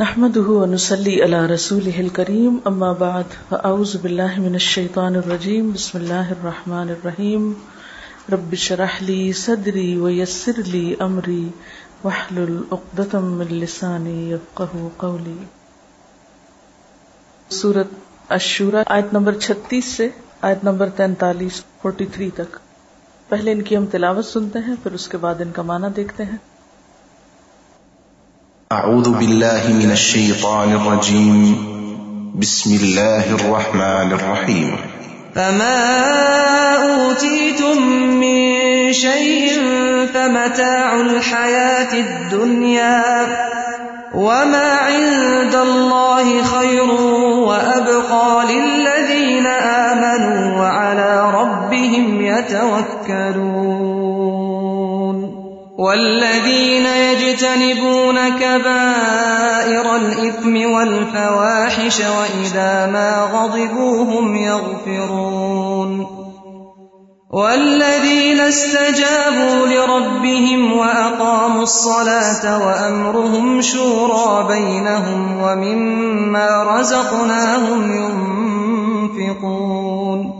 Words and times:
نحمده 0.00 0.52
ونسلي 0.58 1.14
على 1.24 1.38
رسوله 1.50 2.02
الكريم 2.02 2.54
اما 2.68 2.88
بعد، 3.00 3.32
فاعوذ 3.48 3.90
بالله 4.04 4.42
من 4.44 4.54
الشيطان 4.58 5.16
الرجيم 5.20 5.66
بسم 5.72 5.98
الله 5.98 6.30
الرحمن 6.34 6.92
الرحيم 6.94 7.48
رب 8.34 8.54
اشرح 8.58 8.94
لي 9.08 9.16
صدري 9.40 9.84
ويسر 10.04 10.60
لي 10.66 10.82
امري 11.06 11.42
واحلل 12.04 12.54
عقدة 12.72 13.20
من 13.24 13.52
لساني 13.64 14.16
يفقهوا 14.30 14.88
قولي 14.96 15.36
سورۃ 17.50 17.92
الشورى 18.38 18.84
آیت 18.86 19.12
نمبر 19.12 19.40
36 19.48 19.90
سے 19.96 20.08
آیت 20.50 20.64
نمبر 20.64 20.94
43 21.02 21.60
43 21.82 22.30
تک۔ 22.34 22.56
پہلے 23.28 23.52
ان 23.52 23.62
کی 23.62 23.76
ہم 23.76 23.86
تلاوت 23.96 24.26
سنتے 24.26 24.58
ہیں، 24.58 24.78
پھر 24.82 24.92
اس 25.00 25.08
کے 25.08 25.18
بعد 25.26 25.44
ان 25.46 25.52
کا 25.52 25.62
معنی 25.72 25.92
دیکھتے 25.96 26.24
ہیں۔ 26.24 26.40
أعوذ 28.72 29.10
بالله 29.18 29.62
من 29.68 29.90
الشيطان 29.90 30.72
الرجيم. 30.72 31.56
بسم 32.38 32.74
الله 32.82 33.24
الرحمن 33.34 34.12
الرحيم. 34.12 34.76
فما 35.34 35.80
أوتيتم 36.76 37.82
من 38.14 38.42
شيء 38.92 39.60
فمتاع 40.14 41.00
الحياة 41.00 41.94
الدنيا 41.94 43.02
وما 44.14 44.72
عند 44.72 45.54
الله 45.54 46.42
خير 46.42 46.90
وأبقى 47.50 48.44
للذين 48.54 49.46
آمنوا 49.46 50.58
وعلى 50.62 51.30
ربهم 51.34 52.20
يتوكلون. 52.20 53.89
والذين 55.80 56.86
يجتنبون 56.86 58.28
كبائر 58.28 59.96
الإثم 59.96 60.72
والفواحش 60.72 62.00
وإذا 62.00 62.86
ما 62.86 63.28
غضبوا 63.32 64.04
هم 64.04 64.36
يغفرون 64.36 66.06
والذين 67.30 68.40
استجابوا 68.40 69.66
لربهم 69.66 70.72
وأقاموا 70.72 71.62
الصلاة 71.62 72.66
وأمرهم 72.66 73.62
شورى 73.62 74.48
بينهم 74.48 75.42
ومما 75.42 76.62
رزقناهم 76.62 77.92
ينفقون 79.16 80.39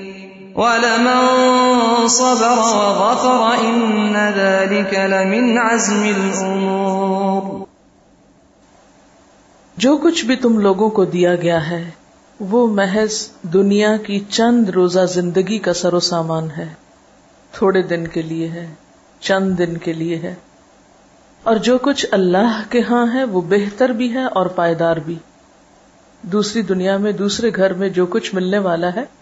ولمن 0.55 2.07
صبر 2.07 2.57
وغفر 2.57 3.65
ان 3.65 4.13
ذلك 4.35 4.93
لمن 4.93 5.57
عزم 5.57 6.03
الامور 6.03 7.65
جو 9.77 9.97
کچھ 9.97 10.25
بھی 10.25 10.35
تم 10.35 10.59
لوگوں 10.59 10.89
کو 10.89 11.05
دیا 11.05 11.35
گیا 11.35 11.69
ہے، 11.69 11.89
وہ 12.39 12.67
محض 12.67 13.29
دنیا 13.41 13.97
کی 13.97 14.19
چند 14.29 14.69
روزہ 14.69 14.99
زندگی 14.99 15.59
کا 15.59 15.73
سر 15.73 15.93
و 15.93 15.99
سامان 15.99 16.47
ہے۔ 16.57 16.73
تھوڑے 17.51 17.81
دن 17.81 18.07
کے 18.07 18.21
لیے 18.21 18.47
ہے، 18.47 18.67
چند 19.19 19.57
دن 19.57 19.77
کے 19.77 19.93
لیے 19.93 20.15
ہے۔ 20.15 20.35
اور 21.43 21.55
جو 21.55 21.77
کچھ 21.77 22.05
اللہ 22.11 22.61
کے 22.69 22.81
ہاں 22.81 23.05
ہے، 23.13 23.23
وہ 23.23 23.41
بہتر 23.41 23.89
بھی 23.89 24.13
ہے 24.13 24.23
اور 24.23 24.45
پائیدار 24.45 24.97
بھی۔ 24.97 25.15
دوسری 26.21 26.61
دنیا 26.61 26.97
میں، 26.97 27.11
دوسرے 27.11 27.51
گھر 27.55 27.73
میں 27.73 27.89
جو 27.89 28.05
کچھ 28.05 28.35
ملنے 28.35 28.57
والا 28.57 28.89
ہے 28.95 29.20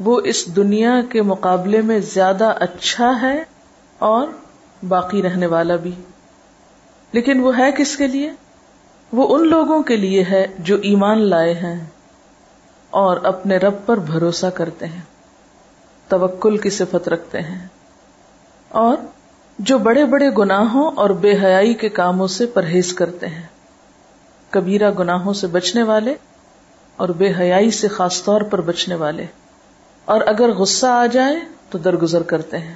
وہ 0.00 0.20
اس 0.24 0.56
دنیا 0.56 1.00
کے 1.10 1.22
مقابلے 1.22 1.82
میں 1.82 1.98
زیادہ 1.98 2.54
اچھا 2.60 3.22
ہے 3.22 3.44
اور 3.98 4.28
باقی 4.88 5.22
رہنے 5.22 5.46
والا 5.46 5.76
بھی۔ 5.76 5.90
لیکن 7.12 7.40
وہ 7.40 7.58
ہے 7.58 7.72
کس 7.72 7.96
کے 7.96 8.06
لیے؟ 8.06 8.30
وہ 9.12 9.36
ان 9.36 9.48
لوگوں 9.48 9.82
کے 9.82 9.96
لیے 9.96 10.24
ہے 10.30 10.46
جو 10.58 10.76
ایمان 10.76 11.22
لائے 11.22 11.54
ہیں 11.54 11.84
اور 12.90 13.16
اپنے 13.16 13.56
رب 13.56 13.74
پر 13.86 13.96
بھروسہ 13.96 14.46
کرتے 14.46 14.86
ہیں، 14.86 15.00
توکل 16.08 16.58
کی 16.58 16.70
صفت 16.70 17.08
رکھتے 17.08 17.40
ہیں۔ 17.40 17.68
اور 18.68 18.96
جو 19.58 19.78
بڑے 19.78 20.04
بڑے 20.04 20.30
گناہوں 20.38 20.90
اور 20.96 21.10
بے 21.10 21.32
حیائی 21.42 21.74
کے 21.74 21.88
کاموں 21.88 22.26
سے 22.26 22.46
پرہیز 22.46 22.92
کرتے 22.92 23.28
ہیں، 23.28 23.46
کبیرہ 24.50 24.90
گناہوں 24.98 25.32
سے 25.32 25.46
بچنے 25.46 25.82
والے 25.82 26.14
اور 26.96 27.08
بے 27.08 27.32
حیائی 27.38 27.70
سے 27.70 27.88
خاص 27.88 28.24
طور 28.24 28.40
پر 28.40 28.60
بچنے 28.60 28.94
والے۔ 28.94 29.26
اور 30.06 30.20
اگر 30.26 30.48
غصہ 30.48 30.86
آ 30.86 31.06
جائے 31.06 31.40
تو 31.70 31.78
درگزر 31.78 32.22
کرتے 32.22 32.58
ہیں۔ 32.58 32.74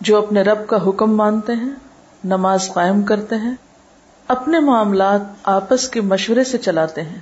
جو 0.00 0.18
اپنے 0.18 0.42
رب 0.42 0.66
کا 0.66 0.88
حکم 0.88 1.16
مانتے 1.16 1.52
ہیں، 1.52 1.70
نماز 2.24 2.68
قائم 2.74 3.02
کرتے 3.02 3.36
ہیں، 3.36 3.54
اپنے 4.28 4.60
معاملات 4.60 5.20
آپس 5.42 5.88
کے 5.88 6.00
مشورے 6.00 6.44
سے 6.44 6.58
چلاتے 6.58 7.02
ہیں۔ 7.02 7.18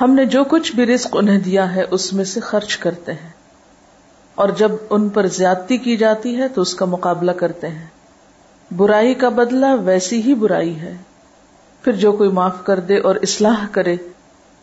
ہم 0.00 0.14
نے 0.14 0.24
جو 0.24 0.44
کچھ 0.44 0.74
بھی 0.74 0.86
رزق 0.86 1.08
انہیں 1.12 1.38
دیا 1.38 1.74
ہے، 1.74 1.82
اس 1.90 2.12
میں 2.12 2.24
سے 2.24 2.40
خرچ 2.40 2.76
کرتے 2.76 3.12
ہیں۔ 3.12 3.30
اور 4.34 4.48
جب 4.48 4.72
ان 4.90 5.08
پر 5.08 5.26
زیادتی 5.26 5.76
کی 5.76 5.96
جاتی 5.96 6.36
ہے، 6.36 6.48
تو 6.48 6.62
اس 6.62 6.74
کا 6.74 6.84
مقابلہ 6.84 7.32
کرتے 7.32 7.68
ہیں۔ 7.68 7.86
برائی 8.76 9.14
کا 9.14 9.28
بدلہ 9.28 9.66
ویسی 9.84 10.22
ہی 10.22 10.34
برائی 10.34 10.80
ہے۔ 10.80 10.96
پھر 11.82 11.92
جو 11.92 12.12
کوئی 12.12 12.30
معاف 12.30 12.64
کر 12.64 12.80
دے 12.80 12.98
اور 12.98 13.16
اصلاح 13.16 13.66
کرے، 13.72 13.96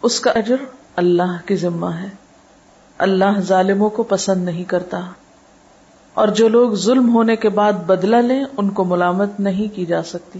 اس 0.01 0.19
کا 0.19 0.31
اجر 0.31 0.55
اللہ 0.95 1.37
کی 1.45 1.55
ذمہ 1.55 1.89
ہے۔ 1.89 2.28
اللہ 2.99 3.39
ظالموں 3.39 3.89
کو 3.89 4.03
پسند 4.03 4.45
نہیں 4.45 4.63
کرتا۔ 4.63 5.01
اور 6.13 6.27
جو 6.27 6.47
لوگ 6.47 6.71
ظلم 6.71 7.15
ہونے 7.15 7.35
کے 7.35 7.49
بعد 7.49 7.73
بدلہ 7.73 8.15
لیں، 8.15 8.43
ان 8.57 8.69
کو 8.69 8.83
ملامت 8.83 9.39
نہیں 9.39 9.75
کی 9.75 9.85
جا 9.85 10.03
سکتی۔ 10.03 10.39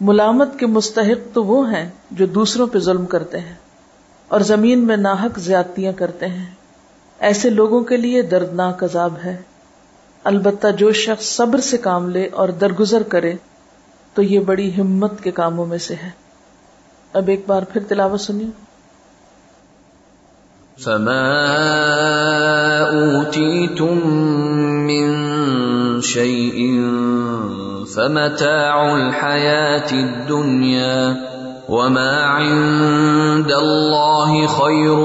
ملامت 0.00 0.58
کے 0.58 0.66
مستحق 0.66 1.34
تو 1.34 1.44
وہ 1.44 1.72
ہیں 1.72 1.90
جو 2.10 2.26
دوسروں 2.26 2.66
پہ 2.66 2.78
ظلم 2.78 3.06
کرتے 3.06 3.40
ہیں 3.40 3.54
اور 4.28 4.40
زمین 4.40 4.78
میں 4.78 4.96
ناحک 4.96 5.38
زیادتیاں 5.38 5.92
کرتے 5.92 6.26
ہیں۔ 6.26 6.46
ایسے 7.18 7.50
لوگوں 7.50 7.84
کے 7.84 7.96
لیے 7.96 8.22
دردناک 8.22 8.84
عذاب 8.84 9.14
ہے۔ 9.24 9.36
البتہ 10.24 10.66
جو 10.76 10.92
شخص 10.92 11.24
صبر 11.24 11.60
سے 11.60 11.78
کام 11.78 12.08
لے 12.08 12.28
اور 12.32 12.48
درگزر 12.48 13.02
کرے، 13.02 13.32
تو 14.14 14.22
یہ 14.22 14.40
بڑی 14.40 14.80
ہمت 14.80 15.22
کے 15.22 15.30
کاموں 15.30 15.66
میں 15.66 15.78
سے 15.78 15.94
ہے۔ 15.94 16.10
اب 17.12 17.28
ایک 17.28 17.44
بار 17.46 17.62
پھر 17.62 17.82
تلاوت 17.88 18.20
سنیے۔ 18.20 18.71
فما 20.84 21.38
اوتيتم 22.90 24.06
من 24.86 25.10
شيء 26.02 26.80
فمتاع 27.96 28.94
الحياه 28.96 29.92
الدنيا 29.92 31.16
وما 31.68 32.20
عند 32.20 33.52
الله 33.52 34.46
خير 34.46 34.98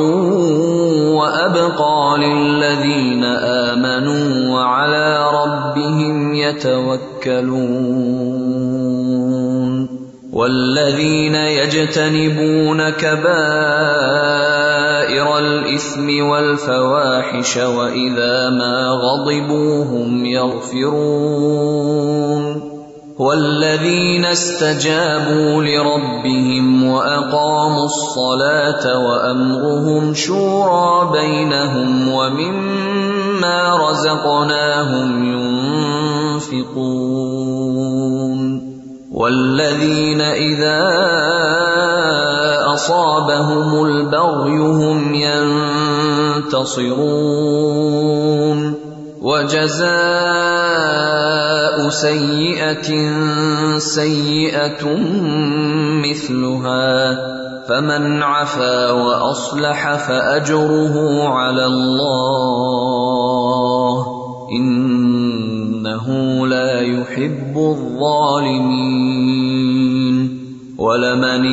وابقى 1.14 2.18
للذين 2.18 3.24
امنوا 3.24 4.54
وعلى 4.54 5.26
ربهم 5.44 6.34
يتوكلون 6.34 7.58
والذين 10.34 11.36
يجتنبون 11.36 12.90
كبائر 12.90 14.67
كبائر 14.98 15.38
الاثم 15.38 16.26
والفواحش 16.26 17.58
واذا 17.58 18.50
ما 18.50 18.90
غضبوا 18.90 19.84
هم 19.84 20.26
يغفرون. 20.26 21.68
والذين 23.20 24.26
استجابوا 24.26 25.64
لربهم 25.64 26.84
واقاموا 26.84 27.86
الصلاه 27.86 29.08
وامرهم 29.08 30.14
شورى 30.14 31.12
بينهم 31.12 32.10
ومما 32.14 33.90
رزقناهم 33.90 35.10
ينفقون. 36.54 37.08
والذين 39.12 40.22
اذا 40.22 40.82
اصابهم 42.78 43.86
البغي 43.86 44.58
هم 44.58 45.14
ينتصرون 46.46 46.98
وجزاء 49.22 49.88
سيئه 51.90 52.90
سيئه 53.80 54.84
مثلها 56.06 57.18
فمن 57.68 58.24
عفا 58.24 58.92
واصلح 58.92 59.96
فاجره 59.96 61.28
على 61.28 61.66
الله 61.66 62.78
انه 64.52 66.08
لا 66.48 66.82
يحب 66.82 67.58
الظالمين 67.58 69.18
ولمن 70.78 71.46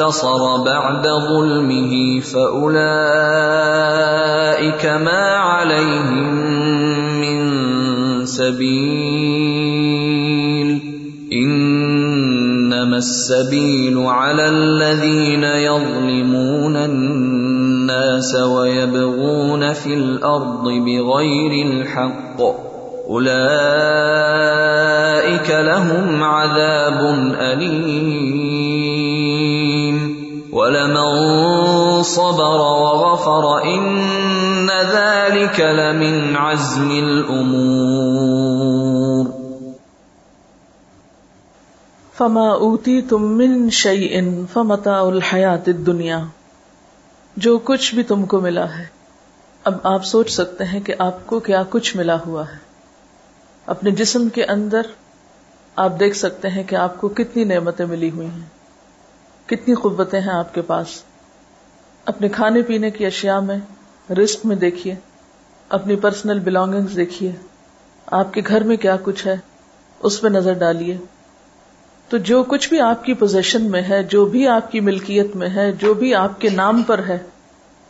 انتصر 0.00 0.64
بعد 0.64 1.04
ظلمه 1.28 2.20
فاولئك 2.20 2.84
ما 4.86 5.36
عليهم 5.36 6.34
من 7.20 7.40
سبيل 8.26 8.70
انما 11.32 12.96
السبيل 12.96 13.98
على 13.98 14.48
الذين 14.48 15.44
يظلمون 15.44 16.76
الناس 16.76 18.34
ويبغون 18.34 19.72
في 19.72 19.94
الارض 19.94 20.64
بغير 20.64 21.66
الحق 21.66 22.40
اولئك 23.10 23.30
لهم 25.50 26.22
عذاب 26.22 27.00
اليم 27.40 28.39
ولمن 30.52 32.02
صبر 32.02 32.60
وغفر 32.60 33.66
ان 33.66 34.68
ذلك 34.92 35.60
لمن 35.60 36.36
عزم 36.36 36.90
الامور 36.90 39.26
فما 42.18 42.48
اوتی 42.48 43.02
تم 43.02 43.22
من 43.22 43.70
شعی 43.70 44.08
ان 44.10 44.44
فمتا 44.52 45.00
الحیات 45.00 45.66
دنیا 45.66 46.24
جو 47.36 47.58
کچھ 47.58 47.94
بھی 47.94 48.02
تم 48.02 48.26
کو 48.26 48.40
ملا 48.40 48.78
ہے۔ 48.78 48.84
اب 49.64 49.74
آپ 49.82 50.04
سوچ 50.04 50.30
سکتے 50.30 50.64
ہیں 50.64 50.80
کہ 50.80 50.94
آپ 50.98 51.26
کو 51.26 51.40
کیا 51.40 51.62
کچھ 51.70 51.96
ملا 51.96 52.16
ہوا 52.26 52.48
ہے۔ 52.48 52.56
اپنے 53.66 53.90
جسم 53.90 54.28
کے 54.28 54.44
اندر 54.44 54.82
آپ 55.76 55.92
دیکھ 56.00 56.16
سکتے 56.16 56.48
ہیں 56.48 56.64
کہ 56.64 56.76
آپ 56.76 57.00
کو 57.00 57.08
کتنی 57.08 57.44
نعمتیں 57.44 57.86
ملی 57.86 58.10
ہوئی 58.10 58.26
ہیں۔ 58.26 58.59
کتنی 59.50 59.74
قوتیں 59.74 60.20
ہیں 60.20 60.32
آپ 60.32 60.54
کے 60.54 60.62
پاس؟ 60.62 60.86
اپنے 62.04 62.28
کھانے 62.28 62.62
پینے 62.62 62.90
کی 62.90 63.06
اشیاء 63.06 63.40
میں 63.40 63.58
رسک 64.12 64.46
میں 64.46 64.56
دیکھیے، 64.56 64.94
اپنی 65.68 65.96
پرسنل 65.96 66.38
بلونگنگز 66.38 66.96
دیکھیے، 66.96 67.32
آپ 68.06 68.34
کے 68.34 68.40
گھر 68.46 68.64
میں 68.64 68.76
کیا 68.76 68.96
کچھ 69.02 69.26
ہے؟ 69.26 69.36
اس 70.00 70.20
پہ 70.20 70.28
نظر 70.28 70.52
ڈالیے۔ 70.52 70.96
تو 72.08 72.18
جو 72.18 72.42
کچھ 72.42 72.68
بھی 72.68 72.80
آپ 72.80 73.04
کی 73.04 73.14
پوزیشن 73.14 73.70
میں 73.70 73.82
ہے، 73.82 74.02
جو 74.02 74.24
بھی 74.24 74.48
آپ 74.48 74.72
کی 74.72 74.80
ملکیت 74.80 75.36
میں 75.36 75.48
ہے، 75.48 75.72
جو 75.72 75.94
بھی 75.94 76.14
آپ 76.14 76.40
کے 76.40 76.50
نام 76.50 76.82
پر 76.82 77.00
ہے، 77.08 77.18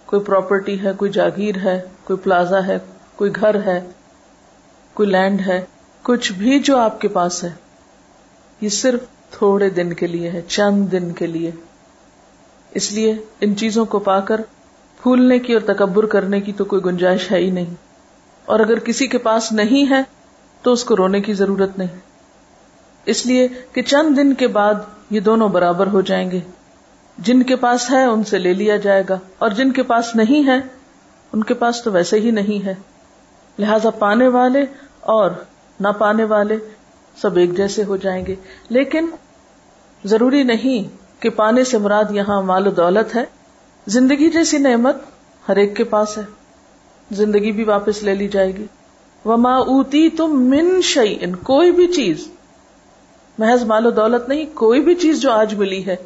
کوئی 0.07 0.23
پراپرٹی 0.23 0.83
ہے، 0.85 0.93
کوئی 0.97 1.11
جاگیر 1.11 1.55
ہے، 1.65 1.81
کوئی 2.05 2.19
پلازا 2.19 2.67
ہے، 2.67 2.79
کوئی 3.17 3.31
گھر 3.37 3.63
ہے، 3.63 3.81
کوئی 4.95 5.09
لینڈ 5.09 5.41
ہے، 5.41 5.65
کچھ 6.03 6.33
بھی 6.33 6.59
جو 6.59 6.77
آپ 6.77 7.01
کے 7.01 7.09
پاس 7.09 7.45
ہے، 7.45 7.51
یہ 8.61 8.69
صرف 8.69 9.01
تھوڑے 9.31 9.71
دن 9.71 9.93
کے 9.93 10.07
لیے 10.07 10.31
ہے 10.31 10.41
چند 10.49 10.93
دن 10.93 11.13
کے 11.13 11.27
لیے۔ 11.27 11.51
اس 12.71 12.93
لیے 12.93 13.15
ان 13.41 13.57
چیزوں 13.57 13.85
کو 13.85 13.99
پا 13.99 14.21
کر 14.21 14.41
پھولنے 15.03 15.39
کی 15.39 15.53
اور 15.53 15.61
تکبر 15.61 16.07
کرنے 16.07 16.41
کی 16.41 16.53
تو 16.53 16.65
کوئی 16.65 16.85
گنجائش 16.85 17.33
ہے 17.33 17.39
ہی 17.39 17.51
نہیں۔ 17.51 17.75
اور 18.45 18.61
اگر 18.61 18.79
کسی 18.79 19.07
کے 19.07 19.19
پاس 19.19 19.53
نہیں 19.53 19.91
ہے 19.91 20.03
تو 20.63 20.73
اس 20.73 20.85
کو 20.85 20.97
رونے 20.97 21.21
کی 21.21 21.33
ضرورت 21.33 21.79
نہیں۔ 21.79 22.01
اس 23.05 23.27
لیے 23.27 23.49
کہ 23.73 23.83
چند 23.83 24.17
دن 24.17 24.35
کے 24.35 24.47
بعد 24.47 24.75
یہ 25.11 25.21
دونوں 25.21 25.49
برابر 25.49 25.87
ہو 25.87 26.01
جائیں 26.01 26.31
گے۔ 26.31 26.41
جن 27.19 27.43
کے 27.43 27.57
پاس 27.57 27.91
ہے 27.91 28.05
ان 28.05 28.25
سے 28.25 28.39
لے 28.39 28.53
لیا 28.53 28.77
جائے 28.77 29.03
گا، 29.09 29.19
اور 29.39 29.49
جن 29.49 29.73
کے 29.73 29.83
پاس 29.83 30.17
نہیں 30.17 30.47
ہے، 30.47 30.61
ان 31.33 31.45
کے 31.45 31.55
پاس 31.55 31.83
تو 31.83 31.93
ویسے 31.93 32.21
ہی 32.21 32.31
نہیں 32.31 32.67
ہے۔ 32.67 32.75
لہذا 33.59 33.91
پانے 33.91 34.29
والے 34.29 34.65
اور 35.01 35.31
نہ 35.81 35.89
پانے 35.99 36.25
والے 36.25 36.59
سب 37.17 37.37
ایک 37.37 37.57
جیسے 37.57 37.85
ہو 37.85 37.97
جائیں 37.97 38.27
گے۔ 38.27 38.35
لیکن 38.69 39.11
ضروری 40.05 40.43
نہیں 40.43 40.97
کہ 41.23 41.31
پانے 41.31 41.65
سے 41.65 41.79
مراد 41.79 42.05
یہاں 42.11 42.43
مال 42.43 42.67
و 42.67 42.71
دولت 42.71 43.17
ہے۔ 43.17 43.25
زندگی 43.87 44.31
جیسی 44.31 44.59
نعمت 44.59 44.97
ہر 45.49 45.57
ایک 45.57 45.77
کے 45.77 45.85
پاس 45.85 46.19
ہے۔ 46.19 46.23
زندگی 47.11 47.53
بھی 47.53 47.65
واپس 47.65 48.03
لے 48.03 48.15
لی 48.15 48.29
جائے 48.29 48.57
گی۔ 48.57 48.67
وما 49.25 49.57
اوتی 49.57 50.09
تم 50.09 50.27
من 50.27 50.81
شعی 50.83 51.17
کوئی 51.43 51.71
بھی 51.71 51.87
چیز۔ 51.87 52.29
محض 53.39 53.63
مال 53.63 53.87
و 53.87 53.91
دولت 53.91 54.29
نہیں، 54.29 54.45
کوئی 54.55 54.81
بھی 54.81 54.95
چیز 54.95 55.21
جو 55.21 55.33
آج 55.33 55.55
ملی 55.55 55.87
ہے۔ 55.87 55.97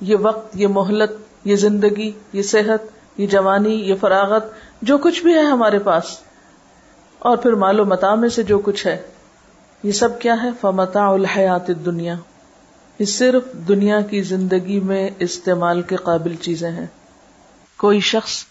یہ 0.00 0.16
وقت، 0.20 0.56
یہ 0.56 0.66
مہلت، 0.66 1.10
یہ 1.44 1.56
زندگی، 1.56 2.12
یہ 2.32 2.42
صحت، 2.42 2.82
یہ 3.20 3.26
جوانی، 3.26 3.74
یہ 3.74 3.94
فراغت، 4.00 4.44
جو 4.82 4.98
کچھ 4.98 5.22
بھی 5.22 5.34
ہے 5.34 5.44
ہمارے 5.44 5.78
پاس۔ 5.78 6.04
اور 7.18 7.36
پھر 7.36 7.52
مال 7.52 7.80
و 7.80 7.84
متا 7.84 8.14
میں 8.14 8.28
سے 8.28 8.42
جو 8.42 8.58
کچھ 8.58 8.86
ہے۔ 8.86 9.02
یہ 9.86 9.92
سب 9.92 10.20
کیا 10.20 10.34
ہے؟ 10.42 10.48
فمتا 10.60 11.06
الحیات 11.06 11.66
دنیا 11.68 12.14
یہ 12.98 13.04
صرف 13.04 13.42
دنیا 13.68 14.00
کی 14.00 14.22
زندگی 14.22 14.80
میں 14.80 15.10
استعمال 15.18 15.82
کے 15.82 15.96
قابل 15.96 16.34
چیزیں 16.34 16.70
ہیں۔ 16.70 16.86
کوئی 17.76 18.00
شخص 18.00 18.44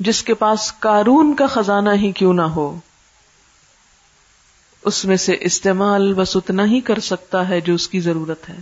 جس 0.00 0.22
کے 0.22 0.34
پاس 0.34 0.72
کارون 0.72 1.34
کا 1.34 1.46
خزانہ 1.46 1.90
ہی 1.90 2.12
کیوں 2.12 2.34
نہ 2.34 2.42
ہو، 2.42 2.78
اس 4.84 5.04
میں 5.04 5.16
سے 5.16 5.36
استعمال 5.40 6.14
بس 6.14 6.36
اتنا 6.36 6.64
ہی 6.64 6.80
کر 6.80 6.98
سکتا 6.98 7.48
ہے 7.48 7.60
جو 7.60 7.74
اس 7.74 7.88
کی 7.88 8.00
ضرورت 8.00 8.48
ہے۔ 8.48 8.56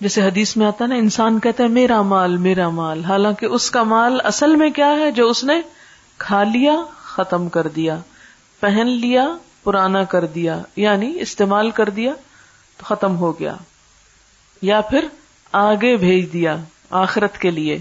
جیسے 0.00 0.22
حدیث 0.22 0.56
میں 0.56 0.66
آتا 0.66 0.84
ہے 0.84 0.88
نا، 0.88 0.94
انسان 0.94 1.38
کہتا 1.40 1.62
ہے، 1.62 1.68
میرا 1.68 2.02
مال 2.02 2.36
میرا 2.36 2.68
مال۔ 2.68 3.04
حالانکہ 3.04 3.46
اس 3.46 3.70
کا 3.70 3.82
مال 3.82 4.20
اصل 4.24 4.56
میں 4.56 4.70
کیا 4.70 4.90
ہے؟ 4.90 5.10
جو 5.10 5.28
اس 5.28 5.44
نے 5.44 5.60
کھا 6.18 6.42
لیا، 6.42 6.76
ختم 7.02 7.48
کر 7.48 7.68
دیا، 7.68 7.98
پہن 8.60 8.86
لیا 8.86 9.36
پرانا 9.62 10.04
کر 10.04 10.24
دیا 10.24 10.58
یعنی 10.76 11.16
استعمال 11.20 11.70
کر 11.70 11.88
دیا 11.88 12.12
تو 12.76 12.84
ختم 12.84 13.16
ہو 13.16 13.38
گیا، 13.40 13.56
یا 14.62 14.80
پھر 14.80 15.06
آگے 15.52 15.96
بھیج 15.96 16.32
دیا 16.32 16.56
آخرت 16.90 17.38
کے 17.38 17.50
لیے، 17.50 17.78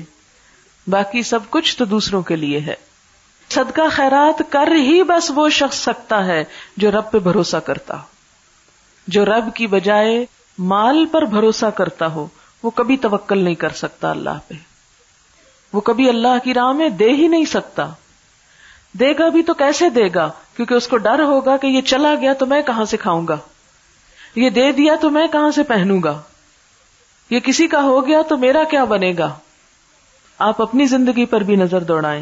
باقی 0.88 1.24
سب 1.24 1.40
کچھ 1.50 1.78
تو 1.78 1.86
دوسروں 1.86 2.22
کے 2.22 2.36
لیے 2.36 2.60
ہے۔ 2.60 2.76
صدقہ 3.50 3.90
خیرات 3.92 4.42
کر 4.50 4.72
ہی 4.72 5.04
بس 5.04 5.32
وہ 5.36 5.50
شخص 5.50 5.80
سکتا 5.80 6.26
ہے 6.26 6.44
جو 6.78 6.92
رب 6.92 7.12
پہ 7.12 7.20
بھروسہ 7.20 7.58
کرتا 7.58 7.98
جو 9.08 9.26
رب 9.26 9.56
کی 9.56 9.68
بجائے 9.68 10.26
مال 10.58 11.06
پر 11.06 11.22
بھروسہ 11.22 11.66
کرتا 11.66 12.08
ہو، 12.08 12.28
وہ 12.64 12.70
کبھی 12.70 12.98
توکل 12.98 13.38
نہیں 13.38 13.56
کر 13.56 13.70
سکتا 13.70 14.12
اللہ 14.12 14.38
پہ۔ 14.48 14.54
وہ 15.74 15.82
کبھی 15.82 16.10
اللہ 16.10 16.38
کی 16.44 16.54
راہ 16.54 16.72
میں 16.72 16.90
دے 16.90 17.10
ہی 17.10 17.28
نہیں 17.28 17.46
سکتا۔ 17.46 17.90
دے 18.94 19.12
گا 19.20 19.30
بھی 19.30 19.44
تو 19.44 19.54
کیسے 19.54 19.90
دے 19.90 20.08
گا؟ 20.16 20.32
کیونکہ 20.60 20.74
اس 20.74 20.88
کو 20.88 20.98
ڈر 20.98 21.20
ہوگا 21.20 21.58
کہ 21.58 21.68
یہ 21.68 21.82
چلا 21.82 22.16
گیا 22.22 22.34
تو 22.34 22.46
میں 22.46 22.62
کہاں 22.62 22.86
سے 22.86 22.98
کھاؤں 22.98 23.28
گا؟ 23.28 23.38
یہ 24.36 24.50
دے 24.50 24.72
دیا 24.72 24.96
تو 25.02 25.10
میں 25.10 25.28
کہاں 25.28 25.52
سے 25.52 25.64
پہنوں 25.64 26.04
گا؟ 26.04 26.22
یہ 27.30 27.40
کسی 27.40 27.68
کا 27.68 27.82
ہو 27.82 28.08
گیا 28.08 28.22
تو 28.30 28.38
میرا 28.38 28.64
کیا 28.64 28.84
بنے 28.84 29.14
گا؟ 29.18 29.34
آپ 30.40 30.62
اپنی 30.62 30.86
زندگی 30.86 31.26
پر 31.26 31.42
بھی 31.42 31.56
نظر 31.56 31.84
دوڑائیں۔ 31.84 32.22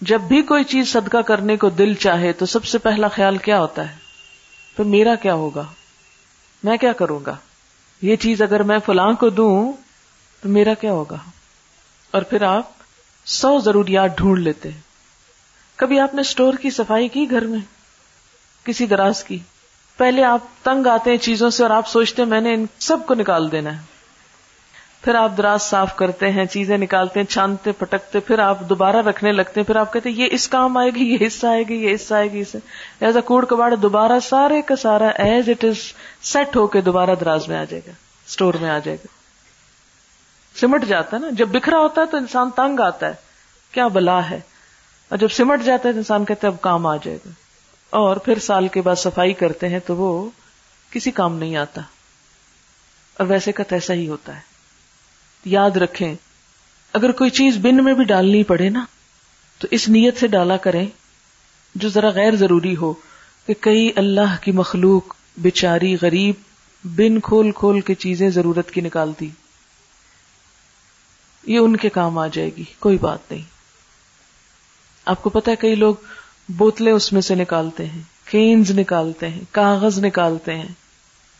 جب 0.00 0.20
بھی 0.20 0.42
کوئی 0.42 0.64
چیز 0.64 0.92
صدقہ 0.92 1.18
کرنے 1.18 1.56
کو 1.56 1.68
دل 1.68 1.94
چاہے 1.94 2.32
تو 2.32 2.46
سب 2.46 2.64
سے 2.64 2.78
پہلا 2.78 3.08
خیال 3.08 3.36
کیا 3.36 3.60
ہوتا 3.60 3.90
ہے؟ 3.90 3.96
تو 4.76 4.84
میرا 4.84 5.14
کیا 5.14 5.34
ہوگا؟ 5.34 5.62
میں 6.64 6.76
کیا 6.76 6.92
کروں 6.92 7.20
گا؟ 7.26 7.34
یہ 8.02 8.16
چیز 8.16 8.42
اگر 8.42 8.62
میں 8.62 8.78
فلاں 8.86 9.12
کو 9.12 9.28
دوں 9.28 9.72
تو 10.42 10.48
میرا 10.48 10.74
کیا 10.74 10.92
ہوگا؟ 10.92 11.16
اور 12.10 12.22
پھر 12.22 12.42
آپ 12.42 12.70
سو 13.24 13.58
ضروریات 13.58 14.16
ڈھونڈ 14.16 14.38
لیتے۔ 14.38 14.70
ہیں 14.70 14.93
کبھی 15.76 16.00
آپ 16.00 16.14
نے 16.14 16.20
اسٹور 16.20 16.54
کی 16.54 16.70
صفائی 16.70 17.08
کی 17.08 17.30
گھر 17.30 17.42
میں؟ 17.42 17.58
کسی 18.64 18.86
دراز 18.86 19.24
کی؟ 19.24 19.38
پہلے 19.96 20.24
آپ 20.24 20.40
تنگ 20.62 20.86
آتے 20.86 21.10
ہیں 21.10 21.18
چیزوں 21.18 21.50
سے 21.50 21.62
اور 21.62 21.70
آپ 21.70 21.88
سوچتے 21.88 22.22
ہیں 22.22 22.28
میں 22.28 22.40
نے 22.40 22.54
ان 22.54 22.66
سب 22.78 23.06
کو 23.06 23.14
نکال 23.14 23.52
دینا 23.52 23.76
ہے۔ 23.76 23.94
پھر 25.02 25.14
آپ 25.14 25.30
دراز 25.36 25.62
صاف 25.62 25.96
کرتے 25.96 26.30
ہیں، 26.30 26.44
چیزیں 26.44 26.78
نکالتے 26.78 27.20
ہیں، 27.20 27.26
چھانتے 27.26 27.72
پٹکتے 27.72 28.20
پھر 28.20 28.38
آپ 28.38 28.60
دوبارہ 28.60 28.96
رکھنے 28.96 29.32
لگتے 29.32 29.60
ہیں، 29.60 29.66
پھر 29.66 29.76
آپ 29.76 29.92
کہتے 29.92 30.08
ہیں 30.08 30.16
یہ 30.16 30.28
اس 30.30 30.48
کام 30.48 30.76
آئے 30.76 30.90
گی، 30.94 31.12
یہ 31.12 31.26
حصہ 31.26 31.46
آئے 31.46 31.62
گی، 31.68 31.74
یہ 31.74 31.94
حصہ 31.94 32.14
آئے 32.14 32.32
گی 32.32 32.40
اسے 32.40 32.58
ایز 33.00 33.16
اے 33.16 33.22
کوڑ 33.22 33.44
کباڑ 33.44 33.74
دوبارہ 33.74 34.20
سارے 34.20 34.62
کا 34.62 34.76
سارا 34.76 35.08
ایز 35.08 35.48
اٹ 35.48 35.64
از 35.64 35.76
سیٹ 36.22 36.56
ہو 36.56 36.66
کے 36.66 36.80
دوبارہ 36.80 37.14
دراز 37.20 37.48
میں 37.48 37.56
آ 37.56 37.64
جائے 37.64 37.82
گا 37.86 37.92
اسٹور 38.28 38.54
میں 38.54 38.70
آ 38.70 38.78
جائے 38.78 38.96
گا۔ 39.04 39.06
سمٹ 40.60 40.84
جاتا 40.84 41.16
ہے 41.16 41.22
نا، 41.22 41.28
جب 41.32 41.48
بکھرا 41.48 41.78
ہوتا 41.78 42.00
ہے 42.00 42.06
تو 42.06 42.16
انسان 42.16 42.50
تنگ 42.56 42.80
آتا 42.80 43.08
ہے، 43.08 43.14
کیا 43.72 43.86
بلا 43.86 44.30
ہے؟ 44.30 44.40
اور 45.08 45.18
جب 45.18 45.28
سمٹ 45.28 45.62
جاتا 45.64 45.88
ہے 45.88 45.92
تو 45.92 45.98
انسان 45.98 46.24
کہتا 46.24 46.48
ہے 46.48 46.52
اب 46.52 46.60
کام 46.60 46.86
آ 46.86 46.96
جائے 46.96 47.18
گا۔ 47.26 47.30
اور 47.90 48.16
پھر 48.16 48.38
سال 48.38 48.68
کے 48.68 48.82
بعد 48.82 48.96
صفائی 48.96 49.32
کرتے 49.32 49.68
ہیں 49.68 49.78
تو 49.86 49.96
وہ 49.96 50.30
کسی 50.90 51.10
کام 51.10 51.38
نہیں 51.38 51.56
آتا۔ 51.56 51.80
اور 53.18 53.26
ویسے 53.26 53.52
کا 53.52 53.64
ایسا 53.70 53.94
ہی 53.94 54.08
ہوتا 54.08 54.36
ہے۔ 54.36 54.40
یاد 55.44 55.70
رکھیں، 55.70 56.14
اگر 56.92 57.12
کوئی 57.12 57.30
چیز 57.30 57.56
بن 57.56 57.84
میں 57.84 57.94
بھی 57.94 58.04
ڈالنی 58.04 58.42
پڑے 58.42 58.68
نا، 58.68 58.84
تو 59.58 59.68
اس 59.70 59.88
نیت 59.88 60.20
سے 60.20 60.26
ڈالا 60.26 60.56
کریں 60.56 60.86
جو 61.74 61.88
ذرا 61.88 62.08
غیر 62.08 62.36
ضروری 62.36 62.76
ہو 62.76 62.94
کہ 63.46 63.54
کئی 63.60 63.90
اللہ 63.96 64.36
کی 64.40 64.52
مخلوق 64.52 65.14
بچاری 65.42 65.96
غریب 66.02 66.34
بن 66.84 67.20
کھول 67.20 67.50
کھول 67.52 67.80
کے 67.80 67.94
چیزیں 67.94 68.30
ضرورت 68.30 68.70
کی 68.70 68.80
نکالتی 68.80 69.30
یہ 71.46 71.58
ان 71.58 71.76
کے 71.76 71.88
کام 71.88 72.18
آ 72.18 72.26
جائے 72.26 72.50
گی، 72.56 72.64
کوئی 72.78 72.98
بات 72.98 73.18
نہیں۔ 73.30 73.53
آپ 75.04 75.22
کو 75.22 75.30
پتا 75.30 75.50
ہے 75.50 75.56
کئی 75.56 75.74
لوگ 75.74 75.94
بوتلیں 76.48 76.92
اس 76.92 77.12
میں 77.12 77.20
سے 77.20 77.34
نکالتے 77.34 77.86
ہیں، 77.86 78.02
کینز 78.30 78.70
نکالتے 78.70 79.28
ہیں، 79.28 79.40
کاغذ 79.50 80.04
نکالتے 80.04 80.54
ہیں۔ 80.54 80.68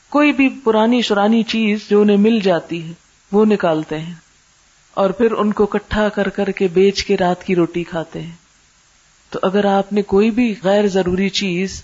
کوئی 0.08 0.32
بھی 0.32 0.48
پرانی 0.48 1.02
شرانی 1.02 1.42
چیز 1.42 1.78
جو 1.90 2.02
انہیں 2.02 2.16
مل 2.16 2.40
جاتی 2.40 2.88
ہے، 2.88 2.92
وہ 3.32 3.44
نکالتے 3.44 3.98
ہیں۔ 3.98 4.14
اور 4.94 5.10
پھر 5.10 5.32
ان 5.32 5.52
کو 5.52 5.66
کٹھا 5.66 6.08
کر 6.08 6.28
کر 6.28 6.50
کے 6.50 6.68
بیچ 6.68 7.04
کے 7.04 7.16
رات 7.16 7.44
کی 7.44 7.54
روٹی 7.54 7.84
کھاتے 7.84 8.22
ہیں۔ 8.22 8.32
تو 9.30 9.38
اگر 9.42 9.64
آپ 9.64 9.92
نے 9.92 10.02
کوئی 10.02 10.30
بھی 10.30 10.54
غیر 10.62 10.86
ضروری 10.86 11.28
چیز 11.28 11.82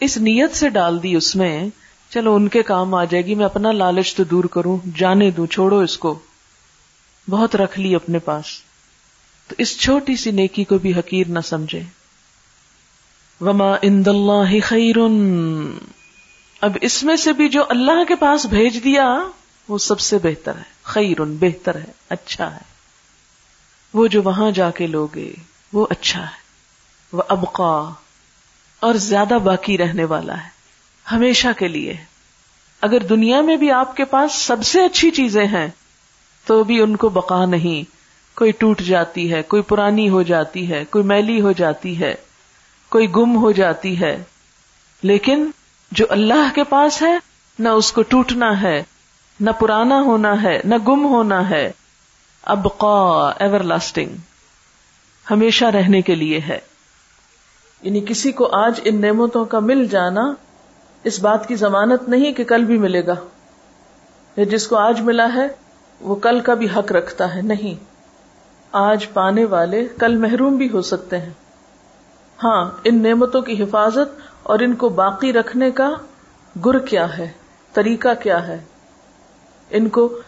اس 0.00 0.16
نیت 0.16 0.54
سے 0.54 0.68
ڈال 0.68 1.02
دی 1.02 1.14
اس 1.14 1.36
میں، 1.36 1.68
چلو 2.10 2.34
ان 2.34 2.48
کے 2.48 2.62
کام 2.62 2.94
آ 2.94 3.04
جائے 3.04 3.24
گی، 3.24 3.34
میں 3.34 3.44
اپنا 3.44 3.72
لالچ 3.72 4.14
تو 4.14 4.24
دور 4.24 4.44
کروں، 4.44 4.78
جانے 4.96 5.30
دوں، 5.30 5.46
چھوڑو 5.46 5.78
اس 5.78 5.98
کو۔ 5.98 6.18
بہت 7.30 7.56
رکھ 7.56 7.80
لی 7.80 7.94
اپنے 7.94 8.18
پاس۔ 8.18 8.59
اس 9.60 9.78
چھوٹی 9.78 10.16
سی 10.16 10.30
نیکی 10.30 10.64
کو 10.64 10.78
بھی 10.78 10.92
حقیر 10.92 11.26
نہ 11.26 11.38
سمجھے۔ 11.40 11.82
وما 13.40 13.74
اند 13.82 14.08
اللہ 14.08 14.60
خیر 14.64 14.98
اب 16.60 16.76
اس 16.80 17.02
میں 17.02 17.16
سے 17.16 17.32
بھی 17.32 17.48
جو 17.48 17.64
اللہ 17.68 18.04
کے 18.08 18.14
پاس 18.14 18.46
بھیج 18.46 18.84
دیا، 18.84 19.18
وہ 19.68 19.78
سب 19.78 20.00
سے 20.00 20.18
بہتر 20.18 20.54
ہے۔ 20.54 20.62
خیر 20.82 21.16
بہتر 21.20 21.74
ہے 21.74 21.84
اچھا 22.08 22.54
ہے۔ 22.54 22.60
وہ 23.94 24.06
جو 24.06 24.22
وہاں 24.22 24.50
جا 24.50 24.70
کے 24.70 24.86
لوگے، 24.86 25.32
وہ 25.72 25.86
اچھا 25.90 26.22
ہے۔ 26.22 26.40
وہ 27.12 27.22
ابقا 27.28 27.90
اور 28.80 28.94
زیادہ 28.94 29.38
باقی 29.44 29.78
رہنے 29.78 30.04
والا 30.04 30.44
ہے۔ 30.44 30.48
ہمیشہ 31.12 31.48
کے 31.58 31.68
لیے۔ 31.68 31.96
اگر 32.80 32.98
دنیا 32.98 33.40
میں 33.40 33.56
بھی 33.56 33.70
آپ 33.70 33.96
کے 33.96 34.04
پاس 34.04 34.32
سب 34.32 34.56
سے 34.64 34.84
اچھی 34.84 35.10
چیزیں 35.10 35.46
ہیں، 35.46 35.68
تو 36.44 36.64
بھی 36.64 36.80
ان 36.80 36.96
کو 36.96 37.08
بقا 37.08 37.46
نہیں۔ 37.46 37.99
کوئی 38.40 38.52
ٹوٹ 38.52 38.82
جاتی 38.82 39.32
ہے، 39.32 39.42
کوئی 39.42 39.62
پرانی 39.62 40.10
ہو 40.10 40.22
جاتی 40.22 40.72
ہے، 40.72 40.84
کوئی 40.84 41.04
میلی 41.04 41.40
ہو 41.40 41.52
جاتی 41.52 42.00
ہے، 42.00 42.14
کوئی 42.88 43.10
گم 43.10 43.36
ہو 43.36 43.52
جاتی 43.52 44.00
ہے۔ 44.00 44.22
لیکن 45.02 45.50
جو 45.92 46.06
اللہ 46.08 46.54
کے 46.54 46.64
پاس 46.64 47.02
ہے، 47.02 47.18
نہ 47.58 47.68
اس 47.68 47.92
کو 47.92 48.02
ٹوٹنا 48.02 48.62
ہے، 48.62 48.82
نہ 49.40 49.50
پرانا 49.50 50.00
ہونا 50.00 50.42
ہے، 50.42 50.60
نہ 50.64 50.74
گم 50.88 51.04
ہونا 51.04 51.50
ہے۔ 51.50 51.72
ابقا 52.42 53.30
ایور 53.38 53.60
لاسٹنگ 53.60 54.16
ہمیشہ 55.30 55.64
رہنے 55.64 56.02
کے 56.02 56.14
لیے 56.14 56.40
ہے۔ 56.48 56.58
یعنی 57.82 58.00
کسی 58.00 58.32
کو 58.32 58.48
آج 58.52 58.80
ان 58.84 59.00
نعمتوں 59.00 59.44
کا 59.44 59.58
مل 59.58 59.84
جانا، 59.84 60.32
اس 61.04 61.20
بات 61.20 61.48
کی 61.48 61.54
ضمانت 61.54 62.08
نہیں 62.08 62.32
کہ 62.32 62.44
کل 62.44 62.64
بھی 62.64 62.78
ملے 62.78 63.06
گا۔ 63.06 63.14
جس 64.44 64.66
کو 64.66 64.76
آج 64.76 65.00
ملا 65.00 65.28
ہے، 65.34 65.46
وہ 66.00 66.14
کل 66.14 66.40
کا 66.40 66.54
بھی 66.54 66.66
حق 66.66 66.92
رکھتا 66.92 67.34
ہے، 67.34 67.42
نہیں۔ 67.42 67.89
آج 68.72 69.12
پانے 69.12 69.44
والے 69.44 69.86
کل 69.98 70.16
محروم 70.16 70.56
بھی 70.56 70.70
ہو 70.70 70.82
سکتے 70.82 71.18
ہیں۔ 71.18 71.32
ہاں 72.44 72.70
ان 72.84 73.02
نعمتوں 73.02 73.42
کی 73.42 73.62
حفاظت 73.62 74.20
اور 74.42 74.58
ان 74.58 74.74
کو 74.74 74.88
باقی 74.88 75.32
رکھنے 75.32 75.70
کا 75.70 75.90
گر 76.64 76.78
کیا 76.78 77.18
ہے، 77.18 77.28
طریقہ 77.72 78.08
کیا 78.22 78.48
ہے؟ 78.48 78.58
ان 79.70 79.88
کو 79.88 80.18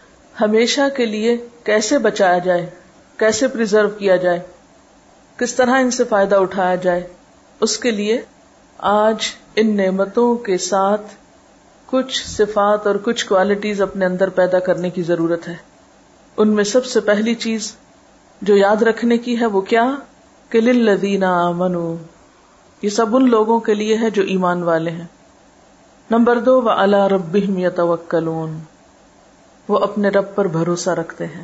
ہمیشہ 0.41 0.81
کے 0.97 1.05
لیے 1.05 1.47
کیسے 1.63 1.97
بچایا 1.97 2.37
جائے؟ 2.37 2.69
کیسے 3.17 3.47
پرزرو 3.47 3.89
کیا 3.89 4.15
جائے؟ 4.15 4.39
کس 5.37 5.55
طرح 5.55 5.71
ان 5.71 5.91
سے 5.91 6.03
فائدہ 6.03 6.35
اٹھایا 6.35 6.75
جائے؟ 6.75 7.07
اس 7.59 7.77
کے 7.77 7.91
لیے 7.91 8.21
آج 8.77 9.17
ان 9.55 9.77
نعمتوں 9.77 10.35
کے 10.35 10.57
ساتھ 10.57 11.15
کچھ 11.85 12.27
صفات 12.27 12.87
اور 12.87 12.95
کچھ 12.95 13.25
کوالٹیز 13.25 13.81
اپنے 13.81 14.05
اندر 14.05 14.29
پیدا 14.29 14.59
کرنے 14.59 14.89
کی 14.89 15.03
ضرورت 15.03 15.47
ہے۔ 15.47 15.55
ان 16.37 16.49
میں 16.49 16.63
سب 16.63 16.85
سے 16.85 16.99
پہلی 16.99 17.35
چیز 17.35 17.75
جو 18.41 18.57
یاد 18.57 18.81
رکھنے 18.81 19.17
کی 19.17 19.39
ہے 19.39 19.45
وہ 19.45 19.61
کیا؟ 19.61 19.95
کہ 20.49 20.61
للذین 20.61 21.23
آمنو 21.23 21.95
یہ 22.81 22.89
سب 22.89 23.15
ان 23.15 23.29
لوگوں 23.29 23.59
کے 23.59 23.73
لیے 23.73 23.97
ہے 23.97 24.09
جو 24.09 24.21
ایمان 24.21 24.63
والے 24.63 24.91
ہیں۔ 24.91 25.05
نمبر 26.11 26.39
دو، 26.39 26.61
وہ 26.61 26.69
اللہ 26.69 27.07
رب 27.07 27.35
یتوکلون۔ 27.35 28.59
وہ 29.67 29.79
اپنے 29.79 30.09
رب 30.09 30.35
پر 30.35 30.47
بھروسہ 30.47 30.89
رکھتے 30.89 31.25
ہیں۔ 31.25 31.43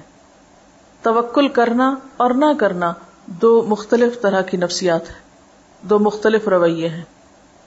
توکل 1.01 1.48
کرنا 1.48 1.96
اور 2.17 2.31
نہ 2.31 2.46
کرنا 2.60 2.93
دو 3.25 3.65
مختلف 3.67 4.22
طرح 4.22 4.41
کی 4.41 4.58
نفسیات 4.58 5.10
ہے 5.10 5.15
دو 5.81 6.00
مختلف 6.00 6.48
رویے 6.48 6.89
ہیں۔ 6.89 7.03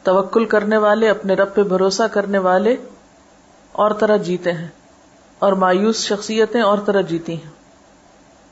توکل 0.03 0.45
کرنے 0.45 0.77
والے، 0.77 1.09
اپنے 1.09 1.35
رب 1.35 1.55
پہ 1.55 1.63
بھروسہ 1.63 2.03
کرنے 2.13 2.39
والے 2.39 2.77
اور 3.73 3.91
طرح 3.91 4.17
جیتے 4.17 4.53
ہیں۔ 4.53 4.69
اور 5.39 5.53
مایوس 5.53 5.97
شخصیتیں 5.97 6.61
اور 6.61 6.79
طرح 6.79 7.01
جیتی 7.01 7.35
ہیں۔ 7.35 7.62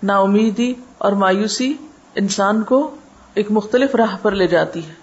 نا 0.03 0.19
امیدی 0.19 0.75
اور 0.99 1.13
مایوسی 1.13 1.75
انسان 2.15 2.63
کو 2.63 2.97
ایک 3.35 3.47
مختلف 3.51 3.95
راہ 3.95 4.17
پر 4.23 4.33
لے 4.33 4.47
جاتی 4.47 4.89
ہے۔ 4.89 4.95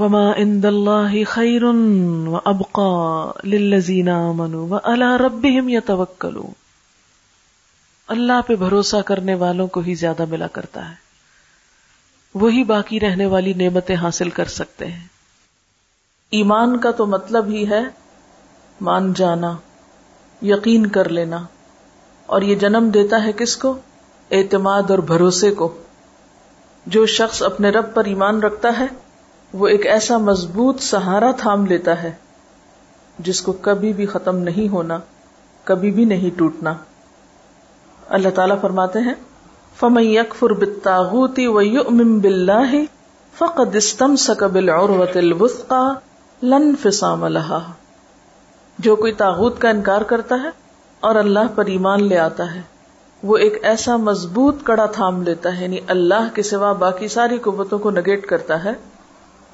وما 0.00 0.32
عند 0.36 0.64
اللہ 0.64 1.24
خیر 1.26 1.62
و 1.64 2.38
ابقا 2.44 3.30
للذین 3.44 4.08
آمنوا 4.08 4.66
وعلى 4.66 5.16
ربهم 5.20 5.68
يتوکلون 5.68 6.52
اللہ 8.08 8.40
پہ 8.46 8.54
بھروسہ 8.54 8.96
کرنے 8.96 9.34
والوں 9.34 9.66
کو 9.66 9.80
ہی 9.80 9.94
زیادہ 9.94 10.24
ملا 10.24 10.46
کرتا 10.46 10.90
ہے۔ 10.90 10.94
وہی 12.34 12.64
باقی 12.64 13.00
رہنے 13.00 13.26
والی 13.26 13.52
نعمتیں 13.52 13.96
حاصل 13.96 14.30
کر 14.30 14.44
سکتے 14.44 14.86
ہیں۔ 14.86 15.06
ایمان 16.30 16.78
کا 16.78 16.90
تو 16.90 17.06
مطلب 17.06 17.46
ہی 17.48 17.70
ہے 17.70 17.82
مان 18.80 19.12
جانا، 19.12 19.56
یقین 20.42 20.86
کر 20.86 21.08
لینا۔ 21.08 21.46
اور 22.28 22.42
یہ 22.42 22.54
جنم 22.54 22.90
دیتا 22.94 23.24
ہے 23.24 23.32
کس 23.32 23.56
کو؟ 23.56 23.74
اعتماد 24.30 24.82
اور 24.88 24.98
بھروسے 24.98 25.50
کو۔ 25.50 25.76
جو 26.86 27.06
شخص 27.06 27.42
اپنے 27.42 27.70
رب 27.70 27.94
پر 27.94 28.04
ایمان 28.04 28.40
رکھتا 28.40 28.78
ہے، 28.78 28.86
وہ 29.52 29.68
ایک 29.68 29.86
ایسا 29.86 30.18
مضبوط 30.18 30.80
سہارا 30.80 31.30
تھام 31.30 31.66
لیتا 31.66 32.02
ہے، 32.02 32.12
جس 33.18 33.40
کو 33.40 33.52
کبھی 33.52 33.92
بھی 33.92 34.06
ختم 34.06 34.36
نہیں 34.36 34.68
ہونا، 34.68 34.98
کبھی 35.64 35.90
بھی 35.90 36.04
نہیں 36.04 36.38
ٹوٹنا۔ 36.38 36.74
اللہ 38.08 38.28
تعالی 38.28 38.54
فرماتے 38.60 38.98
ہیں 38.98 39.14
فم 39.80 39.98
یکفر 39.98 40.52
بتاغوتی 40.52 41.46
ویؤمن 41.46 42.18
باللہ، 42.18 42.72
فقد 43.38 43.76
استمسک 43.76 44.42
بالعروۃ 44.42 45.16
الوثقى 45.16 45.92
لن 46.42 46.74
فسام 46.82 47.26
لہا 47.26 47.72
جو 48.78 48.96
کوئی 48.96 49.12
تاغت 49.12 49.60
کا 49.60 49.68
انکار 49.68 50.00
کرتا 50.00 50.34
ہے 50.44 50.67
اور 51.00 51.14
اللہ 51.14 51.46
پر 51.54 51.66
ایمان 51.66 52.04
لے 52.04 52.18
آتا 52.18 52.54
ہے۔ 52.54 52.62
وہ 53.22 53.36
ایک 53.36 53.64
ایسا 53.64 53.96
مضبوط 53.96 54.62
کڑا 54.62 54.86
تھام 54.86 55.22
لیتا 55.22 55.58
ہے 55.58 55.62
یعنی 55.62 55.78
اللہ 55.88 56.34
کے 56.34 56.42
سوا 56.42 56.72
باقی 56.72 57.08
ساری 57.08 57.38
قوتوں 57.38 57.78
کو 57.78 57.90
نگیٹ 57.90 58.26
کرتا 58.26 58.64
ہے۔ 58.64 58.72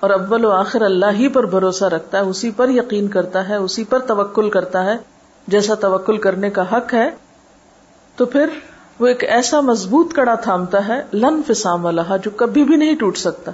اور 0.00 0.10
اول 0.10 0.44
و 0.44 0.50
آخر 0.50 0.82
اللہ 0.82 1.06
ہی 1.06 1.28
پر 1.28 1.46
بھروسہ 1.46 1.84
رکھتا 1.84 2.18
ہے، 2.18 2.22
اسی 2.22 2.50
پر 2.50 2.68
یقین 2.68 3.08
کرتا 3.08 3.48
ہے، 3.48 3.54
اسی 3.54 3.84
پر 3.84 3.98
توکل 3.98 4.50
کرتا 4.50 4.84
ہے۔ 4.84 4.96
جیسا 5.46 5.74
توکل 5.74 6.18
کرنے 6.18 6.50
کا 6.50 6.62
حق 6.72 6.94
ہے، 6.94 7.10
تو 8.16 8.26
پھر 8.26 8.46
وہ 8.98 9.06
ایک 9.06 9.24
ایسا 9.24 9.60
مضبوط 9.60 10.12
کڑا 10.12 10.34
تھامتا 10.34 10.88
ہے، 10.88 11.02
لن 11.12 11.40
فسام 11.46 11.86
اللہ، 11.86 12.16
جو 12.22 12.30
کبھی 12.30 12.64
بھی 12.64 12.76
نہیں 12.76 12.96
ٹوٹ 12.96 13.16
سکتا۔ 13.16 13.52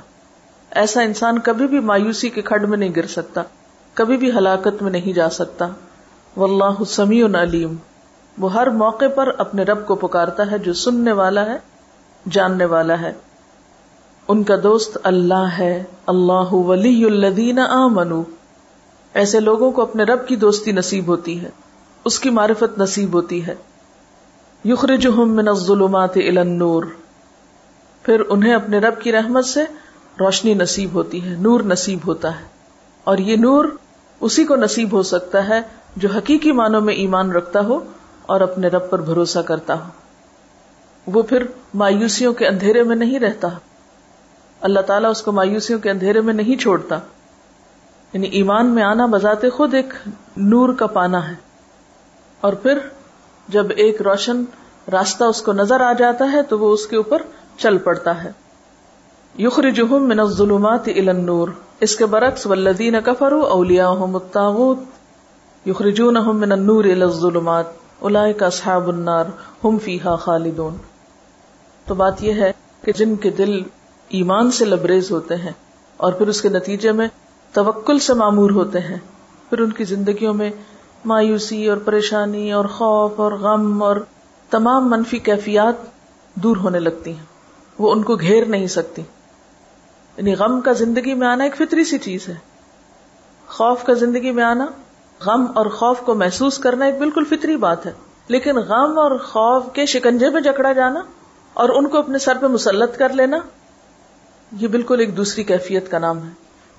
ایسا 0.70 1.00
انسان 1.00 1.38
کبھی 1.38 1.66
بھی 1.66 1.80
مایوسی 1.80 2.28
کے 2.28 2.42
کھڈ 2.42 2.68
میں 2.68 2.78
نہیں 2.78 2.92
گر 2.97 3.06
سکتا، 3.06 3.42
کبھی 3.94 4.16
بھی 4.16 4.30
ہلاکت 4.30 4.82
میں 4.82 4.90
نہیں 4.90 5.12
جا 5.12 5.30
سکتا۔ 5.30 5.68
واللہ 6.37 6.84
سمیع 6.84 7.26
علیم۔ 7.42 7.75
وہ 8.38 8.52
ہر 8.52 8.70
موقع 8.70 9.04
پر 9.14 9.28
اپنے 9.38 9.62
رب 9.62 9.87
کو 9.87 9.94
پکارتا 9.94 10.50
ہے 10.50 10.58
جو 10.58 10.72
سننے 10.72 11.12
والا 11.12 11.46
ہے، 11.46 11.56
جاننے 12.30 12.64
والا 12.64 13.00
ہے۔ 13.00 13.12
ان 14.28 14.42
کا 14.42 14.54
دوست 14.62 14.99
اللہ 15.02 15.49
ہے۔ 15.58 15.84
اللہ 16.06 16.52
ولی 16.52 17.04
الدین 17.04 17.58
آمنو 17.58 18.22
ایسے 19.14 19.40
لوگوں 19.40 19.72
کو 19.72 19.82
اپنے 19.82 20.02
رب 20.02 20.28
کی 20.28 20.37
دوستی 20.37 20.72
نصیب 20.72 21.08
ہوتی 21.08 21.40
ہے۔ 21.40 21.49
اس 22.04 22.20
کی 22.20 22.30
معرفت 22.30 22.78
نصیب 22.78 23.14
ہوتی 23.14 23.46
ہے۔ 23.46 23.54
یخرجہم 24.64 25.37
من 25.37 25.49
الظلمات 25.49 26.16
الى 26.16 26.38
النور۔ 26.38 26.84
پھر 28.02 28.22
انہیں 28.28 28.54
اپنے 28.54 28.78
رب 28.78 29.00
کی 29.00 29.12
رحمت 29.12 29.44
سے 29.44 29.60
روشنی 30.20 30.54
نصیب 30.54 30.94
ہوتی 30.94 31.25
ہے، 31.25 31.34
نور 31.38 31.60
نصیب 31.60 31.99
ہوتا 32.06 32.40
ہے۔ 32.40 32.44
اور 33.04 33.18
یہ 33.18 33.37
نور 33.37 33.64
اسی 34.20 34.44
کو 34.44 34.56
نصیب 34.56 34.92
ہو 34.92 35.02
سکتا 35.02 35.49
ہے 35.49 35.60
جو 35.97 36.09
حقیقی 36.16 36.52
معنوں 36.52 36.80
میں 36.80 36.94
ایمان 36.94 37.32
رکھتا 37.32 37.61
ہو 37.61 37.78
اور 38.23 38.40
اپنے 38.40 38.68
رب 38.68 38.90
پر 38.90 39.00
بھروسہ 39.00 39.38
کرتا 39.38 39.75
ہو۔ 39.75 39.88
وہ 41.06 41.23
پھر 41.23 41.47
مایوسیوں 41.75 42.32
کے 42.32 42.47
اندھیرے 42.47 42.82
میں 42.82 42.97
نہیں 42.97 43.18
رہتا۔ 43.18 43.49
اللہ 44.61 44.80
تعالیٰ 44.80 45.11
اس 45.11 45.23
کو 45.23 45.32
مایوسیوں 45.32 45.78
کے 45.78 45.90
اندھیرے 45.90 46.20
میں 46.20 46.35
نہیں 46.35 46.56
چھوڑتا۔ 46.56 46.99
یعنی 48.12 48.26
ایمان 48.26 48.66
میں 48.66 48.82
آنا 48.82 49.06
بذات 49.06 49.44
خود 49.52 49.75
ایک 49.75 49.94
نور 50.37 50.75
کا 50.75 50.87
پانا 50.87 51.28
ہے۔ 51.28 51.35
اور 52.40 52.52
پھر 52.52 52.78
جب 53.49 53.66
ایک 53.76 54.02
روشن 54.02 54.44
راستہ 54.92 55.25
اس 55.25 55.42
کو 55.42 55.52
نظر 55.52 55.80
آ 55.80 55.92
جاتا 55.92 56.32
ہے 56.32 56.42
تو 56.42 56.59
وہ 56.59 56.73
اس 56.73 56.87
کے 56.87 56.97
اوپر 56.97 57.23
چل 57.59 57.78
پڑتا 57.78 58.25
ہے۔ 58.25 58.32
یخرجہم 59.38 60.09
من 60.09 60.20
الظلمات 60.20 60.88
الى 60.88 61.09
النور۔ 61.09 61.49
اس 61.80 61.97
کے 61.97 62.06
برعکس، 62.06 62.47
والذین 62.47 62.94
کفروا 63.04 63.50
اولیاءهم 63.50 64.14
الطاغوت۔ 64.14 64.78
یخرجونہم 65.67 66.37
من 66.37 66.52
النور 66.52 66.85
الى 66.85 67.02
الظلمات 67.02 67.64
اولئک 67.99 68.43
اصحاب 68.43 68.88
النار، 68.88 69.25
ہم 69.64 69.79
فیہا 69.79 70.17
خالدون۔ 70.17 70.76
تو 71.87 71.95
بات 71.95 72.23
یہ 72.23 72.33
ہے 72.33 72.52
کہ 72.83 72.93
جن 72.93 73.17
کے 73.17 73.31
دل 73.31 73.62
ایمان 74.09 74.50
سے 74.50 74.64
لبریز 74.64 75.11
ہوتے 75.11 75.37
ہیں 75.37 75.52
اور 75.97 76.12
پھر 76.12 76.29
اس 76.29 76.43
کے 76.43 76.49
نتیجے 76.49 76.93
میں 76.93 77.09
توکل 77.52 77.99
سے 77.99 78.14
معمور 78.14 78.50
ہوتے 78.50 78.81
ہیں۔ 78.81 78.97
پھر 79.50 79.59
ان 79.59 79.73
کی 79.73 79.85
زندگیوں 79.85 80.35
میں 80.35 80.50
مایوسی 81.05 81.67
اور 81.67 81.76
پریشانی 81.76 82.52
اور 82.52 82.64
خوف 82.64 83.21
اور 83.21 83.33
غم 83.33 83.83
اور 83.83 83.97
تمام 84.50 84.90
منفی 84.90 85.19
کیفیات 85.19 85.75
دور 86.35 86.57
ہونے 86.57 86.81
لگتی 86.81 87.12
ہیں۔ 87.12 87.25
وہ 87.79 87.93
ان 87.93 88.02
کو 88.02 88.17
گھیر 88.17 88.45
نہیں 88.45 88.67
سکتی۔ 88.67 89.02
یعنی 90.17 90.35
غم 90.35 90.61
کا 90.61 90.73
زندگی 90.73 91.14
میں 91.14 91.29
آنا 91.29 91.45
ایک 91.45 91.57
فطری 91.57 91.85
سی 91.85 91.99
چیز 91.99 92.29
ہے۔ 92.29 92.35
خوف 93.49 93.85
کا 93.85 93.93
زندگی 93.93 94.31
میں 94.31 94.45
آنا 94.45 94.67
غم 95.26 95.46
اور 95.54 95.66
خوف 95.66 96.00
کو 96.00 96.14
محسوس 96.14 96.58
کرنا 96.58 96.84
ایک 96.84 96.98
بالکل 96.98 97.24
فطری 97.24 97.56
بات 97.56 97.86
ہے۔ 97.86 97.92
لیکن 98.28 98.56
غم 98.56 98.98
اور 98.98 99.18
خوف 99.18 99.64
کے 99.72 99.86
شکنجے 99.86 100.30
میں 100.30 100.40
جکڑا 100.40 100.72
جانا 100.72 101.02
اور 101.54 101.68
ان 101.68 101.88
کو 101.88 101.98
اپنے 101.98 102.18
سر 102.18 102.38
پہ 102.40 102.46
مسلط 102.46 102.98
کر 102.98 103.08
لینا، 103.08 103.38
یہ 104.52 104.68
بالکل 104.68 105.00
ایک 105.00 105.16
دوسری 105.16 105.44
کیفیت 105.44 105.90
کا 105.90 105.98
نام 105.98 106.18
ہے۔ 106.18 106.30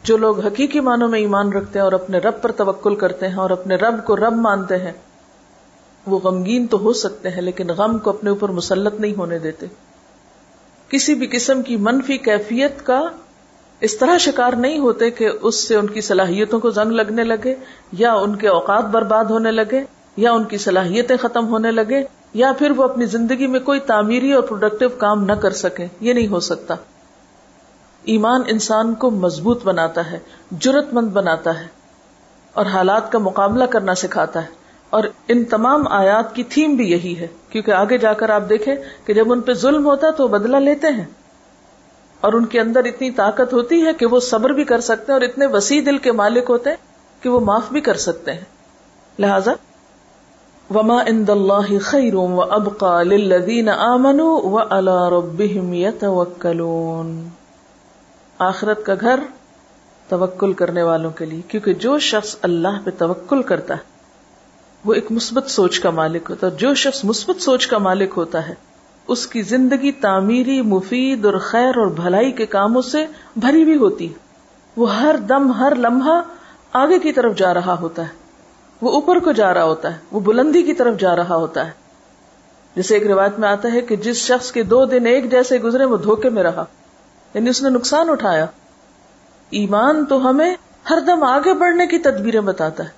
جو 0.03 0.17
لوگ 0.17 0.39
حقیقی 0.39 0.79
معنوں 0.79 1.07
میں 1.07 1.19
ایمان 1.19 1.53
رکھتے 1.53 1.79
ہیں 1.79 1.83
اور 1.83 1.91
اپنے 1.91 2.17
رب 2.17 2.41
پر 2.41 2.51
توکل 2.51 2.95
کرتے 2.95 3.27
ہیں 3.27 3.36
اور 3.36 3.50
اپنے 3.50 3.75
رب 3.75 4.05
کو 4.05 4.15
رب 4.15 4.33
مانتے 4.33 4.77
ہیں، 4.77 4.91
وہ 6.07 6.19
غمگین 6.19 6.67
تو 6.67 6.79
ہو 6.79 6.93
سکتے 6.93 7.29
ہیں، 7.29 7.41
لیکن 7.41 7.67
غم 7.67 7.98
کو 7.98 8.10
اپنے 8.10 8.29
اوپر 8.29 8.50
مسلط 8.50 8.93
نہیں 8.93 9.13
ہونے 9.17 9.39
دیتے۔ 9.39 9.65
کسی 10.89 11.15
بھی 11.15 11.27
قسم 11.31 11.62
کی 11.62 11.77
منفی 11.77 12.17
کیفیت 12.17 12.86
کا 12.86 13.01
اس 13.82 13.98
طرح 13.98 14.18
شکار 14.18 14.54
نہیں 14.54 14.80
ہوتے 14.80 15.12
کہ 15.12 15.30
اس 15.42 15.68
سے 15.68 15.76
ان 15.76 15.88
کی 15.88 16.02
صلاحیتوں 16.02 16.60
کو 16.60 16.70
زنگ 16.70 16.92
لگنے 16.92 17.24
لگے، 17.24 17.56
یا 17.92 18.14
ان 18.14 18.36
کے 18.36 18.48
اوقات 18.48 18.84
برباد 18.84 19.26
ہونے 19.26 19.52
لگے، 19.52 19.84
یا 20.18 20.32
ان 20.32 20.44
کی 20.44 20.58
صلاحیتیں 20.58 21.18
ختم 21.18 21.48
ہونے 21.48 21.72
لگے، 21.72 22.04
یا 22.34 22.52
پھر 22.60 22.72
وہ 22.72 22.84
اپنی 22.84 23.06
زندگی 23.06 23.48
میں 23.48 23.60
کوئی 23.60 23.80
تعمیری 23.80 24.34
اور 24.34 24.44
پروڈکٹیو 24.44 24.90
کام 24.90 25.24
نہ 25.24 25.32
کر 25.32 25.52
سکے 25.52 25.88
یہ 26.00 26.14
نہیں 26.14 26.28
ہو 26.28 26.40
سکتا۔ 26.40 26.76
ایمان 28.04 28.42
انسان 28.48 28.94
کو 28.94 29.10
مضبوط 29.10 29.64
بناتا 29.64 30.12
ہے 30.12 30.20
جرت 30.52 30.94
مند 30.94 31.08
بناتا 31.08 31.60
ہے 31.60 31.68
اور 32.54 32.66
حالات 32.66 33.12
کا 33.12 33.20
مقابلہ 33.20 33.64
کرنا 33.64 33.96
سکھاتا 33.96 34.42
ہے۔ 34.42 34.48
اور 34.90 35.04
ان 35.28 35.44
تمام 35.44 35.88
آیات 35.88 36.36
کی 36.36 36.44
تھیم 36.44 36.76
بھی 36.76 36.92
یہی 36.92 37.18
ہے، 37.20 37.28
کیونکہ 37.50 37.72
آگے 37.72 37.98
جا 37.98 38.14
کر 38.14 38.30
آپ 38.30 38.44
دیکھیں 38.50 38.76
کہ 39.06 39.14
جب 39.14 39.32
ان 39.32 39.42
پہ 39.42 39.54
ظلم 39.54 39.86
ہوتا 39.86 40.08
ہے 40.08 40.12
تو 40.12 40.24
وہ 40.24 40.28
بدلہ 40.28 40.58
لیتے 40.58 40.88
ہیں۔ 40.88 41.06
اور 42.22 42.34
ان 42.34 42.46
کے 42.46 42.60
اندر 42.60 42.86
اتنی 42.86 43.12
طاقت 43.12 43.54
ہوتی 43.54 43.86
ہے 43.86 43.94
کہ 43.94 44.06
وہ 44.06 44.20
صبر 44.20 44.50
بھی 44.50 44.63
کر 44.63 44.82
سکتے 44.82 45.06
ہیں 45.08 45.13
اور 45.13 45.22
اتنے 45.22 45.46
وسیع 45.46 45.82
دل 45.86 45.98
کے 45.98 46.12
مالک 46.12 46.50
ہوتے 46.50 46.70
ہیں 46.70 46.78
کہ 47.24 47.30
وہ 47.30 47.40
معاف 47.40 47.72
بھی 47.72 47.82
کر 47.82 47.98
سکتے 47.98 48.34
ہیں۔ 48.34 48.44
لہذا، 49.20 49.51
وما 50.74 51.04
ان 51.08 51.25
اللہ 51.28 51.80
خیر 51.82 52.16
و 52.16 52.42
ابقا 52.42 53.04
للذین 53.04 53.70
آمنوا 53.70 54.40
وعلى 54.44 54.98
ربهم 55.12 55.74
يتوکلون 55.74 57.28
آخرت 58.40 58.86
کا 58.86 58.94
گھر 59.01 59.20
توکل 60.10 60.54
کرنے 60.54 60.84
والوں 60.84 61.12
کے 61.12 61.25
لیے، 61.25 61.42
کیونکہ 61.48 61.74
جو 61.74 62.00
شخص 62.00 62.36
اللہ 62.42 62.82
پہ 62.84 62.92
توکل 62.98 63.42
کرتا 63.42 63.74
ہے، 63.74 63.90
وہ 64.86 64.93
ایک 64.93 65.12
مثبت 65.12 65.50
سوچ 65.50 65.80
کا 65.80 65.89
مالک 65.89 66.30
ہوتا 66.30 66.48
ہے 66.48 66.52
جو 66.52 66.74
شخص 66.74 67.06
مثبت 67.06 67.41
سوچ 67.41 67.67
کا 67.67 67.78
مالک 67.78 68.13
ہوتا 68.17 68.50
ہے 68.50 68.54
اس 69.12 69.28
کی 69.28 69.41
زندگی 69.41 69.91
تعمیری، 69.91 70.62
مفید 70.62 71.26
اور 71.26 71.34
خیر 71.34 71.78
اور 71.78 71.88
بھلائی 71.88 72.32
کے 72.32 72.45
کاموں 72.45 72.82
سے 72.82 73.06
بھری 73.36 73.65
بھی 73.65 73.78
ہوتی 73.78 74.13
وہ 74.78 74.95
ہر 74.95 75.15
دم، 75.30 75.52
ہر 75.52 75.74
لمحہ 75.76 76.21
آگے 76.74 77.00
کی 77.00 77.12
طرف 77.12 77.38
جا 77.38 77.54
رہا 77.54 77.78
ہوتا 77.82 78.02
ہے۔ 78.02 78.08
وہ 78.82 78.91
اوپر 78.91 79.19
کو 79.19 79.32
جا 79.32 79.54
رہا 79.54 79.63
ہوتا 79.63 79.93
ہے۔ 79.93 79.97
وہ 80.12 80.19
بلندی 80.19 80.63
کی 80.63 80.74
طرف 80.74 81.00
جا 81.00 81.15
رہا 81.15 81.36
ہوتا 81.36 81.65
ہے۔ 81.65 81.71
جیسے 82.76 82.93
ایک 82.93 83.08
روایت 83.08 83.39
میں 83.39 83.50
آتا 83.50 83.74
ہے 83.74 83.82
کہ 83.82 83.95
جس 83.95 84.15
شخص 84.15 84.52
کے 84.52 84.63
دو 84.63 84.86
دن 84.86 85.06
ایک 85.06 85.32
جیسے 85.32 85.58
گزرے، 85.58 85.86
وہ 85.86 85.97
دھوکے 85.97 86.30
میں 86.30 86.43
رہا۔ 86.43 86.65
یعنی 87.34 87.50
اس 87.50 87.63
نے 87.63 87.69
نقصان 87.69 88.10
اٹھایا۔ 88.10 88.45
ایمان 89.50 90.06
تو 90.06 90.30
ہمیں 90.30 90.56
ہر 90.89 91.00
دم 91.00 91.24
آگے 91.24 91.54
بڑھنے 91.54 91.88
کی 91.88 91.97
تدبیریں 91.97 92.41
بتاتا 92.41 92.84
ہے۔ 92.84 92.89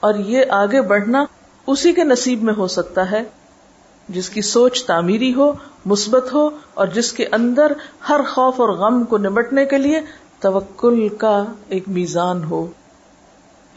اور 0.00 0.14
یہ 0.14 0.44
آگے 0.48 0.82
بڑھنا 0.82 1.24
اسی 1.66 1.92
کے 1.92 2.04
نصیب 2.04 2.42
میں 2.42 2.54
ہو 2.54 2.66
سکتا 2.66 3.10
ہے۔ 3.10 3.22
جس 4.08 4.30
کی 4.30 4.42
سوچ 4.42 4.84
تعمیری 4.84 5.34
ہو، 5.34 5.52
مثبت 5.86 6.32
ہو، 6.32 6.50
اور 6.74 6.86
جس 6.86 7.12
کے 7.12 7.26
اندر 7.32 7.72
ہر 8.08 8.20
خوف 8.30 8.60
اور 8.60 8.68
غم 8.68 9.04
کو 9.04 9.18
نمٹنے 9.18 9.66
کے 9.66 9.78
لیے 9.78 10.00
توکل 10.40 11.08
کا 11.08 11.44
ایک 11.68 11.88
میزان 11.88 12.44
ہو، 12.44 12.66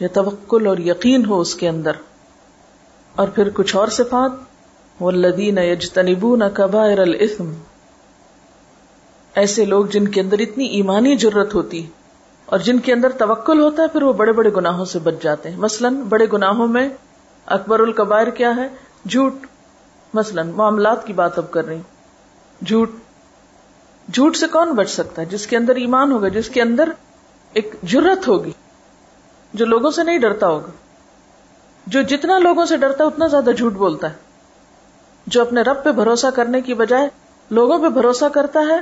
یا 0.00 0.08
توکل 0.12 0.66
اور 0.66 0.78
یقین 0.78 1.26
ہو 1.26 1.40
اس 1.40 1.54
کے 1.54 1.68
اندر۔ 1.68 1.92
اور 3.14 3.28
پھر 3.28 3.50
کچھ 3.54 3.76
اور 3.76 3.88
صفات 3.88 4.32
والذین 5.02 5.58
یجتنبون 5.58 6.42
کبائر 6.54 6.98
الاثم 6.98 7.52
ایسے 9.34 9.64
لوگ 9.64 9.86
جن 9.86 10.08
کے 10.08 10.20
اندر 10.20 10.38
اتنی 10.38 10.66
ایمانی 10.66 11.16
جرت 11.16 11.54
ہوتی، 11.54 11.86
اور 12.46 12.58
جن 12.58 12.78
کے 12.78 12.92
اندر 12.92 13.08
توکل 13.08 13.60
ہوتا 13.60 13.82
ہے، 13.82 13.88
پھر 13.88 14.02
وہ 14.02 14.12
بڑے 14.12 14.32
بڑے 14.32 14.50
گناہوں 14.56 14.84
سے 14.84 14.98
بچ 14.98 15.14
جاتے 15.22 15.50
ہیں۔ 15.50 15.56
مثلا، 15.56 15.88
بڑے 16.08 16.26
گناہوں 16.32 16.66
میں 16.66 16.88
اکبر 17.46 17.80
القبائر 17.80 18.26
کیا 18.26 18.56
ہے؟ 18.56 18.68
جھوٹ۔ 19.08 19.32
مثلا 20.16 20.42
معاملات 20.42 21.06
کی 21.06 21.12
بات 21.12 21.38
اب 21.38 21.50
کر 21.50 21.64
رہی 21.64 21.80
جھوٹ۔ 22.66 22.90
جھوٹ 24.14 24.36
سے 24.36 24.46
کون 24.46 24.72
بچ 24.72 24.90
سکتا 24.90 25.22
ہے؟ 25.22 25.26
جس 25.26 25.46
کے 25.46 25.56
اندر 25.56 25.76
ایمان 25.76 26.12
ہوگا، 26.12 26.28
جس 26.28 26.48
کے 26.48 26.62
اندر 26.62 26.88
ایک 27.52 27.74
جرت 27.82 28.28
ہوگی، 28.28 28.52
جو 29.54 29.66
لوگوں 29.66 29.90
سے 29.90 30.02
نہیں 30.02 30.18
ڈرتا 30.18 30.48
ہوگا۔ 30.48 30.70
جو 31.86 32.02
جتنا 32.02 32.38
لوگوں 32.38 32.66
سے 32.66 32.76
ڈرتا 32.76 33.04
ہے، 33.04 33.08
اتنا 33.08 33.26
زیادہ 33.26 33.50
جھوٹ 33.50 33.72
بولتا 33.72 34.10
ہے۔ 34.10 34.14
جو 35.26 35.40
اپنے 35.40 35.60
رب 35.60 35.84
پہ 35.84 35.92
بھروسہ 35.92 36.26
کرنے 36.34 36.60
کی 36.60 36.74
بجائے 36.74 37.08
لوگوں 37.50 37.78
پہ 37.78 37.88
بھروسہ 37.88 38.24
کرتا 38.32 38.60
ہے، 38.60 38.80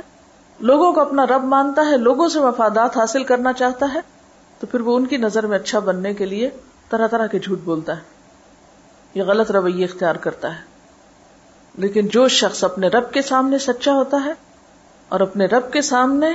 لوگوں 0.59 0.93
کو 0.93 1.01
اپنا 1.01 1.25
رب 1.25 1.43
مانتا 1.43 1.85
ہے، 1.91 1.97
لوگوں 1.97 2.29
سے 2.29 2.39
مفادات 2.39 2.97
حاصل 2.97 3.23
کرنا 3.23 3.53
چاہتا 3.53 3.85
ہے، 3.93 3.99
تو 4.59 4.67
پھر 4.67 4.79
وہ 4.79 4.95
ان 4.95 5.05
کی 5.05 5.17
نظر 5.17 5.45
میں 5.45 5.59
اچھا 5.59 5.79
بننے 5.79 6.13
کے 6.13 6.25
لیے 6.25 6.49
طرح 6.89 7.07
طرح 7.07 7.27
کے 7.27 7.39
جھوٹ 7.39 7.59
بولتا 7.63 7.97
ہے۔ 7.97 8.01
یہ 9.13 9.23
غلط 9.23 9.51
رویہ 9.51 9.83
اختیار 9.83 10.15
کرتا 10.15 10.55
ہے۔ 10.55 10.74
لیکن 11.77 12.07
جو 12.07 12.27
شخص 12.27 12.63
اپنے 12.63 12.87
رب 12.87 13.11
کے 13.11 13.21
سامنے 13.21 13.57
سچا 13.57 13.93
ہوتا 13.93 14.21
ہے 14.25 14.33
اور 15.09 15.19
اپنے 15.19 15.45
رب 15.45 15.71
کے 15.73 15.81
سامنے 15.81 16.27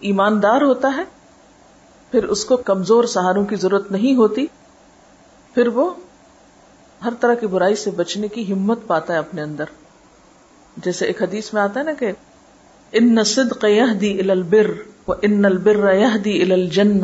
ایماندار 0.00 0.62
ہوتا 0.62 0.92
ہے، 0.96 1.02
پھر 2.10 2.24
اس 2.24 2.44
کو 2.44 2.56
کمزور 2.56 3.04
سہاروں 3.04 3.44
کی 3.44 3.56
ضرورت 3.56 3.92
نہیں 3.92 4.14
ہوتی، 4.14 4.46
پھر 5.54 5.68
وہ 5.68 5.94
ہر 7.04 7.12
طرح 7.20 7.34
کی 7.34 7.46
برائی 7.46 7.74
سے 7.74 7.90
بچنے 7.90 8.28
کی 8.28 8.52
ہمت 8.52 8.78
پاتا 8.86 9.12
ہے 9.12 9.18
اپنے 9.18 9.42
اندر۔ 9.42 9.64
جیسے 10.76 11.06
ایک 11.06 11.22
حدیث 11.22 11.54
میں 11.54 11.62
آتا 11.62 11.80
ہے 11.80 11.84
نا 11.84 11.92
کہ، 11.92 12.12
ان 12.92 13.14
نصد 13.14 13.64
دی 14.00 14.30
البر 14.30 14.70
و 15.08 15.12
ان 15.22 15.44
البر 15.44 15.94
دی 16.24 16.42
الجن 16.42 17.00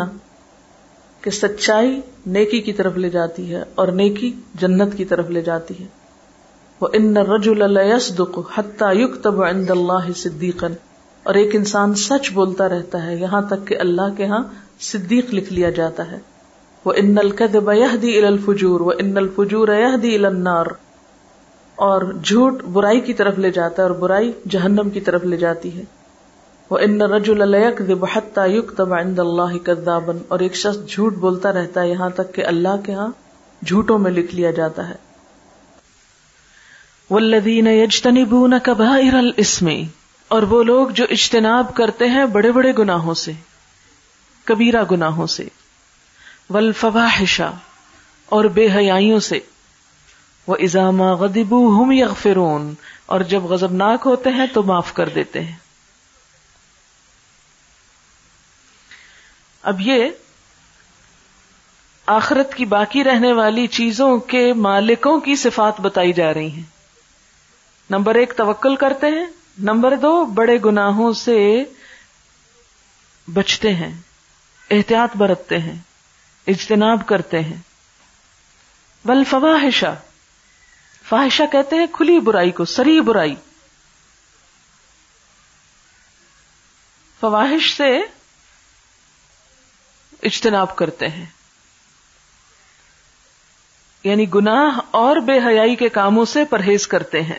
کہ 1.21 1.31
سچائی 1.31 2.01
نیکی 2.27 2.61
کی 2.61 2.73
طرف 2.73 2.97
لے 2.97 3.11
جاتی 3.11 3.55
ہے 3.55 3.63
اور 3.75 3.89
نیکی 3.89 4.33
جنت 4.55 4.97
کی 4.97 5.05
طرف 5.05 5.31
لے 5.31 5.43
جاتی 5.43 5.75
ہے۔ 5.81 5.87
ان 6.81 7.17
رجول 7.17 7.77
حتیٰ 8.57 8.95
عند 9.27 9.71
اللہ 9.71 10.13
صدیقن 10.17 10.73
اور 11.23 11.35
ایک 11.35 11.57
انسان 11.57 11.95
سچ 11.95 12.33
بولتا 12.33 12.69
رہتا 12.69 13.07
ہے 13.07 13.17
یہاں 13.17 13.43
تک 13.43 13.69
کہ 13.69 13.79
اللہ 13.79 14.17
کے 14.17 14.27
ہاں 14.27 14.43
صدیق 14.81 15.35
لکھ 15.35 15.53
لیا 15.53 15.71
جاتا 15.71 16.11
ہے۔ 16.11 16.19
وہ 16.85 16.93
ان 16.97 17.19
الکدب 17.19 17.73
یہدی 17.73 18.23
الفجور 18.27 18.81
و 18.81 18.89
ان 18.89 19.17
الفجور 19.17 19.69
النار۔ 20.03 20.67
اور 21.77 22.03
جھوٹ 22.25 22.63
برائی 22.63 23.01
کی 23.01 23.15
طرف 23.15 23.39
لے 23.39 23.51
جاتا 23.51 23.83
ہے 23.83 23.89
اور 23.89 23.97
برائی 23.97 24.33
جہنم 24.49 24.91
کی 24.91 25.01
طرف 25.01 25.25
لے 25.25 25.37
جاتی 25.37 25.79
ہے۔ 25.79 25.85
وہ 26.71 26.79
ان 26.79 27.03
رجول 27.03 27.51
لیکذب 27.51 28.05
حتیٰ 28.05 28.49
عند 28.93 29.19
اللہ 29.19 29.59
کذابا 29.63 30.13
اور 30.29 30.39
ایک 30.39 30.55
شخص 30.55 30.89
جھوٹ 30.89 31.15
بولتا 31.15 31.53
رہتا 31.53 31.83
ہے 31.83 31.89
یہاں 31.89 32.11
تک 32.11 32.35
کہ 32.35 32.45
اللہ 32.47 32.77
کے 32.85 32.95
ہاں 32.95 33.09
جھوٹوں 33.67 33.99
میں 33.99 34.11
لکھ 34.11 34.35
لیا 34.35 34.51
جاتا 34.51 34.89
ہے۔ 34.89 35.06
والذین 37.11 37.67
یجتنبون 37.67 38.55
کبائر 38.63 39.15
الاسم 39.15 39.69
اور 40.29 40.43
وہ 40.43 40.63
لوگ 40.63 40.89
جو 40.89 41.05
اجتناب 41.11 41.75
کرتے 41.75 42.07
ہیں 42.07 42.27
بڑے 42.27 42.53
بڑے 42.53 42.73
گناہوں 42.79 43.15
سے، 43.15 43.33
کبیرہ 44.45 44.85
گناہوں 44.91 45.27
سے 45.27 45.49
والفواحشا 46.51 47.51
اور 48.27 48.45
بے 48.45 48.69
حیائیوں 48.77 49.21
سے 49.21 49.39
وہ 50.47 50.57
ازامہ 50.61 51.05
غدبو 51.05 51.83
ہم 51.83 51.93
یغفرون 51.93 52.75
اور 53.07 53.21
جب 53.21 53.43
غضبناک 53.43 54.03
ہوتے 54.05 54.31
ہیں 54.31 54.47
تو 54.53 54.63
معاف 54.63 54.95
کر 54.95 55.09
دیتے 55.09 55.41
ہیں۔ 55.41 55.57
اب 59.63 59.81
یہ 59.81 60.09
آخرت 62.07 62.55
کی 62.55 62.65
باقی 62.65 63.05
رہنے 63.05 63.33
والی 63.33 63.67
چیزوں 63.67 64.19
کے 64.19 64.53
مالکوں 64.53 65.21
کی 65.21 65.37
صفات 65.37 65.81
بتائی 65.81 66.13
جا 66.13 66.35
رہی 66.35 66.51
ہیں۔ 66.51 66.76
نمبر 67.91 68.15
ایک 68.15 68.33
توکل 68.37 68.77
کرتے 68.77 69.07
ہیں، 69.07 69.27
نمبر 69.59 69.97
دو 69.97 70.25
بڑے 70.25 70.59
گناہوں 70.65 71.13
سے 71.13 71.65
بچتے 73.33 73.75
ہیں، 73.75 73.95
احتیاط 74.71 75.17
برتتے 75.17 75.59
ہیں، 75.59 75.75
اجتناب 76.47 77.07
کرتے 77.07 77.41
ہیں۔ 77.41 77.57
بل 79.05 79.25
فواہشا 79.25 79.95
فواہشہ 81.09 81.43
کہتے 81.53 81.77
ہیں 81.77 81.87
کھلی 81.93 82.21
برائی 82.21 82.51
کو، 82.51 82.65
سری 82.65 83.01
برائی۔ 83.01 83.35
فواہش 87.21 87.77
سے 87.77 87.99
اجتناب 90.23 90.77
کرتے 90.77 91.09
ہیں۔ 91.09 91.27
یعنی 94.05 94.35
گناہ 94.35 94.81
اور 94.91 95.17
بے 95.17 95.39
حیائی 95.47 95.77
کے 95.77 95.89
کاموں 95.89 96.25
سے 96.25 96.45
پرہیز 96.45 96.87
کرتے 96.87 97.23
ہیں۔ 97.23 97.39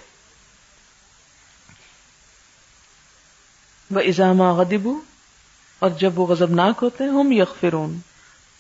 وہ 3.92 4.00
ایزامہ 4.00 4.44
غدبو 4.44 5.00
اور 5.80 5.90
جب 5.90 6.20
وہ 6.20 6.28
غزبناک 6.28 6.80
ہوتے 6.82 7.04
ہیں، 7.04 7.12
ہم 7.12 7.32
یغفرون، 7.32 8.00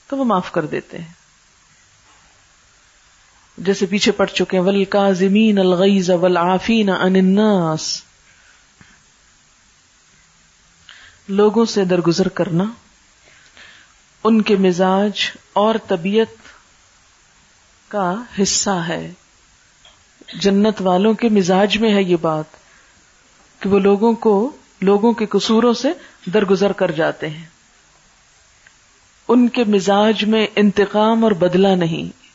تو 0.07 0.17
وہ 0.17 0.23
معاف 0.23 0.51
کر 0.51 0.65
دیتے 0.65 0.97
ہیں۔ 0.97 1.13
جیسے 3.57 3.85
پیچھے 3.85 4.11
پڑ 4.11 4.25
چکے 4.25 4.59
ول 4.59 4.85
کا 4.85 5.11
زمین 5.11 5.59
الغیز 5.59 6.09
ول 6.09 6.37
آفین 6.37 6.89
اناس 6.89 8.03
لوگوں 11.27 11.65
سے 11.65 11.85
درگزر 11.85 12.27
کرنا، 12.27 12.63
ان 14.23 14.41
کے 14.41 14.55
مزاج 14.55 15.31
اور 15.53 15.75
طبیعت 15.87 16.35
کا 17.87 18.15
حصہ 18.41 18.69
ہے۔ 18.69 19.11
جنت 20.41 20.81
والوں 20.81 21.13
کے 21.13 21.29
مزاج 21.29 21.77
میں 21.77 21.93
ہے 21.93 22.03
یہ 22.03 22.15
بات 22.21 22.45
کہ 23.59 23.69
وہ 23.69 23.79
لوگوں 23.79 24.13
کو 24.13 24.57
لوگوں 24.81 25.13
کے 25.13 25.25
قصوروں 25.25 25.73
سے 25.73 25.93
درگزر 26.25 26.71
کر 26.71 26.91
جاتے 26.91 27.29
ہیں۔ 27.29 27.45
ان 29.27 29.47
کے 29.47 29.63
مزاج 29.63 30.25
میں 30.25 30.47
انتقام 30.55 31.23
اور 31.23 31.31
بدلہ 31.31 31.67
نہیں۔ 31.67 32.27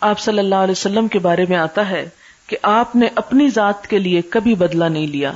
آپ 0.00 0.20
صلی 0.20 0.38
اللہ 0.38 0.54
علیہ 0.54 0.72
وسلم 0.72 1.08
کے 1.08 1.18
بارے 1.18 1.44
میں 1.48 1.56
آتا 1.56 1.88
ہے 1.88 2.08
کہ 2.46 2.56
آپ 2.62 2.96
نے 2.96 3.08
اپنی 3.14 3.48
ذات 3.48 3.86
کے 3.86 3.98
لیے 3.98 4.22
کبھی 4.22 4.54
بدلہ 4.54 4.84
نہیں 4.84 5.06
لیا۔ 5.06 5.32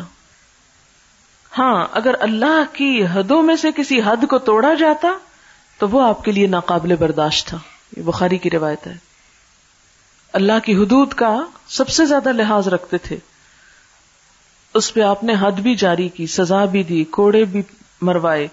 ہاں 1.59 1.87
اگر 1.92 2.14
اللہ 2.20 2.62
کی 2.72 3.05
حدوں 3.07 3.42
میں 3.42 3.57
سے 3.57 3.68
کسی 3.77 4.00
حد 4.05 4.27
کو 4.31 4.38
توڑا 4.38 4.74
جاتا 4.74 5.09
تو 5.79 5.88
وہ 5.88 6.09
آپ 6.09 6.24
کے 6.24 6.33
لیے 6.33 6.46
ناقابل 6.46 6.96
برداشت 6.96 7.46
تھا۔ 7.46 7.59
یہ 7.96 8.03
بخاری 8.03 8.38
کی 8.38 8.50
روایت 8.50 8.87
ہے۔ 8.87 8.96
اللہ 10.33 10.59
کی 10.64 10.74
حدود 10.74 11.12
کا 11.12 11.40
سب 11.66 11.88
سے 11.88 12.07
زیادہ 12.07 12.33
لحاظ 12.33 12.68
رکھتے 12.68 12.98
تھے۔ 12.98 13.16
اس 14.74 14.94
پہ 14.94 15.00
آپ 15.00 15.24
نے 15.24 15.34
حد 15.40 15.52
بھی 15.52 15.74
جاری 15.74 16.08
کی، 16.08 16.26
سزا 16.26 16.64
بھی 16.64 16.82
دی، 16.82 17.04
کوڑے 17.04 17.44
بھی 17.44 17.62
مروائے 18.02 18.48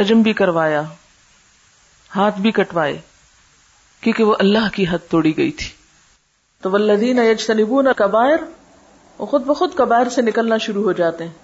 رجم 0.00 0.22
بھی 0.22 0.32
کروایا، 0.32 0.82
ہاتھ 2.16 2.40
بھی 2.40 2.50
کٹوائے، 2.50 3.00
کیونکہ 4.00 4.24
وہ 4.24 4.34
اللہ 4.38 4.68
کی 4.72 4.84
حد 4.90 5.10
توڑی 5.10 5.36
گئی 5.36 5.50
تھی۔ 5.50 5.68
تو 6.62 6.70
ولدین 6.70 7.18
یجتنبون 7.18 7.86
کبائر، 7.96 8.36
وہ 9.18 9.26
خود 9.26 9.42
بخود 9.42 9.74
کبائر 9.74 10.08
سے 10.08 10.22
نکلنا 10.22 10.56
شروع 10.56 10.84
ہو 10.84 10.92
جاتے 10.92 11.24
ہیں۔ 11.24 11.34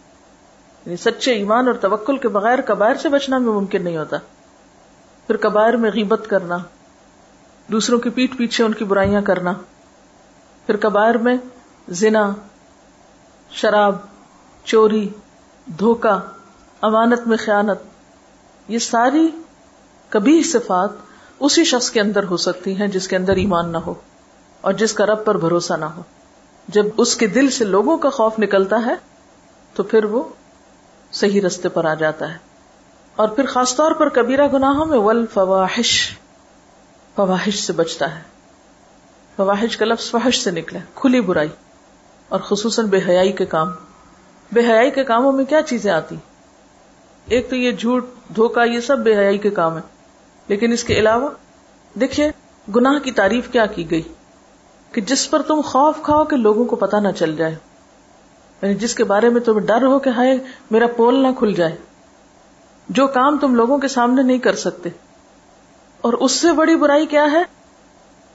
یعنی 0.87 0.97
سچے 0.97 1.33
ایمان 1.33 1.67
اور 1.67 1.75
توکل 1.75 2.19
کے 2.19 2.29
بغیر 2.29 2.61
کبائر 2.61 2.95
سے 2.95 3.09
بچنا 3.09 3.39
بھی 3.39 3.47
ممکن 3.47 3.85
نہیں 3.85 3.97
ہوتا۔ 3.97 4.17
پھر 5.27 5.37
کبائر 5.37 5.75
میں 5.75 5.91
غیبت 5.95 6.27
کرنا، 6.29 6.59
دوسروں 7.73 7.99
کی 7.99 8.11
پیٹ 8.11 8.37
پیچھے 8.37 8.65
ان 8.65 8.75
کی 8.75 8.85
برائیاں 8.85 9.23
کرنا۔ 9.23 9.53
پھر 10.67 10.77
کبائر 10.77 11.15
میں 11.15 11.37
زنا 11.89 12.33
شراب، 13.57 13.97
چوری 14.65 15.09
دھوکا 15.67 16.21
امانت 16.81 17.27
میں 17.27 17.37
خیانت، 17.37 17.79
یہ 18.69 18.79
ساری 18.79 19.29
کبھی 20.09 20.43
صفات 20.43 20.91
اسی 21.41 21.65
شخص 21.65 21.91
کے 21.91 22.01
اندر 22.01 22.25
ہو 22.25 22.37
سکتی 22.37 22.81
ہیں 22.81 22.87
جس 22.87 23.09
کے 23.09 23.17
اندر 23.17 23.37
ایمان 23.37 23.73
نہ 23.73 23.77
ہو 23.77 23.95
اور 24.61 24.73
جس 24.73 24.93
کا 24.93 25.07
رب 25.07 25.25
پر 25.25 25.37
بھروسہ 25.37 25.73
نہ 25.73 25.85
ہو۔ 25.85 26.03
جب 26.69 26.87
اس 26.97 27.17
کے 27.17 27.27
دل 27.27 27.51
سے 27.51 27.65
لوگوں 27.65 27.99
کا 27.99 28.11
خوف 28.11 28.39
نکلتا 28.39 28.77
ہے، 28.87 28.95
تو 29.75 29.83
پھر 29.83 30.05
وہ 30.05 30.23
صحیح 31.13 31.41
رستے 31.47 31.69
پر 31.69 31.85
آ 31.85 31.95
جاتا 31.95 32.33
ہے۔ 32.33 32.39
اور 33.17 33.29
پھر 33.29 33.47
خاص 33.47 33.77
طور 33.77 33.93
پر 33.93 34.09
کبیرہ 34.09 34.49
گناہوں 34.53 34.87
میں 34.87 34.99
ول 34.99 35.27
فواہش 35.35 36.19
فواہش 37.17 37.67
سے 37.67 37.73
بچتا 37.73 38.15
ہے۔ 38.15 38.23
فواہش 39.37 39.77
کا 39.77 39.85
لفظ 39.85 40.11
فحش 40.11 40.43
سے 40.43 40.51
نکلا 40.51 40.81
کھلی 40.95 41.21
برائی۔ 41.21 41.49
اور 42.29 42.41
خصوصاً 42.41 42.87
بے 42.87 42.99
حیائی 43.09 43.33
کے 43.33 43.47
کام۔ 43.47 43.69
بے 44.53 44.61
حیائی 44.61 44.91
کے 44.91 45.05
کاموں 45.05 45.33
میں 45.33 45.45
کیا 45.45 45.63
چیزیں 45.63 45.93
آتی؟ 45.93 46.17
ایک 47.27 47.51
تو 47.51 47.57
یہ 47.57 47.73
جھوٹ 47.73 48.07
دھوکا 48.37 48.65
یہ 48.65 48.81
سب 48.81 48.99
بے 48.99 49.19
حیائی 49.19 49.39
کے 49.39 49.51
کام 49.51 49.77
ہے 49.77 49.83
لیکن 50.49 50.73
اس 50.73 50.85
کے 50.85 50.95
علاوہ، 50.95 51.31
دیکھیے، 52.01 52.31
گناہ 52.77 52.99
کی 52.99 53.11
تعریف 53.13 53.49
کیا 53.49 53.67
کی 53.67 53.91
گئی؟ 53.91 54.03
کہ 54.93 55.01
جس 55.01 55.31
پر 55.31 55.43
تم 55.43 55.61
خوف 55.61 55.97
کھاؤ 56.03 56.25
کہ 56.25 56.37
لوگوں 56.37 56.65
کو 56.65 56.77
پتا 56.77 57.01
نہ 57.01 57.09
چل 57.19 57.37
جائے۔ 57.37 57.55
یعنی 58.63 58.75
جس 58.75 58.95
کے 58.95 59.05
بارے 59.05 59.29
میں 59.29 59.41
تمہیں 59.41 59.67
ڈر 59.67 59.83
ہو 59.83 59.99
کہ 59.99 60.11
ہائے، 60.11 60.39
میرا 60.71 60.87
پول 60.87 61.23
نہ 61.23 61.29
کھل 61.39 61.55
جائے۔ 61.55 61.77
جو 62.89 63.07
کام 63.07 63.39
تم 63.39 63.55
لوگوں 63.55 63.79
کے 63.79 63.89
سامنے 63.89 64.23
نہیں 64.23 64.39
کر 64.39 64.57
سکتے۔ 64.57 64.89
اور 66.01 66.13
اس 66.13 66.33
سے 66.33 66.53
بڑی 66.53 66.77
برائی 66.77 67.07
کیا 67.07 67.33
ہے؟ 67.33 67.43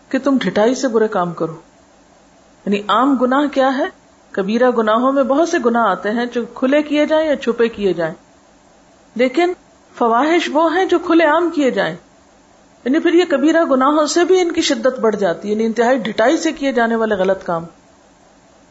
کہ 0.09 0.19
تم 0.19 0.37
ڈٹائی 0.37 0.75
سے 0.75 0.87
برے 0.87 1.07
کام 1.07 1.33
کرو۔ 1.33 1.55
یعنی 2.65 2.81
عام 2.87 3.15
گناہ 3.15 3.45
کیا 3.53 3.77
ہے؟ 3.77 3.85
کبیرہ 4.31 4.71
گناہوں 4.71 5.11
میں 5.11 5.23
بہت 5.23 5.49
سے 5.49 5.57
گناہ 5.65 5.87
آتے 5.87 6.11
ہیں 6.11 6.25
جو 6.25 6.45
کھلے 6.45 6.83
کیے 6.83 7.05
جائیں 7.05 7.29
یا 7.29 7.35
چھپے 7.35 7.67
کیے 7.67 7.93
جائیں۔ 7.93 8.13
لیکن 9.15 9.53
فواہش 9.97 10.49
وہ 10.53 10.75
ہیں 10.75 10.85
جو 10.85 10.99
کھلے 10.99 11.25
عام 11.25 11.49
کیے 11.49 11.71
جائیں۔ 11.71 11.95
یعنی 12.85 12.99
پھر 12.99 13.13
یہ 13.13 13.25
کبیرہ 13.29 13.65
گناہوں 13.65 14.05
سے 14.05 14.23
بھی 14.23 14.41
ان 14.41 14.51
کی 14.51 14.61
شدت 14.61 14.99
بڑھ 14.99 15.15
جاتی 15.15 15.47
ہے 15.47 15.53
یعنی 15.53 15.65
انتہائی 15.65 15.97
ڈٹائی 15.97 16.37
سے 16.37 16.51
کیے 16.51 16.71
جانے 16.71 16.95
والے 16.95 17.15
غلط 17.15 17.43
کام۔ 17.43 17.65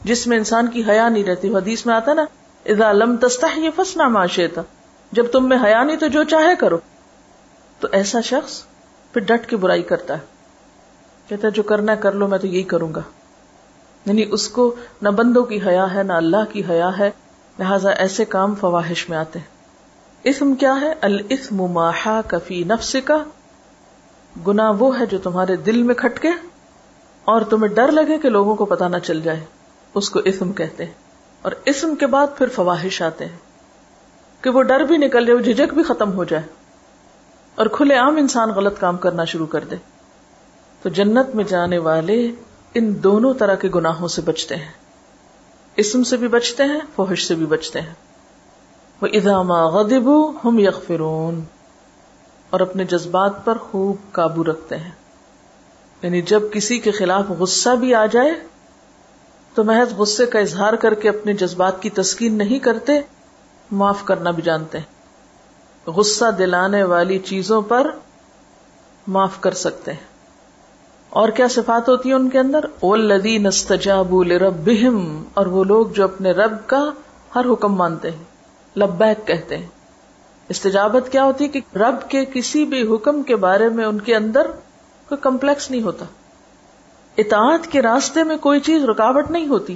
جس 0.05 0.27
میں 0.27 0.39
انسان 0.39 0.67
کی 0.67 0.83
حیا 0.89 1.09
نہیں 1.09 1.25
رہتی۔ 1.25 1.55
حدیث 1.55 1.87
میں 1.87 1.95
آتا 1.95 2.15
نا، 2.15 2.25
اذا 2.67 2.93
لم 2.93 3.17
تستا 3.17 3.49
یہ 3.57 3.71
فسنا 3.77 4.09
معاشے 4.09 4.49
تھا 4.49 4.63
جب 5.13 5.27
تم 5.27 5.49
میں 5.49 5.59
حیا 5.65 5.83
نہیں 5.83 5.97
تو 5.97 6.07
جو 6.07 6.25
چاہے 6.25 6.55
کرو۔ 6.59 6.79
تو 7.81 7.89
ایسا 7.93 8.21
شخص 8.21 8.63
پھر 9.13 9.21
ڈٹ 9.21 9.51
کی 9.51 9.57
برائی 9.57 9.83
کرتا 9.83 10.15
ہے۔ 10.15 10.23
کہتا 11.29 11.49
ہے، 11.49 11.53
جو 11.53 11.63
کرنا 11.63 11.93
ہے 11.93 11.97
کر 11.97 12.13
لو، 12.13 12.29
میں 12.29 12.39
تو 12.39 12.47
یہی 12.47 12.63
کروں 12.63 12.95
گا۔ 12.95 13.01
یعنی 14.07 14.25
اس 14.31 14.49
کو 14.49 14.75
نہ 15.03 15.09
بندوں 15.09 15.45
کی 15.45 15.59
حیا 15.67 15.95
ہے، 15.95 16.03
نہ 16.03 16.13
اللہ 16.13 16.53
کی 16.53 16.63
حیا 16.71 16.91
ہے، 16.99 17.11
لہذا 17.59 17.91
ایسے 17.91 18.25
کام 18.25 18.55
فواہش 18.55 19.09
میں 19.09 19.19
آتے 19.19 19.39
ہیں۔ 19.39 19.61
اسم 20.25 20.55
کیا 20.55 20.75
ہے؟ 20.81 20.95
الاسم 21.01 21.57
ماحا 21.57 22.21
کفی 22.27 22.65
نفس 22.65 22.97
کا 23.05 23.25
گنا 24.47 24.73
وہ 24.79 25.01
ہے 25.01 25.07
جو 25.07 25.19
تمہارے 25.19 25.57
دل 25.57 25.83
میں 25.83 25.95
کھٹکے 25.95 26.29
اور 27.25 27.43
تمہیں 27.43 27.75
ڈر 27.75 27.93
لگے 27.93 28.19
کہ 28.19 28.29
لوگوں 28.29 28.57
کو 28.57 28.65
پتا 28.65 28.89
نہ 28.89 28.97
چل 28.97 29.21
جائے۔ 29.21 29.41
اس 29.95 30.11
کو 30.11 30.19
اسم 30.19 30.53
کہتے 30.53 30.85
ہیں۔ 30.85 30.93
اور 31.43 31.53
اسم 31.65 31.95
کے 31.95 32.07
بعد 32.07 32.27
پھر 32.39 32.47
فواہش 32.49 33.03
آتے 33.03 33.27
ہیں۔ 33.27 33.37
کہ 34.41 34.51
وہ 34.51 34.63
ڈر 34.63 34.81
بھی 34.81 34.97
نکل 34.97 35.27
جائے، 35.27 35.39
وہ 35.39 35.45
جھجک 35.45 35.75
بھی 35.75 35.83
ختم 35.83 36.13
ہو 36.13 36.25
جائے۔ 36.25 36.43
اور 37.55 37.67
کھلے 37.67 37.95
عام 37.95 38.17
انسان 38.17 38.51
غلط 38.51 38.81
کام 38.81 38.97
کرنا 38.97 39.25
شروع 39.25 39.47
کر 39.47 39.65
دے۔ 39.65 39.77
تو 40.83 40.89
جنت 40.89 41.35
میں 41.35 41.45
جانے 41.45 41.79
والے 41.79 42.31
ان 42.75 43.03
دونوں 43.03 43.35
طرح 43.35 43.55
کے 43.55 43.69
گناہوں 43.75 44.09
سے 44.09 44.23
بچتے 44.23 44.57
ہیں۔ 44.57 44.73
اسم 45.77 46.03
سے 46.03 46.17
بھی 46.17 46.29
بچتے 46.29 46.63
ہیں 46.63 46.81
فوہش 46.97 47.29
سے 47.29 47.35
بھی 47.35 47.47
بچتے 47.47 47.81
ہیں۔ 47.81 47.95
وہ 49.03 49.07
اداما 49.13 49.67
غدب 49.67 50.33
ہم 50.45 50.59
یغفرون 50.59 51.45
اور 52.51 52.61
اپنے 52.61 52.85
جذبات 52.85 53.45
پر 53.45 53.59
خوب 53.59 53.97
قابو 54.13 54.45
رکھتے 54.45 54.77
ہیں۔ 54.77 54.91
یعنی 56.03 56.23
جب 56.23 56.43
کسی 56.53 56.79
کے 56.79 56.91
خلاف 56.91 57.25
غصہ 57.29 57.69
بھی 57.71 57.95
آ 57.95 58.07
جائے، 58.07 58.35
تو 59.55 59.65
محض 59.65 59.93
غصے 59.93 60.27
کا 60.27 60.39
اظہار 60.39 60.73
کر 60.73 60.95
کے 60.95 61.09
اپنے 61.09 61.33
جذبات 61.33 61.83
کی 61.83 61.91
تسکین 61.91 62.39
نہیں 62.39 62.59
کرتے، 62.59 63.01
معاف 63.71 64.05
کرنا 64.05 64.31
بھی 64.31 64.43
جانتے 64.43 64.79
ہیں۔ 64.79 65.01
غصہ 65.91 66.31
دلانے 66.39 66.83
والی 66.83 67.19
چیزوں 67.19 67.63
پر 67.63 67.91
معاف 69.07 69.41
کر 69.41 69.55
سکتے 69.55 69.93
ہیں۔ 69.93 70.10
اور 71.11 71.29
کیا 71.29 71.49
صفات 71.49 71.89
ہوتی 71.89 72.09
ہیں 72.09 72.17
ان 72.17 72.29
کے 72.29 72.39
اندر؟ 72.39 72.61
او 72.81 72.97
لدی 72.97 73.45
اور 75.35 75.47
وہ 75.47 75.65
لوگ 75.65 75.87
جو 75.87 76.05
اپنے 76.05 76.31
رب 76.31 76.53
کا 76.67 76.91
ہر 77.35 77.53
حکم 77.53 77.75
مانتے 77.75 78.11
ہیں، 78.11 78.25
لبیک 78.79 79.27
کہتے 79.27 79.57
ہیں۔ 79.59 79.67
استجابت 80.49 81.13
کیا 81.13 81.25
ہوتی 81.25 81.45
ہے 81.45 81.49
کہ 81.49 81.61
رب 81.77 82.11
کے 82.11 82.25
کسی 82.25 82.65
بھی 82.65 82.95
حکم 82.95 83.23
کے 83.23 83.37
بارے 83.37 83.69
میں 83.69 83.85
ان 83.85 84.01
کے 84.01 84.17
اندر 84.17 84.47
کوئی 85.09 85.17
کمپلیکس 85.21 85.71
نہیں 85.71 85.83
ہوتا۔ 85.83 86.05
اطاعت 87.19 87.67
کے 87.67 87.83
راستے 87.83 88.25
میں 88.25 88.37
کوئی 88.37 88.61
چیز 88.61 88.85
رکاوٹ 88.85 89.31
نہیں 89.31 89.47
ہوتی۔ 89.47 89.75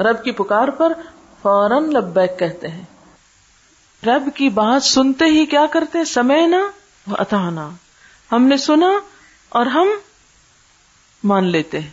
رب 0.00 0.24
کی 0.24 0.32
پکار 0.32 0.68
پر 0.68 0.92
فوراً 1.42 1.84
لبیک 1.84 2.38
کہتے 2.38 2.68
ہیں۔ 2.68 2.84
رب 4.06 4.28
کی 4.34 4.48
بات 4.48 4.82
سنتے 4.82 5.24
ہی 5.24 5.46
کیا 5.46 5.66
کرتے؟ 5.70 6.04
سمے 6.04 6.46
نا 6.46 6.70
اتانا 7.12 7.70
ہم 8.32 8.42
نے 8.42 8.56
سنا 8.56 8.90
اور 9.54 9.66
ہم 9.66 9.88
مان 11.24 11.44
لیتے 11.44 11.80
ہیں۔ 11.80 11.90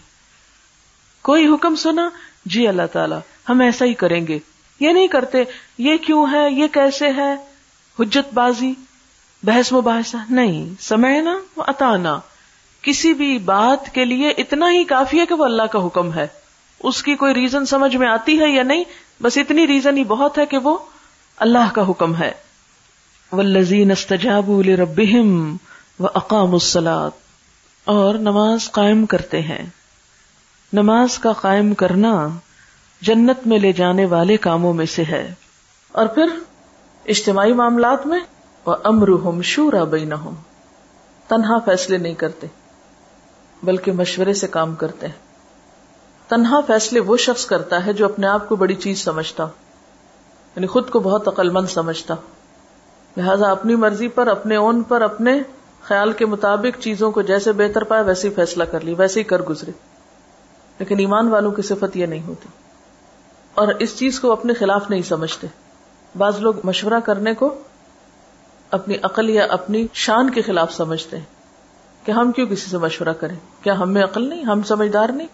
کوئی 1.22 1.48
حکم 1.48 1.76
سنا؟ 1.76 2.10
جی 2.46 2.68
اللہ 2.68 2.82
تعالی، 2.94 3.16
ہم 3.50 3.60
ایسا 3.60 3.86
ہی 3.86 3.94
کریں 3.94 4.28
گے۔ 4.28 4.40
یہ 4.80 4.90
نہیں 4.90 5.08
کرتے، 5.08 5.44
یہ 5.78 5.98
کیوں 5.98 6.26
ہے؟ 6.32 6.52
یہ 6.52 6.68
کیسے 6.68 7.08
ہے؟ 7.08 7.36
حجت 8.00 8.34
بازی، 8.34 8.74
بحث 9.44 9.74
مباحثہ؟ 9.74 10.18
نہیں 10.30 10.70
سمے 10.80 11.22
نا 11.22 11.40
اتانا 11.58 12.20
کسی 12.82 13.14
بھی 13.14 13.38
بات 13.38 13.94
کے 13.94 14.06
لیے 14.06 14.30
اتنا 14.30 14.72
ہی 14.72 14.84
کافی 14.84 15.20
ہے 15.20 15.26
کہ 15.26 15.36
وہ 15.36 15.46
اللہ 15.46 15.64
کا 15.64 15.86
حکم 15.86 16.14
ہے۔ 16.14 16.28
اس 16.80 17.04
کی 17.04 17.16
کوئی 17.16 17.34
ریزن 17.34 17.66
سمجھ 17.66 17.96
میں 17.96 18.08
آتی 18.08 18.40
ہے 18.40 18.50
یا 18.50 18.64
نہیں؟ 18.64 18.84
بس 19.22 19.38
اتنی 19.38 19.68
ریزن 19.68 19.98
ہی 19.98 20.04
بہت 20.04 20.38
ہے 20.38 20.46
کہ 20.46 20.58
وہ 20.58 20.78
اللہ 21.38 21.74
کا 21.74 21.90
حکم 21.90 22.16
ہے۔ 22.16 22.32
ولزین 23.32 23.92
استجاب 23.92 24.62
ربیم 24.68 25.58
و 26.00 26.06
اقام 26.14 26.54
السلاد 26.54 27.12
اور 27.86 28.16
نماز 28.16 28.72
قائم 28.72 29.06
کرتے 29.06 29.42
ہیں۔ 29.42 29.66
نماز 30.74 31.20
کا 31.20 31.34
قائم 31.34 31.74
کرنا 31.74 32.28
جنت 33.02 33.48
میں 33.48 33.60
لے 33.60 33.72
جانے 33.72 34.06
والے 34.06 34.38
کاموں 34.38 34.74
میں 34.74 34.86
سے 34.86 35.04
ہے۔ 35.04 35.34
اور 35.92 36.06
پھر 36.06 36.26
اجتماعی 37.06 37.54
معاملات 37.54 38.08
میں 38.08 38.20
وہ 38.66 38.76
امر 38.84 39.08
ہم 39.08 39.42
شورا 39.42 39.84
بین 39.84 40.14
تنہا 41.28 41.60
فیصلے 41.60 41.98
نہیں 41.98 42.14
کرتے، 42.14 42.48
بلکہ 43.64 43.92
مشورے 43.92 44.34
سے 44.34 44.48
کام 44.48 44.76
کرتے 44.76 45.08
ہیں۔ 45.08 45.32
تنہا 46.30 46.60
فیصلے 46.68 47.00
وہ 47.00 47.18
شخص 47.18 47.46
کرتا 47.46 47.86
ہے 47.86 47.94
جو 47.94 48.06
اپنے 48.06 48.28
آپ 48.28 48.50
کو 48.50 48.56
بڑی 48.56 48.76
چیز 48.76 49.04
سمجھتا 49.04 49.44
یعنی 50.56 50.68
خود 50.68 50.90
کو 50.90 51.00
بہت 51.00 51.28
عقل 51.28 51.50
مند 51.50 51.68
سمجھتا۔ 51.68 52.16
لہذا 53.18 53.52
اپنی 53.52 53.76
مرضی 53.76 54.08
پر، 54.08 54.28
اپنے 54.28 54.56
اون 54.56 54.84
پر، 54.84 55.02
اپنے 55.02 55.42
خیال 55.84 56.12
کے 56.12 56.26
مطابق 56.26 56.80
چیزوں 56.80 57.12
کو 57.12 57.22
جیسے 57.22 57.52
بہتر 57.52 57.84
پائے 57.84 58.04
ویسے 58.04 58.30
ہی 58.30 58.34
فیصلہ 58.34 58.64
کر 58.64 58.82
لی، 58.82 58.94
ویسے 58.98 59.20
ہی 59.20 59.24
کر 59.24 59.42
گزرے۔ 59.42 59.72
لیکن 60.80 61.00
ایمان 61.00 61.28
والوں 61.28 61.52
کی 61.52 61.62
صفت 61.62 61.98
یہ 61.98 62.06
نہیں 62.06 62.28
ہوتی۔ 62.28 62.48
اور 63.54 63.68
اس 63.68 63.98
چیز 63.98 64.20
کو 64.20 64.32
اپنے 64.32 64.54
خلاف 64.54 64.90
نہیں 64.90 65.02
سمجھتے۔ 65.02 65.48
بعض 66.18 66.40
لوگ 66.40 66.54
مشورہ 66.64 67.00
کرنے 67.06 67.34
کو 67.34 67.56
اپنی 68.72 68.96
عقل 69.04 69.30
یا 69.30 69.46
اپنی 69.50 69.88
شان 69.94 70.30
کے 70.30 70.42
خلاف 70.42 70.74
سمجھتے 70.74 71.18
ہیں۔ 71.18 71.26
کہ 72.06 72.12
ہم 72.12 72.32
کیوں 72.32 72.48
کسی 72.48 72.70
سے 72.70 72.78
مشورہ 72.78 73.14
کریں؟ 73.20 73.36
کیا 73.64 73.80
ہم 73.80 73.90
میں 73.90 74.04
عقل 74.04 74.30
نہیں؟ 74.30 74.44
ہم 74.44 74.64
سمجھدار 74.64 75.10
نہیں؟ 75.10 75.28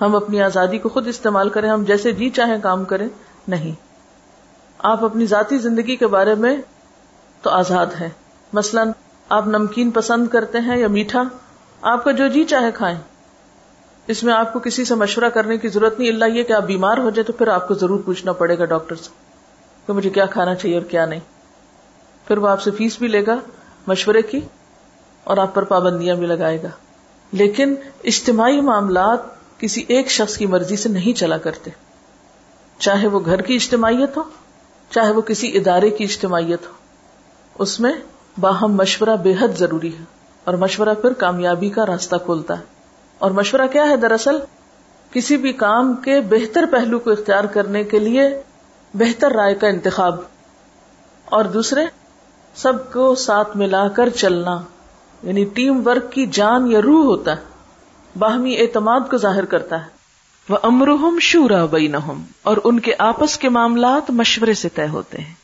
ہم 0.00 0.16
اپنی 0.16 0.42
آزادی 0.42 0.78
کو 0.78 0.88
خود 0.88 1.06
استعمال 1.06 1.48
کریں، 1.48 1.70
ہم 1.70 1.84
جیسے 1.84 2.12
جی 2.12 2.30
چاہیں 2.30 2.58
کام 2.62 2.84
کریں؟ 2.84 3.08
نہیں۔ 3.48 3.72
آپ 4.78 5.04
اپنی 5.04 5.26
ذاتی 5.26 5.58
زندگی 5.58 5.96
کے 5.96 6.06
بارے 6.06 6.34
میں 6.34 6.56
تو 7.42 7.50
آزاد 7.50 7.86
ہے 8.00 8.08
مثلاً 8.52 8.92
آپ 9.28 9.46
نمکین 9.46 9.90
پسند 9.90 10.28
کرتے 10.28 10.58
ہیں 10.58 10.76
یا 10.76 10.88
میٹھا؟ 10.88 11.22
آپ 11.82 12.04
کا 12.04 12.10
جو 12.10 12.28
جی 12.28 12.44
چاہے 12.44 12.72
کھائیں۔ 12.72 12.98
اس 14.06 14.24
میں 14.24 14.34
آپ 14.34 14.52
کو 14.52 14.58
کسی 14.58 14.84
سے 14.84 14.94
مشورہ 14.94 15.28
کرنے 15.28 15.58
کی 15.58 15.68
ضرورت 15.68 15.98
نہیں۔ 15.98 16.08
اللہ 16.08 16.24
یہ 16.24 16.42
کہ 16.42 16.52
آپ 16.52 16.62
بیمار 16.62 16.98
ہو 16.98 17.10
جائے 17.10 17.24
تو 17.24 17.32
پھر 17.32 17.48
آپ 17.48 17.68
کو 17.68 17.74
ضرور 17.74 18.00
پوچھنا 18.04 18.32
پڑے 18.32 18.58
گا 18.58 18.64
ڈاکٹر 18.64 18.94
سے 18.94 19.10
کہ 19.86 19.92
مجھے 19.92 20.10
کیا 20.10 20.26
کھانا 20.26 20.54
چاہیے 20.54 20.76
اور 20.76 20.84
کیا 20.84 21.06
نہیں۔ 21.06 21.20
پھر 22.28 22.38
وہ 22.38 22.48
آپ 22.48 22.62
سے 22.62 22.70
فیس 22.70 22.98
بھی 22.98 23.08
لے 23.08 23.26
گا، 23.26 23.36
مشورے 23.86 24.22
کی 24.22 24.40
اور 25.24 25.36
آپ 25.36 25.54
پر 25.54 25.62
پابندیاں 25.62 26.16
بھی 26.16 26.26
لگائے 26.26 26.62
گا۔ 26.62 26.68
لیکن 27.32 27.74
اجتماعی 28.04 28.60
معاملات 28.60 29.20
کسی 29.60 29.84
ایک 29.88 30.10
شخص 30.10 30.36
کی 30.36 30.46
مرضی 30.46 30.76
سے 30.76 30.88
نہیں 30.88 31.18
چلا 31.18 31.38
کرتے۔ 31.38 31.70
چاہے 32.78 33.06
وہ 33.08 33.20
گھر 33.24 33.42
کی 33.42 33.54
اجتماعیت 33.54 34.16
ہو، 34.16 34.22
چاہے 34.90 35.12
وہ 35.12 35.20
کسی 35.20 35.56
ادارے 35.56 35.90
کی 35.90 36.04
اجتماعیت 36.04 36.66
ہو۔ 36.66 36.72
اس 37.58 37.80
میں 37.80 37.92
باہم 38.40 38.72
مشورہ 38.72 39.16
بے 39.16 39.34
حد 39.40 39.58
ضروری 39.58 39.94
ہے 39.94 40.04
اور 40.44 40.54
مشورہ 40.54 40.94
پھر 41.02 41.12
کامیابی 41.12 41.68
کا 41.68 41.86
راستہ 41.86 42.16
کھولتا 42.16 42.58
ہے۔ 42.58 42.64
اور 43.18 43.30
مشورہ 43.30 43.66
کیا 43.72 43.88
ہے 43.88 43.96
دراصل؟ 43.96 44.38
کسی 45.12 45.36
بھی 45.36 45.52
کام 45.52 45.96
کے 45.96 46.20
بہتر 46.20 46.64
پہلو 46.72 46.98
کو 46.98 47.10
اختیار 47.10 47.44
کرنے 47.44 47.84
کے 47.84 47.98
لیے 47.98 48.42
بہتر 48.94 49.32
رائے 49.32 49.54
کا 49.54 49.66
انتخاب۔ 49.66 50.20
اور 51.24 51.44
دوسرے، 51.44 51.86
سب 52.54 52.92
کو 52.92 53.14
ساتھ 53.14 53.56
ملا 53.56 53.88
کر 53.88 54.08
چلنا 54.08 54.62
یعنی 55.22 55.44
ٹیم 55.44 55.86
ورک 55.86 56.12
کی 56.12 56.26
جان 56.26 56.72
یا 56.72 56.82
روح 56.82 57.04
ہوتا 57.04 57.36
ہے، 57.36 57.42
باہمی 58.18 58.60
اعتماد 58.60 59.00
کو 59.10 59.16
ظاہر 59.16 59.44
کرتا 59.44 59.82
ہے۔ 59.82 59.86
وہ 60.48 60.58
امرحم 60.62 61.18
شورا 61.20 61.64
بئی 61.64 61.92
اور 62.42 62.56
ان 62.64 62.80
کے 62.80 62.92
آپس 62.98 63.38
کے 63.38 63.48
معاملات 63.48 64.10
مشورے 64.10 64.54
سے 64.54 64.68
طے 64.68 64.88
ہوتے 64.88 65.18
ہیں۔ 65.18 65.34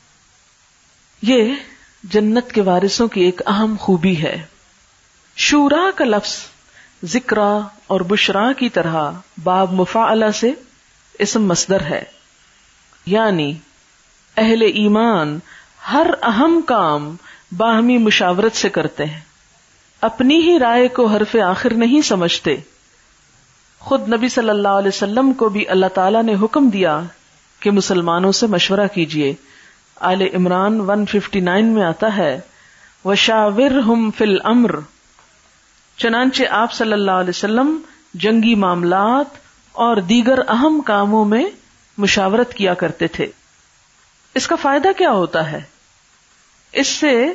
یہ 1.22 1.54
جنت 2.10 2.52
کے 2.52 2.62
وارثوں 2.62 3.08
کی 3.08 3.20
ایک 3.20 3.42
اہم 3.46 3.76
خوبی 3.80 4.22
ہے۔ 4.22 4.42
شورا 5.36 5.90
کا 5.96 6.04
لفظ 6.04 6.36
ذکر 7.04 7.38
اور 7.86 8.00
بشرا 8.00 8.52
کی 8.52 8.68
طرح 8.68 9.10
باب 9.42 9.72
مفا 9.72 10.32
سے 10.32 10.52
اسم 11.18 11.46
مصدر 11.46 11.80
ہے۔ 11.80 12.02
یعنی 13.06 13.54
اہل 14.36 14.62
ایمان 14.62 15.38
ہر 15.92 16.06
اہم 16.22 16.60
کام 16.66 17.16
باہمی 17.56 17.98
مشاورت 17.98 18.56
سے 18.56 18.68
کرتے 18.68 19.04
ہیں۔ 19.04 19.20
اپنی 20.00 20.36
ہی 20.36 20.58
رائے 20.58 20.88
کو 20.88 21.06
حرف 21.06 21.36
آخر 21.36 21.74
نہیں 21.74 22.02
سمجھتے۔ 22.02 22.56
خود 23.78 24.08
نبی 24.08 24.28
صلی 24.28 24.50
اللہ 24.50 24.68
علیہ 24.68 24.88
وسلم 24.88 25.32
کو 25.32 25.48
بھی 25.48 25.68
اللہ 25.68 25.86
تعالی 25.86 26.22
نے 26.22 26.34
حکم 26.34 26.68
دیا 26.68 27.00
کہ 27.60 27.70
مسلمانوں 27.70 28.32
سے 28.32 28.46
مشورہ 28.46 28.86
کیجیے 28.94 29.34
آل 30.00 30.22
عمران 30.34 30.80
159 30.80 31.64
میں 31.64 31.82
آتا 31.82 32.16
ہے۔ 32.16 32.40
وشاور 33.04 33.70
ہم 33.70 34.10
فل 34.18 34.36
امر 34.44 34.70
چنانچہ 35.96 36.42
آپ 36.50 36.72
صلی 36.72 36.92
اللہ 36.92 37.10
علیہ 37.10 37.30
وسلم 37.30 37.78
جنگی 38.14 38.54
معاملات 38.54 39.26
اور 39.72 39.96
دیگر 39.96 40.38
اہم 40.48 40.80
کاموں 40.80 41.24
میں 41.24 41.44
مشاورت 41.98 42.54
کیا 42.54 42.74
کرتے 42.74 43.06
تھے۔ 43.06 43.26
اس 44.34 44.46
کا 44.46 44.56
فائدہ 44.56 44.88
کیا 44.98 45.10
ہوتا 45.10 45.52
ہے؟ 45.52 45.60
اس 46.72 46.88
سے 46.88 47.26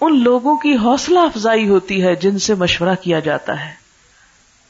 ان 0.00 0.22
لوگوں 0.22 0.56
کی 0.56 0.76
حوصلہ 0.76 1.18
افزائی 1.18 1.68
ہوتی 1.68 2.04
ہے 2.04 2.14
جن 2.14 2.38
سے 2.38 2.54
مشورہ 2.54 2.94
کیا 3.02 3.18
جاتا 3.18 3.66
ہے۔ 3.66 3.72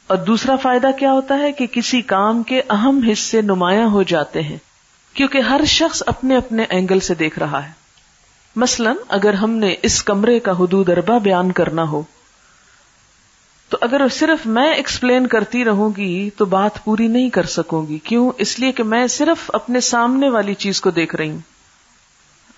اور 0.06 0.16
دوسرا 0.16 0.56
فائدہ 0.56 0.88
کیا 0.98 1.12
ہوتا 1.12 1.38
ہے 1.38 1.52
کہ 1.52 1.66
کسی 1.66 2.02
کام 2.02 2.42
کے 2.42 2.62
اہم 2.70 3.00
حصے 3.12 3.42
نمایاں 3.42 3.86
ہو 3.86 4.02
جاتے 4.02 4.42
ہیں۔ 4.42 4.56
کیونکہ 5.14 5.38
ہر 5.38 5.60
شخص 5.66 6.02
اپنے 6.06 6.36
اپنے 6.36 6.64
اینگل 6.68 7.00
سے 7.00 7.14
دیکھ 7.14 7.38
رہا 7.38 7.66
ہے۔ 7.66 7.72
مثلا 8.56 8.92
اگر 9.08 9.34
ہم 9.34 9.50
نے 9.50 9.74
اس 9.82 10.04
کمرے 10.04 10.40
کا 10.40 10.52
حدود 10.52 10.88
اربا 10.88 11.18
بیان 11.18 11.52
کرنا 11.52 11.82
ہو، 11.82 12.02
تو 13.68 13.78
اگر 13.80 14.06
صرف 14.10 14.46
میں 14.46 14.74
ایکسپلین 14.74 15.26
کرتی 15.26 15.64
رہوں 15.64 15.90
گی، 15.96 16.30
تو 16.36 16.44
بات 16.44 16.84
پوری 16.84 17.06
نہیں 17.06 17.30
کر 17.30 17.46
سکوں 17.46 17.86
گی۔ 17.86 17.98
کیوں؟ 17.98 18.32
اس 18.38 18.58
لیے 18.58 18.72
کہ 18.72 18.82
میں 18.82 19.06
صرف 19.06 19.50
اپنے 19.54 19.80
سامنے 19.80 20.28
والی 20.28 20.54
چیز 20.54 20.80
کو 20.80 20.90
دیکھ 20.90 21.16
رہی 21.16 21.30
ہوں۔ 21.30 21.38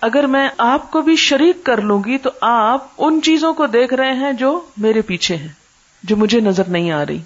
اگر 0.01 0.23
میں 0.23 0.49
آپ 0.57 0.91
کو 0.91 1.01
بھی 1.01 1.15
شریک 1.15 1.63
کر 1.63 1.81
لوں 1.81 2.03
گی، 2.05 2.17
تو 2.17 2.29
آپ 2.41 2.87
ان 2.97 3.19
چیزوں 3.23 3.53
کو 3.53 3.67
دیکھ 3.67 3.93
رہے 3.93 4.13
ہیں 4.13 4.33
جو 4.33 4.65
میرے 4.77 5.01
پیچھے 5.01 5.35
ہیں، 5.35 5.47
جو 6.03 6.17
مجھے 6.17 6.39
نظر 6.39 6.63
نہیں 6.67 6.91
آ 6.91 7.05
رہی۔ 7.05 7.21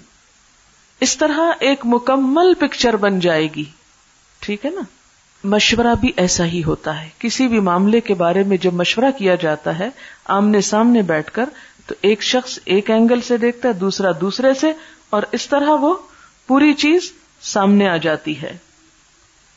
اس 1.00 1.16
طرح 1.16 1.40
ایک 1.60 1.80
مکمل 1.84 2.54
پکچر 2.54 2.96
بن 2.96 3.20
جائے 3.20 3.48
گی۔ 3.56 3.64
ٹھیک 4.40 4.64
ہے 4.64 4.70
نا؟ 4.70 4.80
مشورہ 5.44 5.94
بھی 6.00 6.12
ایسا 6.16 6.44
ہی 6.44 6.64
ہوتا 6.64 7.02
ہے۔ 7.02 7.08
کسی 7.18 7.48
بھی 7.48 7.60
معاملے 7.60 8.00
کے 8.00 8.14
بارے 8.14 8.42
میں 8.42 8.56
جب 8.56 8.74
مشورہ 8.74 9.10
کیا 9.18 9.34
جاتا 9.34 9.78
ہے، 9.78 9.88
آمنے 10.24 10.60
سامنے 10.60 11.02
بیٹھ 11.02 11.30
کر 11.32 11.44
تو 11.86 11.94
ایک 12.00 12.22
شخص 12.22 12.58
ایک 12.64 12.90
اینگل 12.90 13.20
سے 13.20 13.36
دیکھتا 13.36 13.68
ہے، 13.68 13.72
دوسرا 13.72 14.10
دوسرے 14.20 14.54
سے، 14.54 14.72
اور 15.10 15.22
اس 15.32 15.48
طرح 15.48 15.70
وہ 15.70 15.94
پوری 16.46 16.74
چیز 16.74 17.12
سامنے 17.40 17.88
آ 17.88 17.96
جاتی 17.96 18.42
ہے۔ 18.42 18.56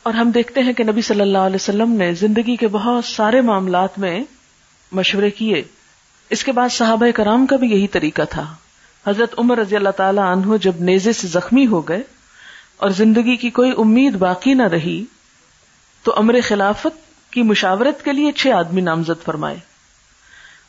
اور 0.02 0.14
ہم 0.14 0.30
دیکھتے 0.30 0.60
ہیں 0.60 0.72
کہ 0.72 0.84
نبی 0.84 1.00
صلی 1.00 1.20
اللہ 1.20 1.38
علیہ 1.38 1.56
وسلم 1.56 1.90
نے 1.90 2.14
زندگی 2.14 2.56
کے 2.56 2.68
بہت 2.68 3.04
سارے 3.04 3.40
معاملات 3.40 3.98
میں 3.98 4.24
مشورے 4.92 5.30
کیے۔ 5.30 5.62
اس 6.30 6.44
کے 6.44 6.52
بعد 6.52 6.68
صحابہ 6.68 7.06
کرام 7.14 7.46
کا 7.46 7.56
بھی 7.56 7.70
یہی 7.70 7.86
طریقہ 7.86 8.22
تھا۔ 8.30 8.54
حضرت 9.06 9.34
عمر 9.38 9.58
رضی 9.58 9.76
اللہ 9.76 9.90
تعالی 9.90 10.20
عنہ 10.26 10.56
جب 10.60 10.72
نیزے 10.80 11.12
سے 11.12 11.28
زخمی 11.28 11.66
ہو 11.66 11.80
گئے 11.88 12.02
اور 12.76 12.90
زندگی 12.90 13.36
کی 13.36 13.50
کوئی 13.50 13.72
امید 13.78 14.14
باقی 14.14 14.54
نہ 14.54 14.62
رہی 14.62 15.04
تو 16.04 16.12
امر 16.16 16.34
خلافت 16.48 17.32
کی 17.32 17.42
مشاورت 17.42 18.04
کے 18.04 18.12
لیے 18.12 18.32
چھ 18.32 18.46
آدمی 18.48 18.80
نامزد 18.80 19.24
فرمائے۔ 19.24 19.56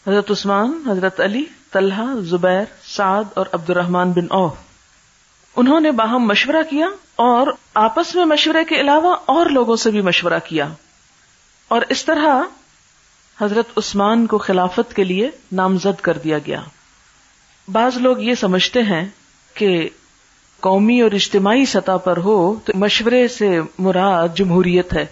حضرت 0.07 0.31
عثمان، 0.31 0.83
حضرت 0.91 1.21
علی، 1.21 1.45
طلحہ، 1.71 2.19
زبیر، 2.19 2.63
سعد 2.85 3.23
اور 3.33 3.45
عبد 3.51 3.69
الرحمان 3.69 4.11
بن 4.11 4.25
اوف 4.29 4.51
انہوں 5.55 5.79
نے 5.79 5.91
باہم 5.91 6.19
مشورہ 6.19 6.69
کیا 6.69 6.85
اور 7.15 7.47
آپس 7.73 8.15
میں 8.15 8.25
مشورے 8.25 8.63
کے 8.63 8.81
علاوہ 8.81 9.15
اور 9.25 9.45
لوگوں 9.45 9.75
سے 9.75 9.91
بھی 9.91 10.01
مشورہ 10.01 10.39
کیا۔ 10.43 10.67
اور 11.67 11.81
اس 11.89 12.05
طرح 12.05 12.41
حضرت 13.41 13.65
عثمان 13.77 14.27
کو 14.27 14.37
خلافت 14.37 14.95
کے 14.95 15.03
لیے 15.03 15.31
نامزد 15.51 16.01
کر 16.01 16.17
دیا 16.17 16.37
گیا۔ 16.37 16.61
بعض 17.71 17.97
لوگ 17.97 18.19
یہ 18.19 18.35
سمجھتے 18.35 18.81
ہیں 18.81 19.05
کہ 19.53 19.89
قومی 20.59 21.01
اور 21.01 21.11
اجتماعی 21.11 21.65
سطح 21.65 21.97
پر 21.97 22.17
ہو 22.17 22.59
تو 22.65 22.73
مشورے 22.75 23.27
سے 23.27 23.59
مراد 23.79 24.29
جمہوریت 24.35 24.93
ہے۔ 24.93 25.05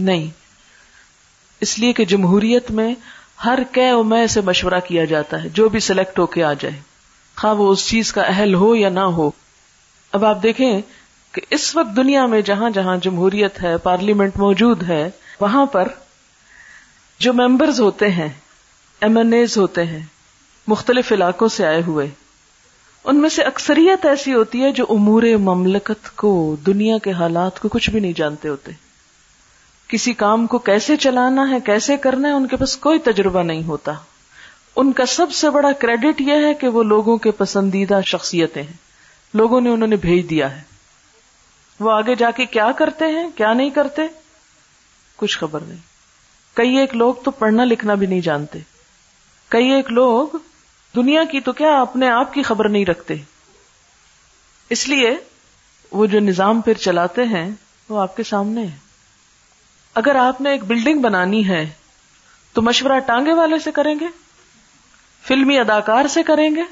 نہیں۔ 0.00 0.26
اس 1.60 1.78
لیے 1.78 1.92
کہ 1.92 2.04
جمہوریت 2.04 2.70
میں 2.70 2.94
ہر 3.44 3.58
کہ 3.72 3.92
میں 4.04 4.26
سے 4.26 4.40
مشورہ 4.40 4.80
کیا 4.88 5.04
جاتا 5.04 5.44
ہے، 5.44 5.48
جو 5.48 5.68
بھی 5.68 5.80
سلیکٹ 5.80 6.18
ہو 6.18 6.26
کے 6.26 6.44
آ 6.44 6.52
جائے۔ 6.52 6.80
خواہ 7.36 7.54
وہ 7.54 7.72
اس 7.72 7.88
چیز 7.88 8.12
کا 8.12 8.22
اہل 8.22 8.54
ہو 8.54 8.74
یا 8.74 8.88
نہ 8.88 9.00
ہو۔ 9.00 9.30
اب 10.12 10.24
آپ 10.24 10.42
دیکھیں 10.42 10.80
کہ 11.32 11.40
اس 11.50 11.76
وقت 11.76 11.96
دنیا 11.96 12.26
میں 12.26 12.40
جہاں 12.40 12.70
جہاں 12.70 12.96
جمہوریت 12.96 13.62
ہے، 13.62 13.76
پارلیمنٹ 13.76 14.36
موجود 14.36 14.82
ہے، 14.82 15.10
وہاں 15.40 15.66
پر 15.66 15.88
جو 17.18 17.32
ممبرز 17.32 17.80
ہوتے 17.80 18.10
ہیں 18.10 18.28
ایم 19.00 19.16
این 19.16 19.32
ایز 19.32 19.58
ہوتے 19.58 19.84
ہیں، 19.84 20.02
مختلف 20.66 21.12
علاقوں 21.12 21.48
سے 21.48 21.66
آئے 21.66 21.82
ہوئے، 21.86 22.08
ان 23.04 23.16
میں 23.16 23.28
سے 23.28 23.42
اکثریت 23.42 24.06
ایسی 24.06 24.34
ہوتی 24.34 24.62
ہے 24.62 24.72
جو 24.72 24.86
امور 24.88 25.22
مملکت 25.22 26.16
کو، 26.16 26.56
دنیا 26.66 26.98
کے 26.98 27.12
حالات 27.12 27.60
کو 27.60 27.68
کچھ 27.68 27.90
بھی 27.90 28.00
نہیں 28.00 28.12
جانتے 28.12 28.48
ہوتے۔ 28.48 28.72
کسی 29.90 30.12
کام 30.12 30.46
کو 30.46 30.58
کیسے 30.58 30.96
چلانا 30.96 31.50
ہے، 31.50 31.60
کیسے 31.60 31.96
کرنا 31.96 32.28
ہے، 32.28 32.32
ان 32.32 32.46
کے 32.46 32.56
پاس 32.56 32.76
کوئی 32.76 32.98
تجربہ 32.98 33.42
نہیں 33.42 33.64
ہوتا۔ 33.64 33.92
ان 34.76 34.92
کا 34.92 35.06
سب 35.06 35.32
سے 35.32 35.50
بڑا 35.50 35.72
کریڈٹ 35.72 36.20
یہ 36.20 36.34
ہے 36.34 36.54
کہ 36.54 36.68
وہ 36.68 36.82
لوگوں 36.82 37.16
کے 37.16 37.30
پسندیدہ 37.30 38.00
شخصیتیں 38.06 38.62
ہیں۔ 38.62 38.76
لوگوں 39.34 39.60
نے 39.60 39.70
انہوں 39.70 39.88
نے 39.88 39.96
بھیج 39.96 40.30
دیا 40.30 40.56
ہے۔ 40.56 40.62
وہ 41.80 41.92
آگے 41.92 42.14
جا 42.14 42.30
کے 42.30 42.46
کیا 42.46 42.72
کرتے 42.72 43.04
ہیں، 43.04 43.30
کیا 43.34 43.52
نہیں 43.52 43.70
کرتے؟ 43.70 44.02
کچھ 45.16 45.38
خبر 45.38 45.60
نہیں۔ 45.60 45.78
کئی 46.54 46.76
ایک 46.76 46.94
لوگ 46.94 47.14
تو 47.14 47.30
پڑھنا 47.30 47.64
لکھنا 47.64 47.94
بھی 47.94 48.06
نہیں 48.06 48.20
جانتے۔ 48.20 48.58
کئی 49.48 49.68
ایک 49.70 49.92
لوگ 49.92 50.36
دنیا 50.96 51.24
کی 51.24 51.40
تو 51.40 51.52
کیا 51.52 51.80
اپنے 51.80 52.08
آپ 52.08 52.34
کی 52.34 52.42
خبر 52.42 52.68
نہیں 52.68 52.84
رکھتے۔ 52.84 53.14
اس 54.70 54.88
لیے 54.88 55.16
وہ 55.90 56.06
جو 56.06 56.20
نظام 56.20 56.60
پھر 56.60 56.74
چلاتے 56.74 57.24
ہیں، 57.24 57.50
وہ 57.88 58.00
آپ 58.00 58.16
کے 58.16 58.22
سامنے 58.22 58.62
ہے۔ 58.62 58.89
اگر 60.00 60.16
آپ 60.16 60.40
نے 60.40 60.50
ایک 60.50 60.64
بلڈنگ 60.64 61.00
بنانی 61.00 61.48
ہے، 61.48 61.70
تو 62.52 62.62
مشورہ 62.62 62.98
ٹانگے 62.98 63.32
والے 63.32 63.58
سے 63.58 63.72
کریں 63.72 63.94
گے؟ 64.00 64.06
فلمی 65.22 65.58
اداکار 65.58 66.06
سے 66.06 66.22
کریں 66.22 66.56
گے؟ 66.56 66.62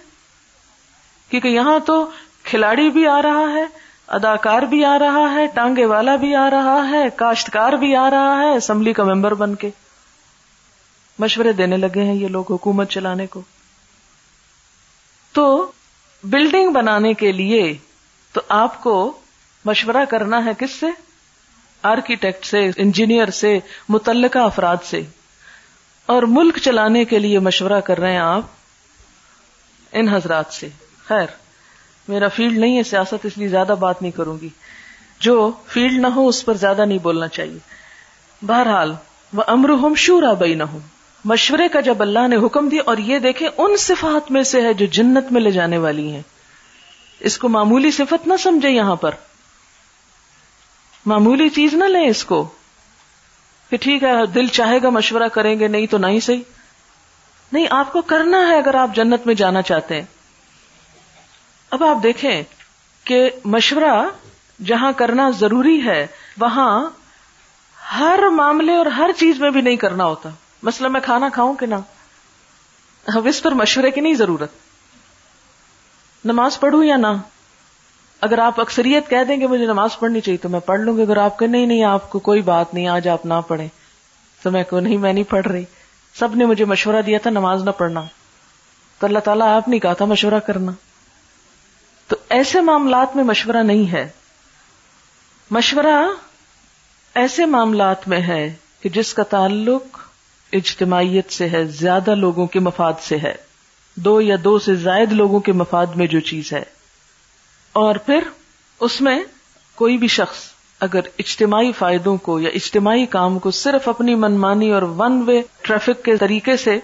کیونکہ 1.29 1.49
یہاں 1.49 1.79
تو 1.79 2.11
کھلاڑی 2.43 2.91
بھی 2.91 3.07
آ 3.07 3.23
رہا 3.23 3.53
ہے، 3.55 3.65
اداکار 4.07 4.63
بھی 4.63 4.85
آ 4.85 4.99
رہا 4.99 5.35
ہے، 5.35 5.47
ٹانگے 5.47 5.85
والا 5.85 6.17
بھی 6.17 6.35
آ 6.35 6.51
رہا 6.51 6.89
ہے، 6.91 7.05
کاشتکار 7.17 7.73
بھی 7.73 7.97
آ 7.97 8.11
رہا 8.11 8.41
ہے، 8.41 8.55
اسمبلی 8.55 8.93
کا 8.93 9.05
ممبر 9.05 9.35
بن 9.35 9.55
کے۔ 9.55 9.71
مشورے 11.19 11.53
دینے 11.53 11.77
لگے 11.77 12.05
ہیں 12.05 12.15
یہ 12.15 12.29
لوگ 12.29 12.53
حکومت 12.53 12.91
چلانے 12.91 13.27
کو۔ 13.27 13.43
تو 15.33 15.71
بلڈنگ 16.25 16.71
بنانے 16.71 17.15
کے 17.15 17.33
لیے 17.33 17.77
تو 18.33 18.41
آپ 18.49 18.83
کو 18.83 19.19
مشورہ 19.65 20.05
کرنا 20.09 20.45
ہے 20.45 20.51
کس 20.59 20.71
سے؟ 20.71 21.08
آرکیٹیکٹ 21.83 22.45
سے 22.45 22.71
انجینئر 22.77 23.31
سے، 23.31 23.59
متعلقہ 23.89 24.39
افراد 24.39 24.77
سے۔ 24.85 25.03
اور 26.07 26.23
ملک 26.23 26.59
چلانے 26.59 27.05
کے 27.05 27.19
لیے 27.19 27.39
مشورہ 27.39 27.81
کر 27.81 27.99
رہے 27.99 28.13
ہیں 28.13 28.19
آپ 28.19 28.43
ان 29.93 30.09
حضرات 30.09 30.53
سے۔ 30.53 30.69
خیر، 31.05 31.27
میرا 32.09 32.29
فیلڈ 32.29 32.59
نہیں 32.59 32.79
ہے 32.79 32.83
سیاست، 32.83 33.27
اس 33.27 33.39
لیے 33.39 33.49
زیادہ 33.49 33.75
بات 33.81 34.03
نہیں 34.03 34.13
کروں 34.13 34.39
گی۔ 34.41 34.49
جو 35.21 35.51
فیلڈ 35.67 36.01
نہ 36.01 36.07
ہو، 36.07 36.29
اس 36.29 36.45
پر 36.45 36.55
زیادہ 36.55 36.85
نہیں 36.85 36.99
بولنا 36.99 37.29
چاہیے۔ 37.29 37.59
بہرحال 38.43 38.95
وہ 39.33 39.43
امر 39.47 39.69
ہوں 39.69 39.95
شورا 39.95 40.33
بئی 40.33 40.55
نہ 40.55 40.63
ہوں 40.63 40.81
مشورے 41.25 41.69
کا 41.69 41.81
جب 41.81 42.03
اللہ 42.03 42.29
نے 42.29 42.37
حکم 42.37 42.69
دیا، 42.69 42.83
اور 42.87 42.97
یہ 42.97 43.19
دیکھیں، 43.19 43.49
ان 43.59 43.77
صفات 43.77 44.31
میں 44.31 44.43
سے 44.43 44.63
ہے 44.63 44.73
جو 44.73 44.87
جنت 44.87 45.33
میں 45.33 45.41
لے 45.41 45.51
جانے 45.51 45.79
والی 45.79 46.11
ہیں۔ 46.11 46.23
اس 47.21 47.39
کو 47.39 47.49
معمولی 47.49 47.91
صفت 47.91 48.27
نہ 48.27 48.35
سمجھے 48.37 48.71
یہاں 48.71 48.97
پر۔ 48.97 49.11
معمولی 51.07 51.49
چیز 51.49 51.75
نہ 51.75 51.85
لیں 51.85 52.07
اس 52.07 52.25
کو۔ 52.25 52.49
کہ 53.71 53.77
ٹھیک 53.77 54.05
ہے، 54.05 54.27
دل 54.27 54.47
چاہے 54.47 54.83
گا 54.83 54.89
مشورہ 54.91 55.29
کریں 55.29 55.61
گے، 55.61 55.69
نہیں 55.69 55.87
تو 55.87 55.99
نہیں 55.99 56.21
صحیح۔ 56.21 56.43
نہیں، 57.53 57.67
آپ 57.71 57.93
کو 57.93 58.03
کرنا 58.03 58.49
ہے 58.49 58.57
اگر 58.57 58.75
آپ 58.75 58.91
جنت 58.95 59.27
میں 59.27 59.35
جانا 59.35 59.63
چاہتے 59.63 59.95
ہیں۔ 59.95 60.03
اب 61.71 61.85
آپ 61.85 61.97
دیکھیں 62.03 62.43
کہ 63.05 63.31
مشورہ 63.45 64.07
جہاں 64.65 64.93
کرنا 64.93 65.31
ضروری 65.31 65.87
ہے، 65.87 66.07
وہاں 66.39 66.91
ہر 67.99 68.21
معاملے 68.33 68.77
اور 68.77 68.87
ہر 68.87 69.11
چیز 69.17 69.41
میں 69.41 69.51
بھی 69.51 69.61
نہیں 69.61 69.77
کرنا 69.77 70.05
ہوتا۔ 70.05 70.29
مسئلہ 70.63 70.89
میں 70.89 71.01
کھانا 71.01 71.29
کھاؤں 71.29 71.55
کہ 71.55 71.67
نہ؟ 71.67 71.75
اب 73.07 73.27
اس 73.27 73.43
پر 73.43 73.53
مشورے 73.53 73.91
کی 73.91 74.01
نہیں 74.01 74.15
ضرورت۔ 74.15 74.51
نماز 76.25 76.61
پڑھوں 76.61 76.85
یا 76.85 76.97
نہ؟ 76.97 77.07
اگر 78.21 78.39
آپ 78.39 78.61
اکثریت 78.61 79.11
کہہ 79.11 79.25
دیں 79.29 79.41
گے 79.41 79.47
مجھے 79.47 79.65
نماز 79.65 79.99
پڑھنی 79.99 80.21
چاہیے 80.21 80.39
تو 80.39 80.49
میں 80.49 80.61
پڑھ 80.61 80.81
لوں 80.81 80.97
گی، 80.97 81.03
اگر 81.03 81.17
آپ 81.17 81.39
کہ 81.39 81.47
نہیں 81.47 81.67
نہیں، 81.67 81.85
آپ 81.85 82.11
کو 82.11 82.19
کوئی 82.19 82.43
بات 82.43 82.75
نہیں، 82.75 82.89
آج 82.89 83.09
آپ 83.09 83.27
نہ 83.27 83.35
پڑھیں۔ 83.49 83.69
تو 84.43 84.51
میں 84.51 84.65
کو 84.71 84.81
نہیں، 84.81 84.97
میں 84.97 85.13
نہیں 85.13 85.25
پڑھ 85.25 85.47
رہی۔ 85.47 85.65
سب 86.15 86.37
نے 86.37 86.45
مجھے 86.45 86.65
مشورہ 86.65 87.03
دیا 87.03 87.19
تھا، 87.23 87.31
نماز 87.31 87.65
نہ 87.65 87.71
پڑھنا۔ 87.71 88.03
تو 88.99 89.07
اللہ 89.07 89.19
تعالیٰ 89.19 89.57
آپ 89.57 89.69
نے 89.69 89.79
کہا 89.79 89.93
تھا، 89.93 90.05
مشورہ 90.05 90.39
کرنا۔ 90.47 90.73
تو 92.09 92.17
ایسے 92.29 92.61
معاملات 92.61 93.17
میں 93.17 93.25
مشورہ 93.25 93.63
نہیں 93.63 93.93
ہے۔ 93.93 94.09
مشورہ 95.51 96.05
ایسے 97.15 97.47
معاملات 97.47 98.09
میں 98.09 98.21
ہے 98.21 98.55
کہ 98.81 98.89
جس 98.89 99.15
کا 99.15 99.23
تعلق 99.23 99.99
اجتماعیت 100.53 101.33
سے 101.33 101.49
ہے، 101.49 101.65
زیادہ 101.65 102.15
لوگوں 102.15 102.47
کے 102.47 102.61
مفاد 102.61 102.93
سے 103.03 103.17
ہے۔ 103.17 103.35
دو 103.95 104.21
یا 104.21 104.37
دو 104.45 104.59
سے 104.59 104.75
زائد 104.75 105.13
لوگوں 105.13 105.41
کے 105.41 105.53
مفاد 105.53 105.87
میں 105.87 106.07
جو 106.07 106.21
چیز 106.21 106.53
ہے۔ 106.53 106.78
اور 107.79 107.97
پھر 107.97 108.21
اس 108.81 109.01
میں 109.01 109.21
کوئی 109.75 109.97
بھی 109.97 110.09
شخص 110.09 110.37
اگر 110.81 111.01
اجتماعی 111.19 111.73
فائدوں 111.73 112.17
کو 112.17 112.41
یا 112.41 112.51
اجتماعی 112.55 113.07
کام 113.07 113.39
کو 113.39 113.51
صرف 113.51 113.89
اپنی 113.89 114.15
منمانی 114.15 114.71
اور 114.71 114.83
ون 114.83 115.23
وے 115.27 115.43
ٹریفک 115.61 116.05
کے 116.05 116.17
طریقے 116.17 116.57
سے 116.57 116.79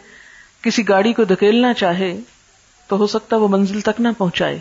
کسی 0.63 0.89
گاڑی 0.89 1.13
کو 1.13 1.25
دھکیلنا 1.25 1.73
چاہے، 1.73 2.17
تو 2.89 2.97
ہو 2.97 3.07
سکتا 3.07 3.37
وہ 3.37 3.49
منزل 3.49 3.81
تک 3.81 4.01
نہ 4.01 4.09
پہنچائے۔ 4.19 4.59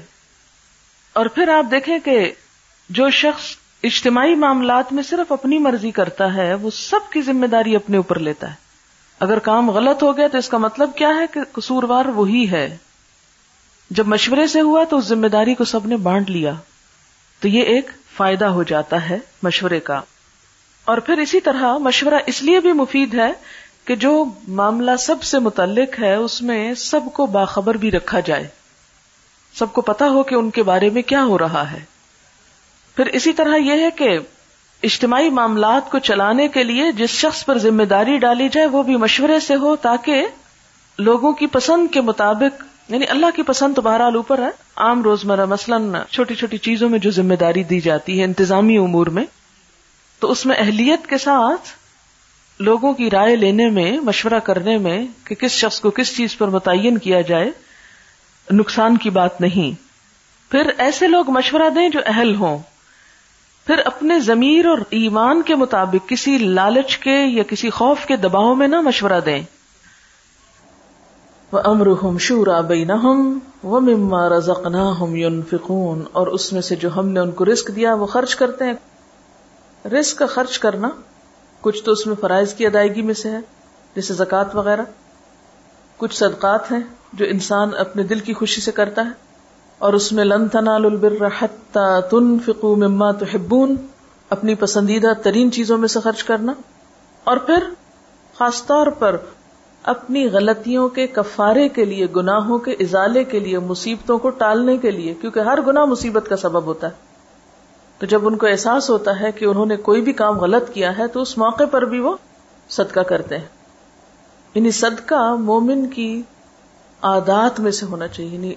اور 1.14 1.26
پھر 1.26 1.50
آپ 1.50 1.72
دیکھیں 1.72 2.00
کہ 2.00 2.32
جو 2.90 3.10
شخص 3.10 3.44
اجتماعی 3.84 4.36
معاملات 4.36 4.94
میں 4.94 5.04
صرف 5.04 5.32
اپنی 5.32 5.58
مرضی 5.58 5.92
کرتا 5.92 6.34
ہے، 6.34 6.54
وہ 6.54 6.70
سب 6.70 7.12
کی 7.12 7.22
ذمہ 7.22 7.46
داری 7.46 7.76
اپنے 7.76 7.98
اوپر 7.98 8.20
لیتا 8.20 8.50
ہے۔ 8.50 8.56
اگر 9.20 9.40
کام 9.40 9.72
غلط 9.72 10.04
ہو 10.04 10.18
گیا 10.18 10.28
تو 10.28 10.38
اس 10.38 10.50
کا 10.50 10.58
مطلب 10.58 10.92
کیا 10.96 11.10
ہے 11.10 11.26
کہ 11.34 11.40
قصوروار 11.52 12.06
وہی 12.06 12.52
ہے؟ 12.52 12.78
جب 13.94 14.08
مشورے 14.08 14.48
سے 14.48 14.62
ہوا 14.62 14.84
تو 14.84 14.98
اس 14.98 15.06
ذمہ 15.06 15.28
داری 15.28 15.56
کو 15.56 15.64
سب 15.64 15.88
نے 15.88 15.98
بانٹ 15.98 16.30
لیا۔ 16.30 16.52
تو 17.40 17.48
یہ 17.48 17.62
ایک 17.62 17.92
فائدہ 18.18 18.46
ہو 18.46 18.64
جاتا 18.64 19.10
ہے 19.10 19.20
مشورے 19.44 19.80
کا۔ 19.80 20.02
اور 20.86 20.98
پھر 20.98 21.18
اسی 21.18 21.40
طرح 21.40 21.78
مشورہ 21.78 22.14
اس 22.26 22.44
لیے 22.44 22.60
بھی 22.60 22.72
مفید 22.72 23.14
ہے 23.14 23.34
کہ 23.86 23.96
جو 23.96 24.26
معاملہ 24.48 24.92
سب 25.00 25.24
سے 25.24 25.40
متعلق 25.40 26.00
ہے 26.00 26.16
اس 26.16 26.42
میں 26.42 26.74
سب 26.74 27.00
کو 27.14 27.26
باخبر 27.26 27.78
بھی 27.78 27.92
رکھا 27.92 28.20
جائے۔ 28.20 28.48
سب 29.54 29.74
کو 29.74 29.82
پتا 29.82 30.10
ہو 30.10 30.24
کہ 30.24 30.36
ان 30.36 30.50
کے 30.50 30.64
بارے 30.64 30.90
میں 30.90 31.02
کیا 31.02 31.24
ہو 31.24 31.38
رہا 31.38 31.72
ہے۔ 31.72 31.80
پھر 32.96 33.06
اسی 33.06 33.34
طرح 33.34 33.56
یہ 33.56 33.84
ہے 33.84 33.92
کہ 33.92 34.20
اجتماعی 34.84 35.30
معاملات 35.30 35.92
کو 35.92 36.00
چلانے 36.00 36.48
کے 36.48 36.64
لیے 36.64 36.92
جس 36.92 37.10
شخص 37.10 37.46
پر 37.46 37.58
ذمہ 37.58 37.84
داری 37.84 38.18
ڈالی 38.18 38.50
جائے 38.50 38.68
وہ 38.68 38.84
بھی 38.84 38.96
مشورے 38.96 39.40
سے 39.40 39.56
ہو 39.56 39.76
تاکہ 39.76 40.28
لوگوں 40.98 41.34
کی 41.34 41.48
پسند 41.48 41.94
کے 41.94 42.02
مطابق 42.02 42.64
یعنی 42.90 43.06
اللہ 43.10 43.26
کی 43.36 43.44
پسند 43.44 43.74
تو 43.74 43.82
بہرحال 43.82 44.16
اوپر 44.16 44.40
ہے۔ 44.40 44.50
عام 44.76 45.04
روزمرہ 45.04 45.46
مثلاً 45.46 45.96
چھوٹی 46.10 46.36
چھوٹی 46.36 46.58
چیزوں 46.58 46.90
میں 46.90 47.00
جو 47.00 47.12
ذمہ 47.12 47.34
داری 47.34 47.64
دی 47.64 47.82
جاتی 47.82 48.20
ہے 48.20 48.26
انتظامی 48.26 48.78
امور 48.78 49.08
میں، 49.08 49.26
تو 50.20 50.32
اس 50.32 50.46
میں 50.46 50.56
اہلیت 50.60 51.08
کے 51.08 51.18
ساتھ 51.18 51.70
لوگوں 52.60 52.94
کی 52.94 53.12
رائے 53.12 53.36
لینے 53.36 53.70
میں، 53.70 53.92
مشورہ 53.92 54.40
کرنے 54.40 54.78
میں 54.78 55.08
کہ 55.24 55.36
کس 55.36 55.52
شخص 55.52 55.80
کو 55.80 55.92
کس 55.92 56.18
چیز 56.18 56.38
پر 56.38 56.48
متعین 56.48 56.98
کیا 56.98 57.22
جائے، 57.22 57.52
نقصان 58.52 58.98
کی 58.98 59.10
بات 59.10 59.42
نہیں۔ 59.42 59.84
پھر 60.52 60.72
ایسے 60.78 61.08
لوگ 61.08 61.30
مشورہ 61.30 61.70
دیں 61.76 61.90
جو 61.90 62.00
اہل 62.06 62.36
ہوں۔ 62.36 62.58
پھر 63.68 63.78
اپنے 63.86 64.20
ضمیر 64.20 64.66
اور 64.66 64.78
ایمان 64.90 65.42
کے 65.42 65.56
مطابق 65.56 66.10
کسی 66.10 66.38
لالچ 66.38 66.98
کے 66.98 67.26
یا 67.26 67.44
کسی 67.44 67.70
خوف 67.70 68.06
کے 68.06 68.16
دباؤ 68.16 68.56
میں 68.56 68.68
نہ 68.68 68.82
مشورہ 68.82 69.20
دیں۔ 69.26 69.42
وہ 71.54 71.60
امر 71.64 71.88
ہم 72.04 72.18
شورا 72.18 72.62
بئی 72.62 72.84
نہ 72.84 72.94
وہ 73.64 73.80
مما 73.80 74.30
رزق 74.30 74.66
نہ 74.68 75.04
فکون 75.50 76.02
اور 76.12 76.28
اس 76.28 76.54
میں 76.54 76.62
سے 76.62 76.76
جو 76.76 76.90
ہم 76.96 77.08
نے 77.08 77.20
ان 77.20 77.32
کو 77.32 77.46
رسک 77.46 77.76
دیا 77.76 77.94
وہ 77.94 78.06
خرچ 78.06 78.36
کرتے 78.36 78.66
ہیں۔ 78.66 78.74
رسک 79.90 80.18
کا 80.18 80.26
خرچ 80.26 80.60
کرنا 80.60 80.90
کچھ 81.62 81.84
تو 81.84 81.92
اس 81.92 82.08
میں 82.08 82.16
فرائض 82.22 82.54
کی 82.54 82.66
ادائیگی 82.68 83.02
میں 83.02 83.14
سے 83.14 83.30
ہے، 83.30 83.40
جیسے 83.96 84.14
زکوٰۃ 84.14 84.56
وغیرہ۔ 84.56 84.82
کچھ 85.98 86.16
صدقات 86.16 86.72
ہیں 86.72 86.80
جو 87.14 87.26
انسان 87.26 87.70
اپنے 87.78 88.04
دل 88.04 88.20
کی 88.20 88.34
خوشی 88.34 88.62
سے 88.62 88.72
کرتا 88.72 89.06
ہے، 89.06 89.12
اور 89.78 89.94
اس 89.94 90.12
میں 90.12 90.26
لن 90.26 90.48
تنال 90.48 90.86
البر 90.86 91.28
حتى 91.40 92.02
تنفقوا 92.12 92.76
مما 92.76 93.12
تحبون، 93.12 93.76
اپنی 94.30 94.56
پسندیدہ 94.56 95.14
ترین 95.24 95.52
چیزوں 95.52 95.78
میں 95.78 95.88
سے 95.88 96.00
خرچ 96.00 96.24
کرنا۔ 96.24 96.54
اور 97.24 97.38
پھر 97.38 97.64
خاص 98.38 98.66
طور 98.66 98.88
پر 98.88 99.18
اپنی 99.84 100.30
غلطیوں 100.30 100.90
کے 100.90 101.08
کفارے 101.08 101.70
کے 101.70 101.86
لیے، 101.86 102.08
گناہوں 102.16 102.58
کے 102.58 102.72
ازالے 102.72 103.24
کے 103.24 103.40
لیے، 103.40 103.60
مصیبتوں 103.60 104.18
کو 104.18 104.30
ٹالنے 104.30 104.78
کے 104.78 104.92
لیے، 104.92 105.14
کیونکہ 105.14 105.40
ہر 105.40 105.62
گناہ 105.62 105.86
مصیبت 105.86 106.26
کا 106.30 106.38
سبب 106.38 106.66
ہوتا 106.66 106.88
ہے۔ 106.88 106.92
تو 108.00 108.06
جب 108.06 108.28
ان 108.28 108.38
کو 108.38 108.48
احساس 108.48 108.90
ہوتا 108.90 109.20
ہے 109.20 109.32
کہ 109.32 109.46
انہوں 109.46 109.66
نے 109.66 109.76
کوئی 109.76 110.02
بھی 110.02 110.14
کام 110.14 110.40
غلط 110.40 110.74
کیا 110.74 110.98
ہے، 110.98 111.08
تو 111.08 111.22
اس 111.22 111.38
موقع 111.38 111.64
پر 111.72 111.82
بھی 111.82 112.00
وہ 112.00 112.16
صدقہ 112.70 113.00
کرتے 113.00 113.38
ہیں۔ 113.38 113.46
یعنی 114.54 114.72
صدقہ 114.72 115.36
مومن 115.36 115.88
کی 115.88 116.22
عادات 117.02 117.60
میں 117.60 117.72
سے 117.72 117.86
ہونا 117.86 118.08
چاہیے 118.08 118.32
یعنی 118.32 118.54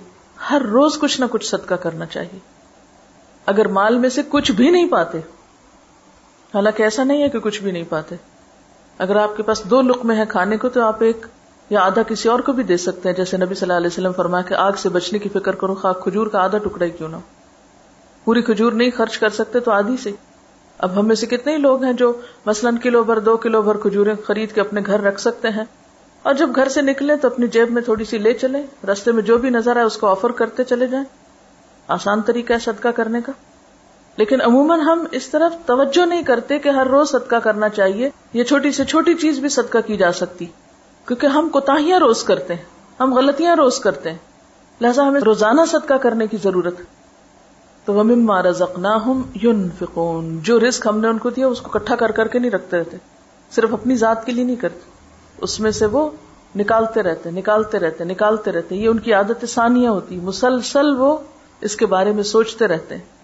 ہر 0.50 0.62
روز 0.62 0.98
کچھ 0.98 1.20
نہ 1.20 1.26
کچھ 1.30 1.46
صدقہ 1.46 1.74
کرنا 1.74 2.06
چاہیے۔ 2.06 2.38
اگر 3.46 3.68
مال 3.68 3.98
میں 3.98 4.08
سے 4.08 4.22
کچھ 4.28 4.52
بھی 4.52 4.70
نہیں 4.70 4.88
پاتے، 4.88 5.18
حالانکہ 6.54 6.82
ایسا 6.82 7.04
نہیں 7.04 7.22
ہے 7.22 7.28
کہ 7.28 7.38
کچھ 7.38 7.62
بھی 7.62 7.70
نہیں 7.70 7.84
پاتے۔ 7.88 8.16
اگر 8.99 9.16
آپ 9.16 9.36
کے 9.36 9.42
پاس 9.42 9.64
دو 9.64 9.82
لقمے 9.82 10.14
ہیں 10.14 10.24
کھانے 10.28 10.57
کو 10.57 10.68
تو 10.68 10.82
آپ 10.82 11.03
ایک 11.03 11.26
یا 11.70 11.80
آدھا 11.80 12.03
کسی 12.03 12.28
اور 12.28 12.40
کو 12.40 12.53
بھی 12.53 12.62
دے 12.62 12.76
سکتے 12.76 13.09
ہیں۔ 13.09 13.16
جیسے 13.16 13.36
نبی 13.36 13.55
صلی 13.55 13.66
اللہ 13.66 13.76
علیہ 13.76 13.86
وسلم 13.86 14.12
فرمایا 14.12 14.42
کہ 14.42 14.55
آگ 14.55 14.72
سے 14.72 14.88
بچنے 14.88 15.18
کی 15.18 15.28
فکر 15.28 15.55
کرو، 15.55 15.74
خاک 15.74 16.03
کھجور 16.03 16.26
کا 16.26 16.44
آدھا 16.44 16.59
ٹکڑا 16.59 16.84
ہی 16.84 16.90
کیوں 16.90 17.09
نہ 17.09 17.16
پوری 18.24 18.42
کھجور 18.42 18.72
نہیں 18.72 18.90
خرچ 18.97 19.18
کر 19.18 19.28
سکتے 19.28 19.61
تو 19.61 19.70
آدھی 19.70 19.97
سے۔ 19.97 20.11
اب 20.78 21.01
ہم 21.01 21.07
میں 21.07 21.16
سے 21.16 21.26
کتنے 21.26 21.59
لوگ 21.59 21.84
ہیں 21.84 21.92
جو 21.92 22.12
مثلاً 22.47 22.76
کلو 22.76 23.05
بھر، 23.05 23.18
دو 23.18 23.36
کلو 23.36 23.62
بھر 23.62 23.76
کھجورے 23.76 24.14
خرید 24.26 24.53
کے 24.53 24.61
اپنے 24.61 24.80
گھر 24.86 25.01
رکھ 25.01 25.20
سکتے 25.20 25.49
ہیں 25.49 25.64
اور 26.22 26.34
جب 26.34 26.51
گھر 26.55 26.68
سے 26.68 26.82
نکلے 26.82 27.16
تو 27.16 27.28
اپنی 27.28 27.47
جیب 27.47 27.70
میں 27.70 27.82
تھوڑی 27.82 28.05
سی 28.05 28.18
لے 28.18 28.32
چلے 28.32 28.62
رستے 28.92 29.12
میں 29.12 29.22
جو 29.22 29.38
بھی 29.38 29.51
نظر 29.51 29.76
آئے 29.76 29.86
اس 29.86 29.97
کو 29.97 30.07
آفر 30.07 30.30
کرتے 30.30 30.64
چلے 30.64 30.86
جائیں۔ 30.86 31.05
آسان 31.88 32.22
طریقہ 32.22 32.53
ہے 32.53 32.59
صدقہ 32.59 32.88
کرنے 32.88 33.20
کا۔ 33.26 33.32
لیکن 34.16 34.40
عموماً 34.40 34.80
ہم 34.80 35.04
اس 35.12 35.28
طرف 35.28 35.66
توجہ 35.66 36.06
نہیں 36.06 36.22
کرتے 36.22 36.58
کہ 36.58 36.68
ہر 36.68 36.86
روز 36.86 37.10
صدقہ 37.10 37.36
کرنا 37.36 37.68
چاہیے 37.68 38.10
یہ 38.32 38.44
چھوٹی 38.44 38.72
سے 38.72 38.84
چھوٹی 38.84 39.14
چیز 39.14 39.38
بھی 39.38 39.48
صدقہ 39.48 39.78
کی 39.86 39.96
جا 39.96 40.12
سکتی۔ 40.12 40.46
کیونکہ 41.06 41.26
ہم 41.26 41.48
کوتاہیاں 41.48 41.98
روز 41.98 42.24
کرتے 42.24 42.54
ہیں، 42.54 42.62
ہم 43.00 43.14
غلطیاں 43.14 43.56
روز 43.56 43.78
کرتے 43.78 44.10
ہیں۔ 44.10 44.18
لہٰذا 44.80 45.08
ہمیں 45.08 45.20
روزانہ 45.20 45.60
صدقہ 45.68 45.94
کرنے 45.94 46.26
کی 46.26 46.36
ضرورت۔ 46.42 46.74
تو 47.84 47.94
وہ 47.94 48.04
مارا 48.04 48.50
زخنا 48.50 48.96
ہوں 48.96 49.22
یون 49.34 49.68
فکون 49.78 50.38
جو 50.42 50.60
رسک 50.60 50.86
ہم 50.86 50.98
نے 50.98 51.08
ان 51.08 51.18
کو 51.18 51.30
دیا، 51.30 51.46
اس 51.46 51.60
کو 51.60 51.70
کٹھا 51.70 51.96
کر 51.96 52.10
کر 52.10 52.28
کے 52.28 52.38
نہیں 52.38 52.50
رکھتے 52.50 52.78
رہتے۔ 52.78 52.96
صرف 53.50 53.72
اپنی 53.72 53.96
ذات 53.96 54.26
کے 54.26 54.32
لیے 54.32 54.44
نہیں 54.44 54.56
کرتے۔ 54.56 54.90
اس 55.38 55.60
میں 55.60 55.70
سے 55.70 55.86
وہ 55.86 56.10
نکالتے 56.56 57.02
رہتے 57.02 57.30
نکالتے 57.30 57.78
رہتے 57.78 58.04
نکالتے 58.04 58.52
رہتے۔ 58.52 58.74
یہ 58.76 58.88
ان 58.88 58.98
کی 58.98 59.12
عادت 59.12 59.44
ثانیہ 59.48 59.88
ہوتی، 59.88 60.16
مسلسل 60.16 60.96
وہ 60.98 61.16
اس 61.60 61.76
کے 61.76 61.86
بارے 61.86 62.12
میں 62.12 62.22
سوچتے 62.22 62.66
رہتے 62.66 62.96
ہیں۔ 62.96 63.15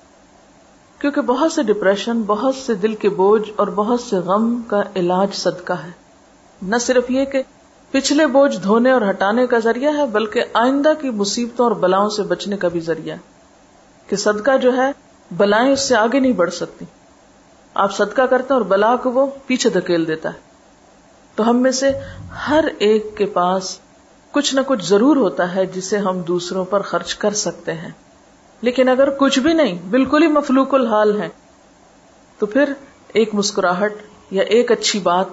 کیونکہ 1.03 1.21
بہت 1.21 1.53
سے 1.53 1.63
ڈپریشن 1.63 2.23
بہت 2.23 2.55
سے 2.55 2.75
دل 2.75 2.95
کے 2.95 3.09
بوجھ 3.09 3.51
اور 3.57 3.67
بہت 3.67 4.01
سے 4.01 4.17
غم 4.17 4.61
کا 4.67 4.83
علاج 4.97 5.35
صدقہ 5.35 5.73
ہے۔ 5.73 5.91
نہ 6.63 6.77
صرف 6.81 7.11
یہ 7.11 7.25
کہ 7.25 7.43
پچھلے 7.91 8.27
بوجھ 8.27 8.57
دھونے 8.63 8.93
اور 8.93 9.03
ہٹانے 9.11 9.47
کا 9.47 9.59
ذریعہ 9.59 9.97
ہے، 9.97 10.07
بلکہ 10.07 10.45
آئندہ 10.53 10.93
کی 11.01 11.11
مصیبتوں 11.11 11.67
اور 11.67 11.73
بلاؤں 11.73 12.09
سے 12.09 12.23
بچنے 12.23 12.57
کا 12.57 12.69
بھی 12.69 12.81
ذریعہ 12.81 13.17
ہے۔ 13.17 13.21
کہ 14.07 14.17
صدقہ 14.17 14.57
جو 14.57 14.77
ہے، 14.77 14.91
بلائیں 15.31 15.73
اس 15.73 15.81
سے 15.81 15.97
آگے 15.97 16.21
نہیں 16.21 16.33
بڑھ 16.33 16.51
سکتی۔ 16.51 16.85
آپ 17.75 17.95
صدقہ 17.95 18.23
کرتے 18.23 18.55
ہیں 18.55 18.61
اور 18.61 18.69
بلا 18.69 18.97
کو 18.97 19.11
وہ 19.11 19.27
پیچھے 19.47 19.71
دھکیل 19.71 20.07
دیتا 20.07 20.29
ہے۔ 20.29 20.39
تو 21.35 21.51
ہم 21.51 21.57
میں 21.57 21.73
سے 21.73 21.91
ہر 22.49 22.65
ایک 22.79 23.17
کے 23.17 23.27
پاس 23.27 23.79
کچھ 24.31 24.55
نہ 24.55 24.61
کچھ 24.67 24.85
ضرور 24.87 25.17
ہوتا 25.17 25.55
ہے 25.55 25.67
جسے 25.67 25.99
ہم 25.99 26.21
دوسروں 26.21 26.65
پر 26.65 26.81
خرچ 26.81 27.15
کر 27.15 27.31
سکتے 27.31 27.73
ہیں۔ 27.73 27.91
لیکن 28.63 28.89
اگر 28.89 29.11
کچھ 29.11 29.39
بھی 29.39 29.53
نہیں، 29.53 29.79
بالکل 29.91 30.23
ہی 30.23 30.29
مفلوق 30.29 30.75
الحال 30.75 31.21
ہے 31.21 31.29
تو 32.39 32.47
پھر 32.47 32.73
ایک 33.09 33.35
مسکراہٹ 33.35 33.93
یا 34.31 34.43
ایک 34.43 34.73
اچھی 34.73 34.99
بات 34.99 35.27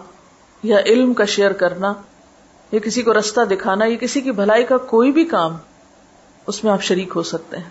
یا 0.63 0.77
علم 0.79 1.13
کا 1.13 1.25
شیئر 1.25 1.51
کرنا، 1.51 1.93
یا 2.71 2.79
کسی 2.79 3.01
کو 3.01 3.13
رستہ 3.13 3.41
دکھانا، 3.41 3.85
یا 3.85 3.95
کسی 3.95 4.21
کی 4.21 4.31
بھلائی 4.31 4.63
کا 4.63 4.77
کوئی 4.77 5.11
بھی 5.11 5.25
کام، 5.25 5.57
اس 6.47 6.63
میں 6.63 6.71
آپ 6.71 6.83
شریک 6.83 7.11
ہو 7.15 7.23
سکتے 7.23 7.57
ہیں۔ 7.57 7.69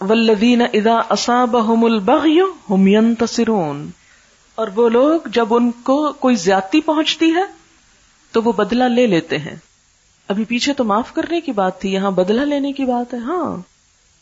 ولدین 0.00 0.62
ادا 0.62 0.96
اصابہم 1.08 1.84
البغی 1.84 2.40
ہم 2.40 2.86
ینتصرون 2.86 3.90
اور 4.54 4.68
وہ 4.74 4.88
لوگ 4.88 5.28
جب 5.28 5.54
ان 5.54 5.70
کو 5.70 6.12
کوئی 6.12 6.36
زیادتی 6.36 6.80
پہنچتی 6.80 7.34
ہے، 7.34 7.42
تو 8.32 8.42
وہ 8.42 8.52
بدلہ 8.52 8.84
لے 8.84 9.06
لیتے 9.06 9.38
ہیں۔ 9.38 9.56
ابھی 10.28 10.44
پیچھے 10.44 10.72
تو 10.72 10.84
معاف 10.84 11.14
کرنے 11.14 11.40
کی 11.40 11.52
بات 11.52 11.80
تھی، 11.80 11.92
یہاں 11.92 12.10
بدلہ 12.10 12.40
لینے 12.40 12.72
کی 12.72 12.84
بات 12.84 13.14
ہے 13.14 13.18
ہاں۔ 13.18 13.75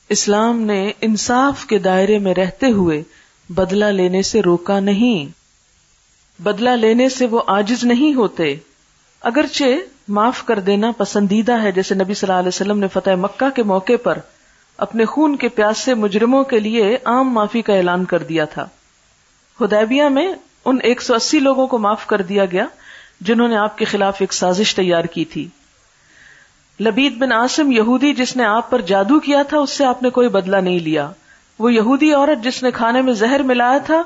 اسلام 0.08 0.60
نے 0.60 0.92
انصاف 1.00 1.66
کے 1.66 1.78
دائرے 1.78 2.18
میں 2.18 2.34
رہتے 2.34 2.66
ہوئے 2.66 3.02
بدلہ 3.48 3.84
لینے 3.84 4.22
سے 4.22 4.42
روکا 4.42 4.80
نہیں۔ 4.80 5.32
بدلہ 6.42 6.70
لینے 6.70 7.08
سے 7.08 7.26
وہ 7.26 7.42
آجز 7.46 7.84
نہیں 7.84 8.14
ہوتے۔ 8.14 8.56
اگرچہ 9.20 9.64
معاف 10.08 10.44
کر 10.44 10.60
دینا 10.60 10.90
پسندیدہ 10.96 11.62
ہے، 11.62 11.72
جیسے 11.72 11.94
نبی 11.94 12.14
صلی 12.14 12.30
اللہ 12.30 12.38
علیہ 12.38 12.48
وسلم 12.48 12.78
نے 12.78 12.88
فتح 12.88 13.10
مکہ 13.10 13.50
کے 13.50 13.62
موقع 13.62 13.92
پر 14.02 14.18
اپنے 14.76 15.04
خون 15.04 15.36
کے 15.36 15.48
پیاس 15.48 15.78
سے 15.78 15.94
مجرموں 15.94 16.44
کے 16.44 16.58
لیے 16.58 16.98
عام 17.04 17.30
معافی 17.30 17.62
کا 17.62 17.74
اعلان 17.74 18.04
کر 18.04 18.18
دیا 18.18 18.44
تھا۔ 18.44 18.68
ہدیبیہ 19.60 20.02
میں 20.02 20.32
ان 20.64 20.78
ایک 20.82 21.02
سو 21.02 21.14
اسی 21.14 21.38
لوگوں 21.38 21.66
کو 21.66 21.78
معاف 21.78 22.06
کر 22.06 22.22
دیا 22.22 22.44
گیا، 22.44 22.66
جنہوں 23.20 23.48
نے 23.48 23.56
آپ 23.56 23.78
کے 23.78 23.84
خلاف 23.84 24.16
ایک 24.20 24.32
سازش 24.32 24.74
تیار 24.74 25.04
کی 25.04 25.24
تھی۔ 25.24 25.48
لبید 26.80 27.16
بن 27.16 27.32
آسم 27.32 27.72
یہودی 27.72 28.14
جس 28.14 28.36
نے 28.36 28.44
آپ 28.44 28.70
پر 28.70 28.80
جادو 28.80 29.20
کیا 29.20 29.42
تھا، 29.42 29.58
اس 29.58 29.70
سے 29.70 29.84
آپ 29.84 30.02
نے 30.02 30.10
کوئی 30.10 30.28
بدلہ 30.28 30.56
نہیں 30.56 30.78
لیا۔ 30.78 31.10
وہ 31.58 31.72
یہودی 31.72 32.12
عورت 32.12 32.44
جس 32.44 32.62
نے 32.62 32.70
کھانے 32.70 33.02
میں 33.02 33.12
زہر 33.12 33.42
ملایا 33.42 33.78
تھا، 33.78 34.02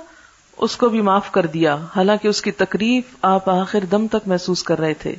اس 0.57 0.77
کو 0.77 0.89
بھی 0.89 1.01
معاف 1.01 1.33
کر 1.33 1.47
دیا۔ 1.47 1.77
حالانکہ 1.97 2.29
اس 2.29 2.43
کی 2.43 2.51
تکلیف 2.51 3.05
آپ 3.23 3.51
آخر 3.51 3.85
دم 3.85 4.07
تک 4.07 4.29
محسوس 4.29 4.63
کر 4.63 4.79
رہے 4.79 4.95
تھے۔ 4.95 5.15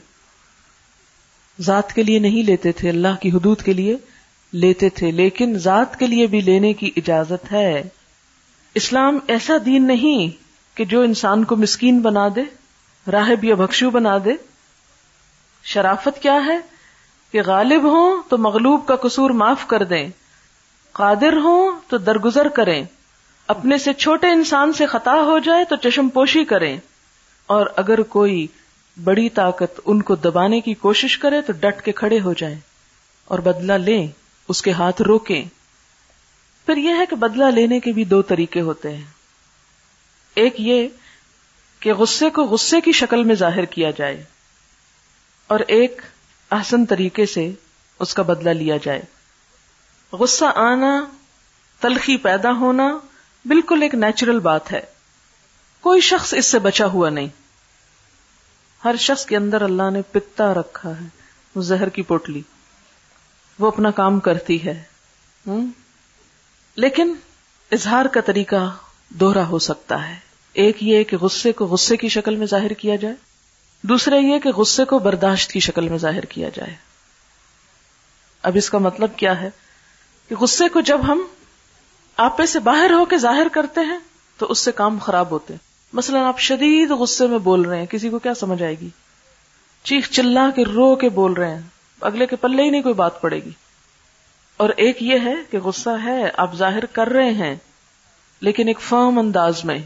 ذات 1.62 1.93
کے 1.93 2.04
لیے 2.04 2.20
نہیں 2.20 2.43
لیتے 2.43 2.72
تھے، 2.72 2.89
اللہ 2.89 3.22
کی 3.22 3.32
حدود 3.32 3.62
کے 3.62 3.74
لیے 3.74 3.97
لیتے 4.52 4.89
تھے، 4.89 5.12
لیکن 5.12 5.54
ذات 5.58 6.00
کے 6.00 6.08
لیے 6.08 6.28
بھی 6.28 6.41
لینے 6.41 6.74
کی 6.74 6.91
اجازت 6.97 7.52
ہے۔ 7.52 7.84
اسلام 8.76 9.20
ایسا 9.28 9.54
دین 9.66 9.88
نہیں 9.88 10.28
کہ 10.78 10.86
جو 10.86 11.02
انسان 11.02 11.43
کو 11.43 11.56
مسکین 11.56 12.00
بنا 12.00 12.28
دے، 12.36 12.41
راہب 13.12 13.43
یا 13.43 13.56
بخشو 13.56 13.89
بنا 13.89 14.18
دے۔ 14.26 14.32
شرافت 15.64 16.22
کیا 16.22 16.45
ہے؟ 16.45 16.78
کہ 17.34 17.41
غالب 17.45 17.84
ہوں 17.86 18.21
تو 18.30 18.38
مغلوب 18.39 18.86
کا 18.88 18.95
قصور 19.01 19.30
معاف 19.39 19.65
کر 19.67 19.84
دیں، 19.86 20.07
قادر 20.95 21.38
ہوں 21.43 21.80
تو 21.88 21.97
درگزر 21.99 22.47
کریں، 22.55 22.84
اپنے 23.49 23.77
سے 23.77 23.93
چھوٹے 23.95 24.27
انسان 24.30 24.73
سے 24.73 24.86
خطا 24.86 25.13
ہو 25.21 25.38
جائے 25.39 25.63
تو 25.65 25.75
چشم 25.84 26.09
پوشی 26.09 26.43
کریں، 26.45 26.77
اور 27.49 27.67
اگر 27.75 28.01
کوئی 28.11 28.45
بڑی 28.97 29.30
طاقت 29.32 29.80
ان 29.86 30.01
کو 30.01 30.15
دبانے 30.17 30.59
کی 30.61 30.73
کوشش 30.82 31.17
کرے 31.17 31.41
تو 31.41 31.53
ڈٹ 31.59 31.82
کے 31.82 31.91
کھڑے 31.93 32.19
ہو 32.19 32.34
جائیں، 32.34 32.55
اور 33.27 33.39
بدلہ 33.41 33.73
لیں، 33.80 34.05
اس 34.49 34.61
کے 34.61 34.71
ہاتھ 34.71 35.01
روکیں۔ 35.01 35.43
پھر 36.67 36.77
یہ 36.77 36.95
ہے 36.95 37.05
کہ 37.09 37.15
بدلہ 37.17 37.45
لینے 37.51 37.80
کے 37.80 37.91
بھی 37.91 38.03
دو 38.05 38.21
طریقے 38.23 38.61
ہوتے 38.61 38.95
ہیں۔ 38.95 39.05
ایک 40.38 40.59
یہ 40.59 40.88
کہ 41.82 41.93
غصے 41.93 42.30
کو 42.30 42.43
غصے 42.45 42.82
کی 42.82 42.91
شکل 42.91 43.23
میں 43.23 43.36
ظاہر 43.36 43.65
کیا 43.67 43.91
جائے، 43.97 44.23
اور 45.49 45.59
ایک 45.69 46.01
احسن 46.52 46.86
طریقے 46.86 47.26
سے 47.26 47.52
اس 48.00 48.14
کا 48.14 48.24
بدلہ 48.24 48.50
لیا 48.50 48.78
جائے۔ 48.84 49.02
غصہ 50.12 50.45
آنا، 50.56 51.06
تلخی 51.80 52.18
پیدا 52.18 52.52
ہونا 52.52 52.97
بالکل 53.45 53.82
ایک 53.82 53.95
نیچرل 53.95 54.39
بات 54.39 54.72
ہے۔ 54.72 54.82
کوئی 55.82 56.02
شخص 56.02 56.34
اس 56.34 56.45
سے 56.45 56.60
بچا 56.60 56.86
ہوا 56.86 57.10
نہیں۔ 57.10 57.28
ہر 58.86 58.95
شخص 59.00 59.26
کے 59.26 59.38
اندر 59.38 59.62
اللہ 59.62 59.89
نے 59.93 60.02
پتا 60.02 60.54
رکھا 60.54 60.89
ہے، 60.89 61.08
وہ 61.56 61.62
زہر 61.62 61.89
کی 61.89 62.02
پوٹلی۔ 62.02 62.41
وہ 63.60 63.68
اپنا 63.68 63.91
کام 63.91 64.20
کرتی 64.20 64.66
ہے۔ 64.66 64.84
لیکن 66.76 67.14
اظہار 67.72 68.06
کا 68.06 68.22
طریقہ 68.22 68.76
دوہرا 69.10 69.47
ہو 69.47 69.60
سکتا 69.60 70.10
ہے۔ 70.10 70.16
ایک 70.54 70.84
یہ 70.84 71.04
کہ 71.04 71.18
غصے 71.18 71.52
کو 71.52 71.66
غصے 71.66 71.97
کی 71.97 72.10
شکل 72.10 72.36
میں 72.36 72.47
ظاہر 72.47 72.74
کیا 72.74 72.95
جائے۔ 72.95 73.16
دوسرا 73.82 74.15
یہ 74.15 74.39
کہ 74.39 74.49
غصے 74.49 74.86
کو 74.86 74.99
برداشت 74.99 75.51
کی 75.51 75.59
شکل 75.59 75.89
میں 75.89 75.97
ظاہر 75.97 76.25
کیا 76.25 76.49
جائے۔ 76.55 76.75
اب 78.41 78.51
اس 78.55 78.69
کا 78.69 78.77
مطلب 78.77 79.11
کیا 79.15 79.41
ہے؟ 79.41 79.49
کہ 80.30 80.36
غصے 80.36 80.69
کو 80.69 80.82
جب 80.82 81.07
ہم 81.07 81.21
آپے 82.17 82.45
سے 82.45 82.59
باہر 82.59 82.91
ہو 82.91 83.05
کے 83.05 83.17
ظاہر 83.17 83.47
کرتے 83.51 83.82
ہیں، 83.82 83.99
تو 84.38 84.45
اس 84.45 84.59
سے 84.59 84.71
کام 84.71 84.97
خراب 84.97 85.32
ہوتے 85.32 85.53
ہیں۔ 85.53 85.69
مثلا 85.93 86.27
آپ 86.27 86.39
شدید 86.39 86.91
غصے 86.91 87.27
میں 87.27 87.39
بول 87.39 87.61
رہے 87.61 87.80
ہیں، 87.80 87.86
کسی 87.86 88.09
کو 88.09 88.19
کیا 88.19 88.34
سمجھ 88.34 88.63
آئے 88.63 88.80
گی؟ 88.80 88.89
چیخ 89.84 90.09
چلا 90.09 90.49
کے 90.55 90.63
رو 90.63 90.95
کے 90.95 91.09
بول 91.09 91.34
رہے 91.34 91.55
ہیں۔ 91.55 91.61
اگلے 92.01 92.25
کے 92.25 92.36
پلے 92.36 92.63
ہی 92.63 92.69
نہیں 92.69 92.82
کوئی 92.82 92.93
بات 92.93 93.21
پڑے 93.21 93.39
گی۔ 93.39 93.51
اور 94.57 94.69
ایک 94.69 95.03
یہ 95.03 95.17
ہے 95.25 95.36
کہ 95.51 95.59
غصہ 95.59 95.89
ہے، 96.03 96.32
آپ 96.38 96.55
ظاہر 96.55 96.86
کر 96.86 97.07
رہے 97.07 97.32
ہیں، 97.32 97.55
لیکن 98.39 98.67
ایک 98.67 98.82
فرم 98.82 99.19
انداز 99.19 99.65
میں 99.65 99.80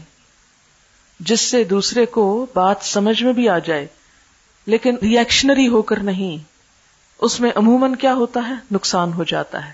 جس 1.20 1.40
سے 1.40 1.64
دوسرے 1.64 2.06
کو 2.06 2.46
بات 2.54 2.76
سمجھ 2.82 3.22
میں 3.22 3.32
بھی 3.32 3.48
آ 3.48 3.58
جائے، 3.58 3.86
لیکن 4.66 4.96
ریئیکشنری 5.02 5.68
ہو 5.68 5.82
کر 5.82 5.96
نہیں۔ 5.96 6.44
اس 7.18 7.40
میں 7.40 7.50
عموماً 7.54 7.94
کیا 7.94 8.14
ہوتا 8.14 8.40
ہے؟ 8.48 8.54
نقصان 8.70 9.12
ہو 9.12 9.24
جاتا 9.24 9.68
ہے۔ 9.68 9.72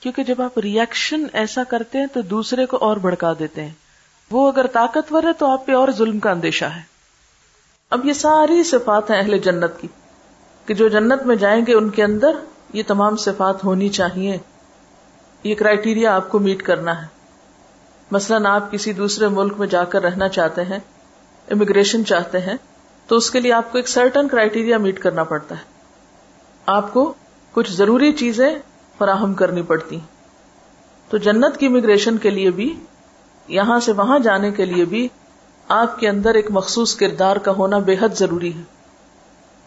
کیونکہ 0.00 0.22
جب 0.22 0.42
آپ 0.42 0.58
ریئیکشن 0.58 1.26
ایسا 1.32 1.64
کرتے 1.64 1.98
ہیں 1.98 2.06
تو 2.06 2.20
دوسرے 2.20 2.66
کو 2.66 2.76
اور 2.76 2.96
بھڑکا 2.96 3.32
دیتے 3.38 3.62
ہیں۔ 3.64 3.72
وہ 4.30 4.52
اگر 4.52 4.66
طاقتور 4.66 5.22
ہے 5.22 5.32
تو 5.32 5.46
آپ 5.46 5.66
پہ 5.66 5.72
اور 5.72 5.88
ظلم 5.96 6.18
کا 6.18 6.30
اندیشہ 6.30 6.64
ہے۔ 6.64 6.82
اب 7.90 8.06
یہ 8.06 8.12
ساری 8.12 8.62
صفات 8.62 9.10
ہیں 9.10 9.18
اہل 9.18 9.38
جنت 9.38 9.70
کی، 9.80 9.88
کہ 10.66 10.74
جو 10.74 10.88
جنت 10.88 11.22
میں 11.22 11.36
جائیں 11.36 11.66
گے 11.66 11.74
ان 11.74 11.90
کے 11.90 12.04
اندر 12.04 12.30
یہ 12.72 12.82
تمام 12.86 13.16
صفات 13.16 13.64
ہونی 13.64 13.88
چاہیے۔ 13.88 14.38
یہ 15.44 15.54
کرائٹیریا 15.54 16.16
آپ 16.16 16.28
کو 16.28 16.38
میٹ 16.38 16.62
کرنا 16.62 17.02
ہے۔ 17.02 17.17
مثلاً 18.10 18.46
آپ 18.46 18.72
کسی 18.72 18.92
دوسرے 18.92 19.28
ملک 19.28 19.54
میں 19.58 19.66
جا 19.66 19.84
کر 19.84 20.02
رہنا 20.02 20.28
چاہتے 20.28 20.64
ہیں 20.64 20.78
امیگریشن 21.50 22.04
چاہتے 22.04 22.40
ہیں، 22.40 22.54
تو 23.06 23.16
اس 23.16 23.30
کے 23.30 23.40
لیے 23.40 23.52
آپ 23.52 23.72
کو 23.72 23.78
ایک 23.78 23.88
سرٹن 23.88 24.28
کرائٹیریا 24.28 24.78
میٹ 24.78 24.98
کرنا 24.98 25.24
پڑتا 25.24 25.54
ہے۔ 25.54 25.62
آپ 26.66 26.92
کو 26.92 27.14
کچھ 27.52 27.72
ضروری 27.72 28.12
چیزیں 28.12 28.58
فراہم 28.98 29.34
کرنی 29.34 29.62
پڑتی۔ 29.62 29.98
تو 31.08 31.16
جنت 31.16 31.56
کی 31.56 31.66
امیگریشن 31.66 32.18
کے 32.18 32.30
لیے 32.30 32.50
بھی، 32.50 32.80
یہاں 33.48 33.80
سے 33.80 33.92
وہاں 33.92 34.18
جانے 34.18 34.50
کے 34.50 34.64
لیے 34.64 34.84
بھی 34.84 35.08
آپ 35.68 36.00
کے 36.00 36.08
اندر 36.08 36.34
ایک 36.34 36.46
مخصوص 36.50 36.96
کردار 36.96 37.36
کا 37.36 37.52
ہونا 37.52 37.78
بے 37.78 37.96
حد 38.00 38.08
ضروری 38.14 38.54
ہے۔ 38.54 38.62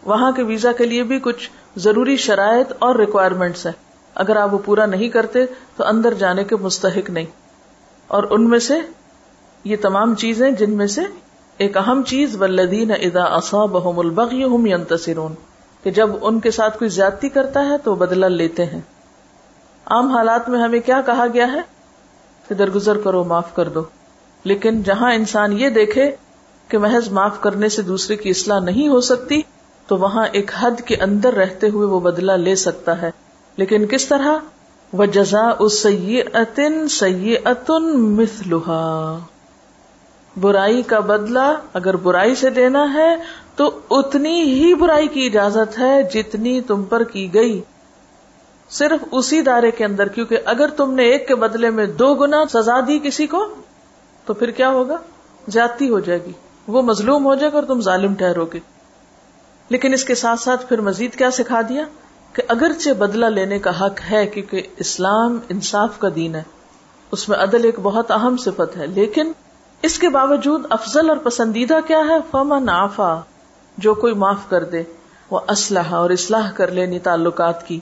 وہاں 0.02 0.32
کے 0.32 0.42
ویزا 0.42 0.72
کے 0.72 0.86
لیے 0.86 1.02
بھی 1.02 1.18
کچھ 1.22 1.50
ضروری 1.76 2.16
شرائط 2.16 2.72
اور 2.78 2.94
ریکوائرمنٹس 2.94 3.66
ہیں۔ 3.66 3.72
اگر 4.14 4.36
آپ 4.36 4.54
وہ 4.54 4.58
پورا 4.64 4.86
نہیں 4.86 5.08
کرتے، 5.08 5.46
تو 5.76 5.84
اندر 5.84 6.14
جانے 6.14 6.44
کے 6.44 6.56
مستحق 6.56 7.10
نہیں۔ 7.10 7.26
اور 8.12 8.24
ان 8.30 8.50
میں 8.50 8.58
سے 8.58 8.74
یہ 9.64 9.76
تمام 9.82 10.14
چیزیں 10.14 10.50
جن 10.50 10.70
میں 10.70 10.86
سے 10.86 11.00
ایک 11.58 11.76
اہم 11.76 12.02
چیز 12.02 12.42
ولدین 12.42 12.90
ادا 12.90 13.24
اصابہم 13.24 13.98
البغی 13.98 14.44
ہم 14.44 14.66
ینتصرون، 14.66 15.34
کہ 15.82 15.90
جب 15.90 16.10
ان 16.20 16.40
کے 16.40 16.50
ساتھ 16.50 16.78
کوئی 16.78 16.88
زیادتی 16.88 17.28
کرتا 17.28 17.66
ہے 17.66 17.78
تو 17.84 17.94
بدلہ 17.94 18.26
لیتے 18.26 18.64
ہیں۔ 18.64 18.80
عام 19.86 20.08
حالات 20.08 20.48
میں 20.48 20.60
ہمیں 20.60 20.80
کیا 20.80 21.00
کہا 21.06 21.26
گیا 21.34 21.52
ہے؟ 21.52 21.60
کہ 22.48 22.54
درگزر 22.54 22.98
کرو، 22.98 23.24
معاف 23.24 23.54
کر 23.54 23.68
دو۔ 23.68 23.82
لیکن 24.44 24.82
جہاں 24.82 25.12
انسان 25.12 25.60
یہ 25.60 25.68
دیکھے 25.68 26.16
کہ 26.68 26.78
محض 26.78 27.08
معاف 27.12 27.40
کرنے 27.40 27.68
سے 27.68 27.82
دوسرے 27.82 28.16
کی 28.16 28.30
اصلاح 28.30 28.60
نہیں 28.60 28.88
ہو 28.88 29.00
سکتی، 29.00 29.42
تو 29.86 29.96
وہاں 29.96 30.26
ایک 30.32 30.50
حد 30.60 30.80
کے 30.80 30.96
اندر 30.96 31.34
رہتے 31.34 31.68
ہوئے 31.68 31.86
وہ 31.86 32.00
بدلہ 32.00 32.32
لے 32.32 32.54
سکتا 32.54 33.02
ہے۔ 33.02 33.10
لیکن 33.56 33.86
کس 33.86 34.06
طرح؟ 34.06 34.38
وہ 34.92 35.04
جزا 35.04 35.50
اس 35.58 35.86
اتن 36.34 36.88
سی 36.88 37.36
اتن 37.44 38.16
برائی 40.40 40.82
کا 40.82 41.00
بدلہ 41.00 41.54
اگر 41.72 41.96
برائی 41.96 42.34
سے 42.34 42.50
دینا 42.50 42.94
ہے 42.94 43.16
تو 43.56 43.80
اتنی 43.90 44.42
ہی 44.42 44.74
برائی 44.74 45.08
کی 45.08 45.26
اجازت 45.26 45.78
ہے 45.78 46.02
جتنی 46.02 46.60
تم 46.60 46.84
پر 46.84 47.02
کی 47.02 47.34
گئی۔ 47.34 47.60
صرف 48.70 49.04
اسی 49.12 49.42
دائرے 49.42 49.70
کے 49.70 49.84
اندر، 49.84 50.08
کیونکہ 50.08 50.38
اگر 50.44 50.68
تم 50.68 50.94
نے 50.94 51.02
ایک 51.02 51.28
کے 51.28 51.34
بدلے 51.34 51.70
میں 51.70 51.86
دو 51.86 52.14
گنا 52.14 52.44
سزا 52.52 52.80
دی 52.86 52.98
کسی 52.98 53.26
کو، 53.26 53.54
تو 54.26 54.34
پھر 54.34 54.50
کیا 54.50 54.68
ہوگا؟ 54.68 54.96
زیادتی 55.48 55.90
ہو 55.90 56.00
جائے 56.00 56.24
گی۔ 56.24 56.32
وہ 56.66 56.82
مظلوم 56.82 57.24
ہو 57.24 57.34
جائے 57.34 57.52
گا 57.52 57.58
اور 57.58 57.64
تم 57.64 57.80
ظالم 57.80 58.14
ٹھہرو 58.14 58.44
گے۔ 58.44 58.60
لیکن 59.68 59.92
اس 59.92 60.04
کے 60.04 60.14
ساتھ 60.14 60.40
ساتھ 60.40 60.66
پھر 60.66 60.80
مزید 60.80 61.14
کیا 61.14 61.30
سکھا 61.30 61.60
دیا؟ 61.60 61.84
کہ 62.32 62.42
اگرچہ 62.48 62.90
بدلہ 62.90 63.26
لینے 63.26 63.58
کا 63.58 63.80
حق 63.80 64.10
ہے 64.10 64.26
کیونکہ 64.26 64.62
اسلام 64.76 65.38
انصاف 65.48 65.98
کا 65.98 66.08
دین 66.14 66.34
ہے، 66.34 66.42
اس 67.12 67.28
میں 67.28 67.38
عدل 67.38 67.64
ایک 67.64 67.80
بہت 67.82 68.10
اہم 68.10 68.36
صفت 68.36 68.76
ہے، 68.76 68.86
لیکن 68.86 69.32
اس 69.82 69.98
کے 69.98 70.08
باوجود 70.08 70.64
افضل 70.70 71.08
اور 71.08 71.16
پسندیدہ 71.16 71.78
کیا 71.86 71.98
ہے؟ 71.98 72.16
فمن 72.30 72.68
آفا 72.68 73.20
جو 73.78 73.94
کوئی 73.94 74.14
معاف 74.14 74.48
کر 74.48 74.64
دے 74.64 74.82
وہ 75.30 75.40
اسلحہ 75.48 75.94
اور 75.94 76.10
اصلاح 76.10 76.50
کر 76.50 76.70
لینی 76.70 76.98
تعلقات 76.98 77.66
کی 77.66 77.80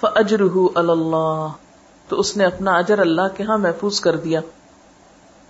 فجر 0.00 0.40
اللہ 0.74 1.48
تو 2.08 2.20
اس 2.20 2.36
نے 2.36 2.44
اپنا 2.44 2.72
اجر 2.72 2.98
اللہ 2.98 3.28
کے 3.36 3.42
ہاں 3.42 3.58
محفوظ 3.58 4.00
کر 4.00 4.16
دیا۔ 4.16 4.40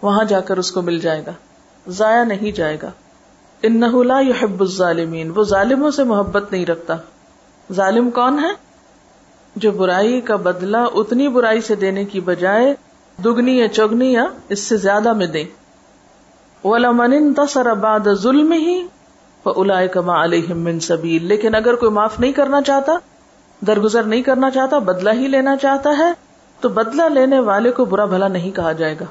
وہاں 0.02 0.24
جا 0.24 0.40
کر 0.40 0.56
اس 0.56 0.72
کو 0.72 0.82
مل 0.82 0.98
جائے 0.98 1.22
گا، 1.26 1.32
ضائع 1.88 2.24
نہیں 2.24 2.56
جائے 2.56 2.78
گا۔ 2.82 2.90
ان 3.62 3.80
لا 4.06 4.20
يحب 4.20 4.60
الظالمین 4.60 5.32
وہ 5.36 5.42
ظالموں 5.42 5.90
سے 5.90 6.04
محبت 6.04 6.52
نہیں 6.52 6.66
رکھتا۔ 6.66 6.96
ظالم 7.72 8.10
کون 8.10 8.38
ہے 8.38 8.48
جو 9.56 9.70
برائی 9.70 10.20
کا 10.20 10.36
بدلہ 10.36 10.76
اتنی 10.76 11.28
برائی 11.28 11.60
سے 11.60 11.74
دینے 11.74 12.04
کی 12.04 12.20
بجائے 12.20 12.74
دگنی 13.24 13.58
یا 13.58 13.68
چگنی 13.68 14.12
یا 14.12 14.24
اس 14.48 14.58
سے 14.58 14.76
زیادہ 14.76 15.12
میں 15.12 15.26
دے۔ 15.26 15.44
وَلَمَنِ 16.64 17.16
انتصر 17.16 17.74
بعد 17.74 18.00
ظلم 18.12 18.52
ہی 18.52 18.86
الا 19.44 19.86
کما 19.86 20.24
علیہ 20.24 20.78
سبیل 20.78 21.26
لیکن 21.26 21.54
اگر 21.54 21.74
کوئی 21.74 21.92
معاف 21.92 22.20
نہیں 22.20 22.32
کرنا 22.32 22.62
چاہتا، 22.62 22.92
درگزر 23.66 24.02
نہیں 24.02 24.22
کرنا 24.22 24.50
چاہتا، 24.50 24.78
بدلہ 24.78 25.10
ہی 25.12 25.28
لینا 25.28 25.56
چاہتا 25.56 25.90
ہے، 25.98 26.12
تو 26.60 26.68
بدلہ 26.68 27.02
لینے 27.02 27.38
والے 27.38 27.70
کو 27.70 27.84
برا 27.84 28.04
بھلا 28.04 28.28
نہیں 28.28 28.50
کہا 28.50 28.72
جائے 28.72 28.94
گا۔ 28.94 29.04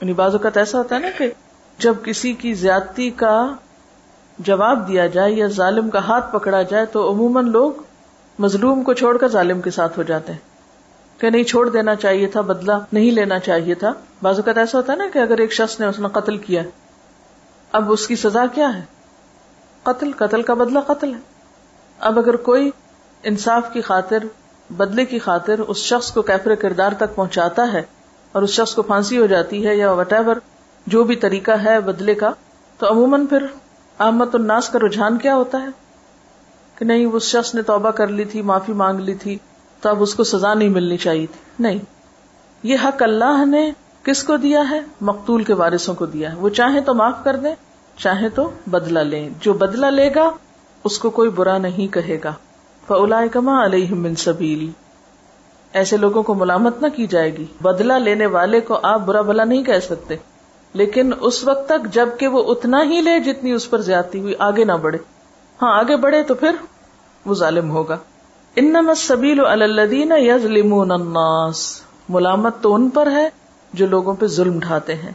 یعنی 0.00 0.12
بعض 0.12 0.32
اوقات 0.32 0.56
ایسا 0.56 0.78
ہوتا 0.78 0.94
ہے 0.94 1.00
نا 1.00 1.08
کہ 1.18 1.30
جب 1.78 1.94
کسی 2.04 2.32
کی 2.32 2.54
زیادتی 2.54 3.10
کا 3.10 3.52
جواب 4.38 4.88
دیا 4.88 5.06
جائے 5.06 5.32
یا 5.32 5.46
ظالم 5.46 5.90
کا 5.90 5.98
ہاتھ 5.98 6.32
پکڑا 6.32 6.62
جائے 6.62 6.86
تو 6.86 7.10
عموماً 7.10 7.50
لوگ 7.50 7.72
مظلوم 8.38 8.82
کو 8.82 8.92
چھوڑ 8.92 9.16
کر 9.16 9.28
ظالم 9.28 9.60
کے 9.60 9.70
ساتھ 9.70 9.98
ہو 9.98 10.02
جاتے 10.02 10.32
ہیں۔ 10.32 10.48
کہ 11.20 11.30
نہیں 11.30 11.44
چھوڑ 11.44 11.68
دینا 11.68 11.94
چاہیے 11.94 12.26
تھا، 12.26 12.40
بدلہ 12.40 12.72
نہیں 12.92 13.10
لینا 13.10 13.38
چاہیے 13.38 13.74
تھا۔ 13.74 13.92
بعض 14.22 14.36
اوقات 14.36 14.58
ایسا 14.58 14.78
ہوتا 14.78 14.92
ہے 14.92 14.98
نا 14.98 15.06
کہ 15.12 15.18
اگر 15.18 15.38
ایک 15.38 15.52
شخص 15.52 15.80
نے 15.80 15.86
اس 15.86 15.98
نے 15.98 16.08
قتل 16.12 16.38
کیا 16.38 16.62
اب 17.72 17.92
اس 17.92 18.06
کی 18.06 18.16
سزا 18.16 18.46
کیا 18.54 18.76
ہے؟ 18.76 18.82
قتل 19.82 20.12
قتل 20.12 20.42
کا 20.42 20.54
بدلہ 20.54 20.78
قتل 20.86 21.14
ہے۔ 21.14 21.18
اب 22.00 22.18
اگر 22.18 22.36
کوئی 22.36 22.70
انصاف 23.22 23.72
کی 23.72 23.80
خاطر، 23.80 24.18
بدلے 24.70 25.04
کی 25.04 25.18
خاطر 25.18 25.58
اس 25.58 25.76
شخص 25.76 26.12
کو 26.12 26.22
کیفر 26.22 26.54
کردار 26.54 26.92
تک 26.96 27.14
پہنچاتا 27.14 27.72
ہے 27.72 27.82
اور 28.32 28.42
اس 28.42 28.50
شخص 28.50 28.74
کو 28.74 28.82
پھانسی 28.82 29.18
ہو 29.18 29.26
جاتی 29.26 29.66
ہے 29.66 29.76
یا 29.76 29.92
وٹ 29.92 30.12
ایور 30.12 30.36
جو 30.86 31.04
بھی 31.04 31.16
طریقہ 31.16 31.50
ہے 31.50 31.80
بدلے 31.80 32.14
کا، 32.14 32.30
تو 32.78 32.90
عموماً 32.90 33.26
پھر 33.26 33.46
احمد 33.98 34.34
الناس 34.34 34.68
کا 34.68 34.78
رجحان 34.78 35.18
کیا 35.18 35.36
ہوتا 35.36 35.62
ہے؟ 35.62 35.66
کہ 36.78 36.84
نہیں 36.84 37.06
اس 37.06 37.22
شخص 37.22 37.54
نے 37.54 37.62
توبہ 37.62 37.90
کر 37.90 38.08
لی 38.08 38.24
تھی، 38.24 38.42
معافی 38.42 38.72
مانگ 38.72 39.00
لی 39.00 39.14
تھی، 39.14 39.38
تو 39.80 39.88
اب 39.88 40.02
اس 40.02 40.14
کو 40.14 40.24
سزا 40.24 40.54
نہیں 40.54 40.68
ملنی 40.68 40.96
چاہیے 40.96 41.26
تھی۔ 41.26 41.40
نہیں۔ 41.58 41.78
یہ 42.62 42.76
حق 42.84 43.02
اللہ 43.02 43.44
نے 43.44 43.72
کس 44.02 44.22
کو 44.22 44.36
دیا 44.36 44.62
ہے؟ 44.70 44.80
مقتول 45.00 45.44
کے 45.44 45.54
وارثوں 45.54 45.94
کو 45.94 46.06
دیا 46.06 46.30
ہے۔ 46.30 46.36
وہ 46.36 46.48
چاہے 46.48 46.80
تو 46.80 46.94
معاف 46.94 47.24
کر 47.24 47.36
دیں 47.36 47.54
چاہے 47.96 48.28
تو 48.28 48.50
بدلا 48.66 49.02
لیں۔ 49.02 49.28
جو 49.40 49.52
بدلا 49.52 49.90
لے 49.90 50.10
گا، 50.14 50.30
اس 50.84 50.98
کو 50.98 51.10
کوئی 51.10 51.30
برا 51.30 51.58
نہیں 51.58 51.92
کہے 51.92 52.18
گا۔ 52.24 52.32
فلا 52.86 53.26
کما 53.32 53.64
علیہ 53.64 54.14
سبیل 54.14 54.70
ایسے 55.72 55.96
لوگوں 55.96 56.22
کو 56.22 56.34
ملامت 56.34 56.82
نہ 56.82 56.86
کی 56.88 57.06
جائے 57.06 57.36
گی۔ 57.36 57.44
بدلا 57.60 57.98
لینے 57.98 58.26
والے 58.26 58.60
کو 58.60 58.80
آپ 58.82 59.00
برا 59.00 59.20
بلا 59.20 59.44
نہیں 59.44 59.64
کہہ 59.64 59.80
سکتے۔ 59.82 60.16
لیکن 60.72 61.12
اس 61.20 61.44
وقت 61.44 61.68
تک 61.68 61.94
جبکہ 61.94 62.28
وہ 62.28 62.42
اتنا 62.46 62.82
ہی 62.82 63.00
لے 63.00 63.20
جتنی 63.20 63.52
اس 63.52 63.70
پر 63.70 63.80
زیادتی 63.80 64.20
ہوئی، 64.20 64.34
آگے 64.38 64.64
نہ 64.64 64.72
بڑھے۔ 64.72 64.98
ہاں 65.62 65.78
آگے 65.78 65.96
بڑھے 65.96 66.22
تو 66.22 66.34
پھر 66.34 66.54
وہ 67.26 67.34
ظالم 67.34 67.70
ہوگا۔ 67.70 67.96
ان 68.56 68.74
سبیل 68.96 69.40
الدین 69.46 70.12
یزلمون 70.16 70.90
الناس۔ 70.90 71.80
ملامت 72.08 72.54
تو 72.60 72.74
ان 72.74 72.90
پر 72.90 73.10
ہے 73.10 73.28
جو 73.72 73.86
لوگوں 73.86 74.14
پہ 74.14 74.26
ظلم 74.26 74.58
ڈھاتے 74.58 74.94
ہیں۔ 74.94 75.12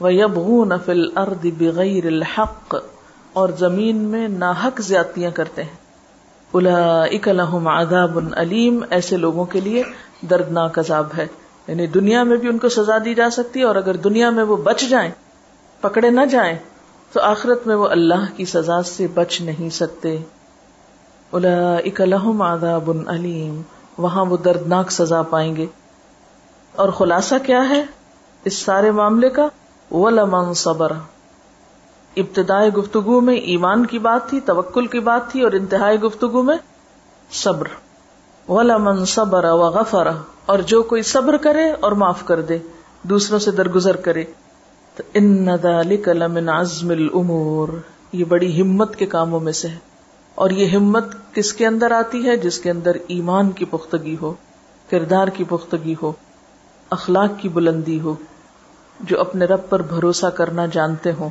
وہ 0.00 0.14
یب 0.14 0.64
نفل 0.64 1.04
ارد 1.16 1.46
بغیر 1.58 2.06
الحق 2.06 2.74
اور 3.32 3.48
زمین 3.48 3.96
میں 3.96 4.28
ناحق 4.28 4.80
زیادتیاں 4.80 5.30
کرتے 5.30 5.62
ہیں۔ 5.62 5.82
اکلحم 7.10 7.68
آداب 7.68 8.18
علیم، 8.32 8.84
ایسے 8.90 9.16
لوگوں 9.16 9.44
کے 9.44 9.60
لیے 9.60 9.82
دردناک 10.30 10.78
عذاب 10.78 11.06
ہے۔ 11.18 11.26
یعنی 11.68 11.86
دنیا 11.86 12.22
میں 12.22 12.36
بھی 12.36 12.48
ان 12.48 12.58
کو 12.58 12.68
سزا 12.68 12.98
دی 13.04 13.14
جا 13.14 13.30
سکتی 13.30 13.60
ہے 13.60 13.64
اور 13.64 13.76
اگر 13.76 13.96
دنیا 13.96 14.30
میں 14.30 14.44
وہ 14.44 14.56
بچ 14.56 14.80
جائیں، 14.80 15.10
پکڑے 15.80 16.10
نہ 16.10 16.24
جائیں، 16.24 16.58
تو 17.12 17.20
آخرت 17.20 17.66
میں 17.66 17.74
وہ 17.74 17.88
اللہ 17.88 18.36
کی 18.36 18.44
سزا 18.44 18.82
سے 18.82 19.06
بچ 19.06 19.40
نہیں 19.40 19.70
سکتے۔ 19.70 20.18
الا 21.32 21.74
اکلحم 21.74 22.42
آداب 22.42 22.90
علیم، 23.06 23.62
وہاں 23.98 24.24
وہ 24.24 24.36
دردناک 24.36 24.90
سزا 24.90 25.22
پائیں 25.22 25.56
گے۔ 25.56 25.66
اور 26.76 26.88
خلاصہ 26.88 27.34
کیا 27.46 27.68
ہے 27.68 27.84
اس 28.44 28.58
سارے 28.58 28.90
معاملے 28.90 29.28
کا؟ 29.28 29.48
وہ 29.90 30.10
لمن 30.10 30.54
صبر۔ 30.54 30.92
ابتدائی 32.16 32.72
گفتگو 32.72 33.20
میں 33.20 33.34
ایمان 33.34 33.86
کی 33.86 33.98
بات 33.98 34.28
تھی، 34.28 34.40
توکل 34.40 34.86
کی 34.86 35.00
بات 35.00 35.30
تھی 35.30 35.42
اور 35.42 35.52
انتہائی 35.52 36.00
گفتگو 36.00 36.42
میں 36.42 36.56
صبر۔ 37.32 37.66
و 38.48 38.62
لمن 38.62 39.04
صبر 39.04 39.44
و 39.44 39.58
غفر 39.58 40.08
اور 40.46 40.58
جو 40.58 40.82
کوئی 40.82 41.02
صبر 41.02 41.36
کرے 41.36 41.70
اور 41.70 41.92
معاف 41.92 42.24
کر 42.24 42.40
دے، 42.40 42.58
دوسروں 43.02 43.38
سے 43.38 43.50
درگزر 43.50 43.96
کرے۔ 43.96 44.24
تو 44.96 45.02
ان 45.14 45.48
لمن 46.06 46.48
عزم 46.48 46.90
الامور، 46.90 47.68
یہ 48.12 48.24
بڑی 48.24 48.60
ہمت 48.60 48.96
کے 48.96 49.06
کاموں 49.06 49.40
میں 49.40 49.52
سے 49.52 49.68
ہے۔ 49.68 49.78
اور 50.34 50.50
یہ 50.50 50.66
ہمت 50.66 51.06
کس 51.34 51.52
کے 51.52 51.66
اندر 51.66 51.90
آتی 51.90 52.26
ہے؟ 52.26 52.36
جس 52.36 52.58
کے 52.58 52.70
اندر 52.70 52.96
ایمان 53.08 53.50
کی 53.50 53.64
پختگی 53.64 54.16
ہو، 54.22 54.34
کردار 54.90 55.28
کی 55.28 55.44
پختگی 55.48 55.94
ہو، 56.02 56.12
اخلاق 56.90 57.30
کی 57.38 57.48
بلندی 57.48 58.00
ہو، 58.00 58.14
جو 59.00 59.20
اپنے 59.20 59.44
رب 59.44 59.60
پر 59.68 59.82
بھروسہ 59.82 60.26
کرنا 60.26 60.66
جانتے 60.66 61.12
ہوں۔ 61.12 61.30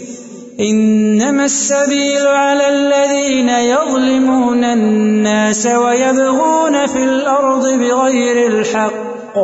إنما 0.61 1.45
السبيل 1.45 2.27
على 2.27 2.69
الذين 2.69 3.49
يظلمون 3.49 4.63
الناس 4.63 5.65
ويبغون 5.65 6.87
في 6.87 7.03
الأرض 7.03 7.63
بغير 7.63 8.47
الحق. 8.47 9.37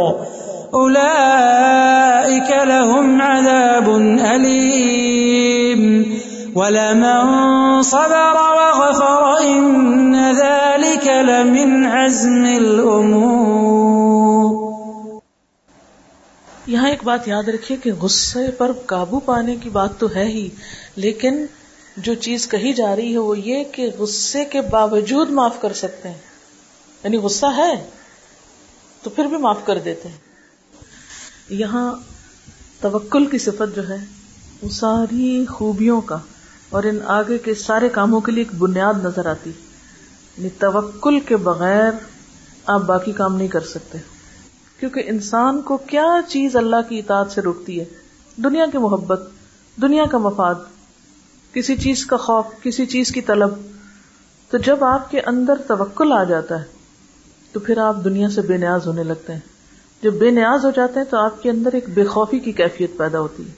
أولئك 0.74 2.52
لهم 2.68 3.22
عذاب 3.22 3.90
أليم. 4.36 6.04
ولمن 6.56 7.82
صبر 7.82 8.36
وغفر 8.36 9.38
إن 9.42 10.16
ذلك 10.16 11.08
لمن 11.08 11.86
عزم 11.86 12.46
الأمور. 12.46 14.08
یہاں 16.68 16.90
ایک 16.90 17.04
بات 17.04 17.28
یاد 17.28 17.50
رکھیے 17.50 17.78
کہ 17.84 17.92
غصے 18.02 18.52
پر 18.58 18.72
قابو 18.86 19.20
پانے 19.20 19.56
کی 19.56 19.70
بات 19.70 19.90
تو 20.00 20.08
ہے 20.16 20.24
ہی 20.24 20.50
لیکن 20.98 21.46
جو 21.98 22.14
چیز 22.14 22.48
کہی 22.48 22.74
جا 22.74 22.96
رہی 22.96 23.14
ہے 23.14 23.18
وہ 23.18 23.40
یہ 23.40 23.64
کہ 23.64 23.90
غصے 23.98 24.46
کے 24.46 24.62
باوجود 24.62 25.30
معاف 25.30 25.62
کر 25.62 25.74
سکتے 25.74 26.10
ہیں۔ 26.10 26.18
یعنی 27.04 27.18
غصہ 27.18 27.46
ہے 27.58 27.90
تو 29.02 29.10
پھر 29.10 29.26
بھی 29.26 29.38
معاف 29.38 29.58
کر 29.66 29.80
دیتے 29.86 30.10
ہیں۔ 30.10 30.18
یہاں 31.50 31.96
توکل 32.82 33.26
کی 33.26 33.38
صفت 33.38 33.76
جو 33.76 33.90
ہے 33.90 33.98
وہ 34.62 34.70
ساری 34.70 35.46
خوبیوں 35.50 36.02
کا 36.02 36.18
اور 36.70 36.84
ان 36.84 37.00
آگے 37.06 37.38
کے 37.38 37.54
سارے 37.54 37.90
کاموں 37.90 38.22
کے 38.22 38.32
لیے 38.32 38.44
ایک 38.44 38.56
بنیاد 38.56 38.94
نظر 39.04 39.26
آتی۔ 39.26 39.50
یعنی 40.38 40.50
توکل 40.50 41.20
کے 41.20 41.38
بغیر 41.38 41.92
آپ 42.66 42.82
باقی 42.82 43.12
کام 43.12 43.36
نہیں 43.36 43.48
کر 43.48 43.62
سکتے۔ 43.62 43.98
کیونکہ 44.80 45.04
انسان 45.06 45.62
کو 45.62 45.78
کیا 45.78 46.08
چیز 46.28 46.56
اللہ 46.56 46.90
کی 46.90 47.00
اطاعت 47.00 47.32
سے 47.32 47.42
روکتی 47.42 47.80
ہے؟ 47.80 47.86
دنیا 48.36 48.66
کی 48.72 48.78
محبت، 48.78 49.30
دنیا 49.82 50.06
کا 50.12 50.18
مفاد 50.18 50.56
کسی 51.58 51.76
چیز 51.76 52.06
کا 52.06 52.18
خوف، 52.18 52.46
کسی 52.64 52.86
چیز 52.86 53.12
کی 53.12 53.22
طلب، 53.22 53.50
تو 54.50 54.58
جب 54.58 54.84
آپ 54.84 55.12
کے 55.12 55.22
اندر 55.22 55.54
توکل 55.68 56.12
آ 56.12 56.24
جاتا 56.24 56.60
ہے، 56.60 56.64
تو 57.52 57.60
پھر 57.60 57.78
آپ 57.78 57.96
دنیا 58.04 58.30
سے 58.30 58.42
بے 58.42 58.58
نیاز 58.58 58.88
ہونے 58.88 59.04
لگتے 59.04 59.34
ہیں۔ 59.34 59.40
جب 60.04 60.14
بے 60.14 60.30
نیاز 60.30 60.66
ہو 60.66 60.72
جاتے 60.72 61.00
ہیں، 61.00 61.12
تو 61.12 61.18
آپ 61.18 61.44
کے 61.44 61.50
اندر 61.50 61.70
ایک 61.74 61.90
بے 61.90 62.04
خوفی 62.04 62.40
کی 62.40 62.52
کیفیت 62.52 62.98
پیدا 62.98 63.20
ہوتی 63.20 63.48
ہے۔ 63.48 63.54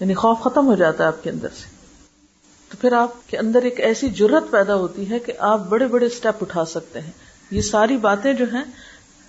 یعنی 0.00 0.14
خوف 0.14 0.38
ختم 0.40 0.66
ہو 0.66 0.74
جاتا 0.74 1.04
ہے 1.04 1.08
آپ 1.08 1.22
کے 1.22 1.30
اندر 1.30 1.48
سے۔ 1.48 1.76
تو 2.68 2.76
پھر 2.80 2.92
آپ 2.92 3.28
کے 3.30 3.38
اندر 3.38 3.62
ایک 3.62 3.80
ایسی 3.80 4.08
جرت 4.08 4.50
پیدا 4.50 4.74
ہوتی 4.74 5.10
ہے 5.10 5.18
کہ 5.18 5.32
آپ 5.38 5.68
بڑے 5.68 5.86
بڑے 5.86 6.06
اسٹیپ 6.06 6.42
اٹھا 6.42 6.64
سکتے 6.64 7.00
ہیں۔ 7.00 7.10
یہ 7.50 7.60
ساری 7.60 7.96
باتیں 7.96 8.32
جو 8.32 8.44
ہیں 8.52 8.64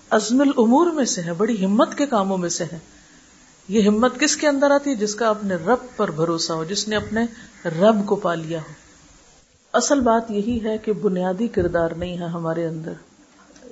ازم 0.09 0.41
العمور 0.41 0.91
میں 0.91 1.05
سے 1.05 1.21
ہے 1.21 1.33
بڑی 1.33 1.65
ہمت 1.65 1.95
کے 1.95 2.05
کاموں 2.05 2.37
میں 2.37 2.49
سے 2.49 2.63
ہے 2.63 2.96
یہ 3.67 3.81
ہمت 3.81 4.19
کس 4.19 4.37
کے 4.37 4.47
اندر 4.47 4.71
آتی 4.71 4.89
ہے؟ 4.89 4.95
جس 4.95 5.15
کا 5.15 5.29
اپنے 5.29 5.55
رب 5.55 5.97
پر 5.97 6.11
بھروسہ 6.11 6.53
ہو، 6.53 6.63
جس 6.63 6.87
نے 6.87 6.95
اپنے 6.95 7.21
رب 7.65 8.05
کو 8.05 8.15
پا 8.15 8.35
لیا 8.35 8.59
ہو۔ 8.59 8.73
اصل 9.73 9.99
بات 9.99 10.31
یہی 10.31 10.59
ہے 10.63 10.77
کہ 10.77 10.93
بنیادی 10.93 11.47
کردار 11.47 11.89
نہیں 11.91 12.17
ہے 12.17 12.25
ہمارے 12.25 12.67
اندر۔ 12.67 12.93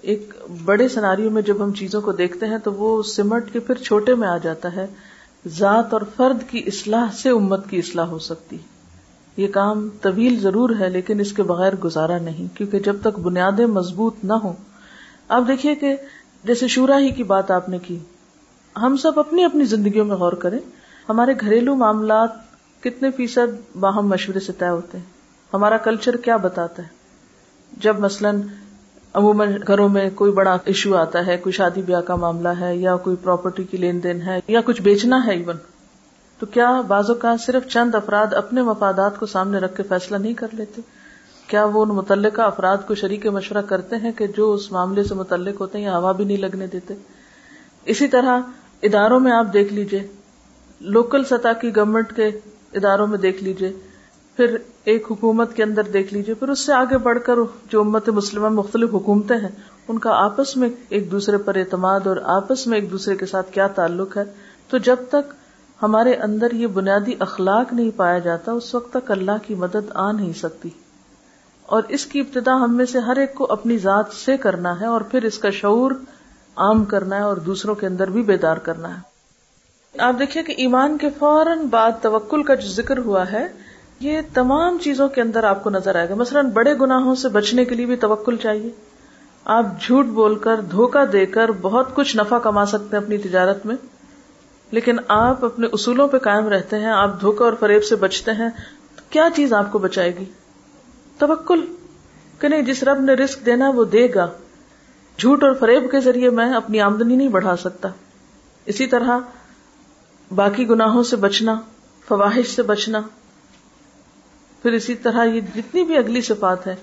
ایک 0.01 0.33
بڑے 0.65 0.87
سناریوں 0.87 1.31
میں 1.31 1.41
جب 1.41 1.63
ہم 1.63 1.73
چیزوں 1.73 2.01
کو 2.01 2.11
دیکھتے 2.11 2.45
ہیں 2.45 2.57
تو 2.57 2.73
وہ 2.73 3.03
سمٹ 3.03 3.53
کے 3.53 3.59
پھر 3.59 3.75
چھوٹے 3.75 4.15
میں 4.15 4.27
آ 4.27 4.37
جاتا 4.37 4.75
ہے۔ 4.75 4.87
ذات 5.47 5.93
اور 5.93 6.01
فرد 6.15 6.49
کی 6.49 6.63
اصلاح 6.65 7.15
سے 7.17 7.29
امت 7.29 7.69
کی 7.69 7.77
اصلاح 7.77 8.05
ہو 8.05 8.19
سکتی۔ 8.19 8.57
یہ 9.37 9.47
کام 9.47 9.89
طویل 10.01 10.39
ضرور 10.39 10.69
ہے، 10.79 10.89
لیکن 10.89 11.19
اس 11.19 11.33
کے 11.33 11.43
بغیر 11.43 11.75
گزارا 11.75 12.17
نہیں، 12.17 12.57
کیونکہ 12.57 12.79
جب 12.79 12.95
تک 13.01 13.19
بنیادیں 13.19 13.65
مضبوط 13.65 14.15
نہ 14.23 14.33
ہوں۔ 14.33 14.53
آپ 15.27 15.43
دیکھیے 15.47 15.75
کہ 15.75 15.95
جیسے 16.43 16.67
شورا 16.67 16.99
ہی 16.99 17.09
کی 17.09 17.23
بات 17.23 17.51
آپ 17.51 17.69
نے 17.69 17.79
کی۔ 17.79 17.99
ہم 18.81 18.95
سب 18.95 19.19
اپنی 19.19 19.45
اپنی 19.45 19.63
زندگیوں 19.63 20.05
میں 20.05 20.15
غور 20.15 20.33
کریں، 20.33 20.59
ہمارے 21.09 21.33
گھریلو 21.41 21.75
معاملات 21.75 22.29
کتنے 22.83 23.11
فیصد 23.11 23.77
باہم 23.79 24.07
مشورے 24.07 24.39
سے 24.39 24.53
طے 24.53 24.67
ہوتے 24.67 24.97
ہیں؟ 24.97 25.05
ہمارا 25.53 25.77
کلچر 25.77 26.17
کیا 26.17 26.37
بتاتا 26.37 26.83
ہے؟ 26.83 26.87
جب 27.81 27.99
مثلاً 27.99 28.41
عموماً 29.13 29.57
گھروں 29.67 29.89
میں 29.89 30.09
کوئی 30.09 30.31
بڑا 30.31 30.57
ایشو 30.65 30.95
آتا 30.95 31.25
ہے، 31.25 31.37
کوئی 31.37 31.53
شادی 31.53 31.81
بیاہ 31.81 32.01
کا 32.01 32.15
معاملہ 32.15 32.49
ہے، 32.59 32.75
یا 32.75 32.95
کوئی 32.95 33.15
پراپرٹی 33.15 33.63
کی 33.63 33.77
لین 33.77 34.03
دین 34.03 34.21
ہے، 34.21 34.39
یا 34.47 34.61
کچھ 34.65 34.81
بیچنا 34.81 35.25
ہے 35.25 35.31
ایون 35.31 35.57
تو 36.39 36.45
کیا 36.45 36.81
بازو 36.81 37.13
کا 37.13 37.37
صرف 37.37 37.67
چند 37.67 37.95
افراد 37.95 38.33
اپنے 38.33 38.61
مفادات 38.61 39.19
کو 39.19 39.25
سامنے 39.25 39.57
رکھ 39.57 39.75
کے 39.77 39.83
فیصلہ 39.83 40.17
نہیں 40.17 40.33
کر 40.33 40.47
لیتے؟ 40.51 40.81
کیا 41.47 41.65
وہ 41.65 41.85
ان 41.85 41.89
متعلقہ 41.89 42.41
افراد 42.41 42.77
کو 42.87 42.95
شریک 42.95 43.27
مشورہ 43.27 43.61
کرتے 43.61 43.95
ہیں 43.95 44.11
کہ 44.11 44.27
جو 44.27 44.53
اس 44.53 44.71
معاملے 44.71 45.03
سے 45.03 45.15
متعلق 45.15 45.61
ہوتے 45.61 45.77
ہیں 45.77 45.85
یا 45.85 45.97
ہوا 45.97 46.11
بھی 46.11 46.25
نہیں 46.25 46.37
لگنے 46.37 46.67
دیتے؟ 46.67 46.93
اسی 47.85 48.07
طرح 48.07 48.39
اداروں 48.83 49.19
میں 49.19 49.31
آپ 49.31 49.45
دیکھ 49.53 49.73
لیجیے 49.73 50.07
لوکل 50.79 51.23
سطح 51.23 51.53
کی 51.61 51.75
گورنمنٹ 51.75 52.13
کے 52.15 52.27
اداروں 52.73 53.07
میں 53.07 53.17
دیکھ 53.17 53.43
لیجیے 53.43 53.73
پھر 54.35 54.57
ایک 54.83 55.07
حکومت 55.11 55.55
کے 55.55 55.63
اندر 55.63 55.83
دیکھ 55.83 56.13
لیجیے 56.13 56.35
پھر 56.35 56.49
اس 56.49 56.59
سے 56.59 56.73
آگے 56.73 56.97
بڑھ 56.97 57.19
کر 57.25 57.35
جو 57.69 57.81
امت 57.81 58.09
مسلمہ 58.09 58.49
مختلف 58.49 58.89
حکومتیں 58.93 59.37
ہیں، 59.37 59.49
ان 59.87 59.99
کا 59.99 60.09
آپس 60.11 60.57
میں 60.57 60.69
ایک 60.89 61.11
دوسرے 61.11 61.37
پر 61.37 61.55
اعتماد 61.55 61.99
اور 62.07 62.17
آپس 62.23 62.67
میں 62.67 62.79
ایک 62.79 62.91
دوسرے 62.91 63.15
کے 63.15 63.25
ساتھ 63.25 63.51
کیا 63.51 63.67
تعلق 63.67 64.17
ہے؟ 64.17 64.23
تو 64.69 64.77
جب 64.77 64.95
تک 65.09 65.33
ہمارے 65.81 66.13
اندر 66.13 66.51
یہ 66.51 66.67
بنیادی 66.67 67.11
اخلاق 67.19 67.73
نہیں 67.73 67.91
پایا 67.95 68.19
جاتا، 68.19 68.51
اس 68.51 68.75
وقت 68.75 68.93
تک 68.93 69.11
اللہ 69.11 69.37
کی 69.47 69.55
مدد 69.55 69.91
آ 69.93 70.11
نہیں 70.11 70.33
سکتی۔ 70.33 70.69
اور 71.63 71.83
اس 71.87 72.05
کی 72.05 72.19
ابتدا 72.19 72.55
ہم 72.55 72.77
میں 72.77 72.85
سے 72.85 72.99
ہر 72.99 73.17
ایک 73.17 73.35
کو 73.35 73.47
اپنی 73.49 73.77
ذات 73.77 74.05
سے 74.25 74.37
کرنا 74.37 74.79
ہے 74.79 74.85
اور 74.85 75.01
پھر 75.01 75.23
اس 75.23 75.37
کا 75.37 75.49
شعور 75.49 75.91
عام 76.55 76.85
کرنا 76.85 77.15
ہے 77.15 77.21
اور 77.21 77.37
دوسروں 77.37 77.75
کے 77.75 77.87
اندر 77.87 78.09
بھی 78.09 78.23
بیدار 78.23 78.57
کرنا 78.57 78.97
ہے۔ 78.97 79.15
آپ 79.99 80.15
دیکھیے 80.19 80.43
کہ 80.43 80.53
ایمان 80.57 80.97
کے 80.97 81.09
فوراً 81.19 81.59
بعد 81.59 81.91
توکل 82.01 82.43
کا 82.43 82.55
جو 82.55 82.67
ذکر 82.67 82.97
ہوا 82.97 83.31
ہے، 83.31 83.47
یہ 83.99 84.21
تمام 84.33 84.77
چیزوں 84.81 85.09
کے 85.09 85.21
اندر 85.21 85.43
آپ 85.43 85.63
کو 85.63 85.69
نظر 85.69 85.95
آئے 85.95 86.09
گا۔ 86.09 86.15
مثلاً 86.15 86.49
بڑے 86.49 86.73
گناہوں 86.81 87.15
سے 87.15 87.29
بچنے 87.29 87.65
کے 87.65 87.75
لیے 87.75 87.85
بھی 87.85 87.95
توکل 87.95 88.37
چاہیے۔ 88.37 88.69
آپ 89.45 89.65
جھوٹ 89.81 90.05
بول 90.05 90.35
کر 90.35 90.61
دھوکا 90.61 91.03
دے 91.11 91.25
کر 91.25 91.51
بہت 91.61 91.95
کچھ 91.95 92.17
نفع 92.17 92.39
کما 92.39 92.65
سکتے 92.65 92.97
ہیں 92.97 93.03
اپنی 93.03 93.17
تجارت 93.17 93.65
میں، 93.65 93.75
لیکن 94.71 94.97
آپ 95.07 95.45
اپنے 95.45 95.67
اصولوں 95.73 96.07
پہ 96.07 96.17
قائم 96.17 96.47
رہتے 96.47 96.79
ہیں، 96.79 96.91
آپ 96.91 97.21
دھوکا 97.21 97.45
اور 97.45 97.53
فریب 97.59 97.83
سے 97.83 97.95
بچتے 97.95 98.31
ہیں، 98.31 98.49
تو 98.95 99.01
کیا 99.09 99.27
چیز 99.35 99.53
آپ 99.53 99.71
کو 99.71 99.79
بچائے 99.79 100.15
گی؟ 100.17 100.25
توکل۔ 101.17 101.65
کہ 102.39 102.47
نہیں، 102.47 102.61
جس 102.61 102.83
رب 102.83 102.99
نے 103.01 103.13
رسک 103.13 103.45
دینا 103.45 103.69
وہ 103.69 103.83
دے 103.83 104.07
گا۔ 104.15 104.27
جھوٹ 105.19 105.43
اور 105.43 105.53
فریب 105.53 105.91
کے 105.91 105.99
ذریعے 105.99 106.29
میں 106.29 106.53
اپنی 106.53 106.81
آمدنی 106.81 107.15
نہیں 107.15 107.27
بڑھا 107.27 107.55
سکتا۔ 107.55 107.89
اسی 108.65 108.87
طرح 108.87 109.19
باقی 110.35 110.69
گناہوں 110.69 111.03
سے 111.03 111.15
بچنا، 111.15 111.55
فواہش 112.07 112.55
سے 112.55 112.61
بچنا۔ 112.61 113.01
پھر 114.61 114.71
اسی 114.71 114.95
طرح 114.95 115.25
یہ 115.25 115.41
جتنی 115.55 115.83
بھی 115.83 115.97
اگلی 115.97 116.21
صفات 116.21 116.67
ہے 116.67 116.75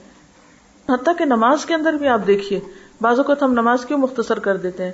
حتیٰ 0.89 1.17
کہ 1.19 1.25
نماز 1.25 1.65
کے 1.65 1.75
اندر 1.75 1.93
بھی 1.93 2.09
آپ 2.09 2.21
دیکھیے، 2.27 2.61
بعض 3.01 3.19
اوقات 3.19 3.43
ہم 3.43 3.53
نماز 3.53 3.85
کیوں 3.85 3.99
مختصر 3.99 4.39
کر 4.39 4.57
دیتے 4.57 4.85
ہیں؟ 4.85 4.93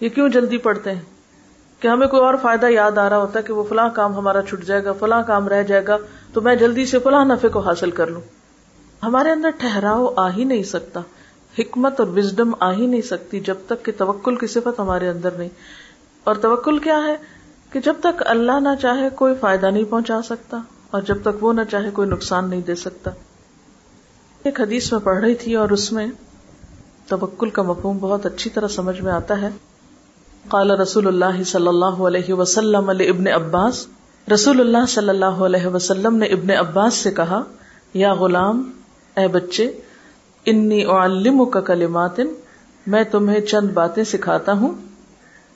یہ 0.00 0.08
کیوں 0.08 0.28
جلدی 0.28 0.58
پڑھتے 0.58 0.94
ہیں؟ 0.94 1.02
کہ 1.80 1.88
ہمیں 1.88 2.06
کوئی 2.06 2.22
اور 2.22 2.34
فائدہ 2.42 2.66
یاد 2.66 2.98
آ 2.98 3.10
رہا 3.10 3.18
ہوتا 3.18 3.38
ہے 3.38 3.44
کہ 3.44 3.52
وہ 3.52 3.64
فلاں 3.68 3.90
کام 3.90 4.14
ہمارا 4.14 4.42
چھٹ 4.42 4.64
جائے 4.64 4.84
گا، 4.84 4.92
فلاں 4.92 5.22
کام 5.22 5.48
رہ 5.48 5.62
جائے 5.62 5.86
گا، 5.86 5.96
تو 6.32 6.40
میں 6.40 6.54
جلدی 6.54 6.86
سے 6.86 6.98
فلاں 6.98 7.24
نفے 7.24 7.48
کو 7.48 7.60
حاصل 7.60 7.90
کر 7.90 8.06
لوں۔ 8.06 8.20
ہمارے 9.02 9.30
اندر 9.30 9.50
ٹھہراؤ 9.58 10.14
آ 10.16 10.30
ہی 10.30 10.44
نہیں 10.44 10.62
سکتا۔ 10.62 11.00
حکمت 11.58 12.00
اور 12.00 12.08
وزڈم 12.08 12.52
آ 12.60 12.72
ہی 12.72 12.86
نہیں 12.86 13.02
سکتی 13.02 13.40
جب 13.40 13.54
تک 13.66 13.84
کہ 13.84 13.92
توکل 13.98 14.36
کی 14.36 14.46
صفت 14.46 14.80
ہمارے 14.80 15.08
اندر 15.08 15.30
نہیں۔ 15.30 15.48
اور 16.24 16.34
توکل 16.34 16.78
کیا 16.78 17.02
ہے؟ 17.06 17.16
کہ 17.70 17.80
جب 17.80 17.94
تک 18.00 18.22
اللہ 18.26 18.60
نہ 18.60 18.68
چاہے 18.82 19.08
کوئی 19.10 19.34
فائدہ 19.40 19.66
نہیں 19.66 19.84
پہنچا 19.84 20.22
سکتا 20.22 20.60
اور 20.90 21.02
جب 21.02 21.22
تک 21.22 21.44
وہ 21.44 21.52
نہ 21.52 21.60
چاہے 21.70 21.90
کوئی 21.90 22.08
نقصان 22.08 22.50
نہیں 22.50 22.60
دے 22.60 22.74
سکتا۔ 22.74 23.10
ایک 24.42 24.60
حدیث 24.60 24.92
میں 24.92 25.00
پڑھ 25.00 25.18
رہی 25.18 25.34
تھی 25.34 25.54
اور 25.54 25.68
اس 25.68 25.92
میں 25.92 26.06
توکل 27.08 27.50
کا 27.50 27.62
مفہوم 27.62 27.98
بہت 27.98 28.26
اچھی 28.26 28.50
طرح 28.50 28.68
سمجھ 28.68 29.00
میں 29.00 29.12
آتا 29.12 29.40
ہے۔ 29.40 29.48
قال 30.48 30.70
رسول 30.70 31.06
اللہ 31.06 31.42
صلی 31.42 31.68
اللہ 31.68 31.84
علیہ 31.84 32.34
وسلم 32.34 32.88
ابن 32.88 33.28
عباس۔ 33.28 33.86
رسول 34.34 34.60
اللہ 34.60 34.86
صلی 34.88 35.08
اللہ 35.08 35.24
علیہ 35.24 35.66
وسلم 35.66 36.16
نے 36.16 36.26
ابن 36.26 36.50
عباس 36.50 36.94
سے 36.94 37.10
کہا، 37.10 37.42
یا 37.94 38.14
غلام، 38.14 38.70
اے 39.16 39.28
بچے 39.28 39.72
انی 40.50 40.84
کا 41.52 41.60
کلمات 41.60 42.20
میں 42.86 43.04
تمہیں 43.04 43.40
چند 43.40 43.70
باتیں 43.70 44.04
سکھاتا 44.04 44.52
ہوں۔ 44.52 44.72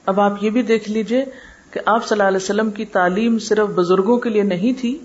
اب 0.07 0.21
آپ 0.21 0.45
یہ 0.45 0.51
بھی 0.51 0.63
دیکھ 0.63 0.91
لیجیے 0.91 1.25
کہ 1.71 1.81
آپ 1.87 2.07
صلی 2.07 2.15
اللہ 2.15 2.29
علیہ 2.29 2.37
وسلم 2.37 2.71
کی 2.71 2.85
تعلیم 2.85 3.39
صرف 3.39 3.69
بزرگوں 3.75 4.19
کے 4.19 4.31
لیے 4.31 4.43
نہیں 4.43 4.81
تھی 4.81 4.99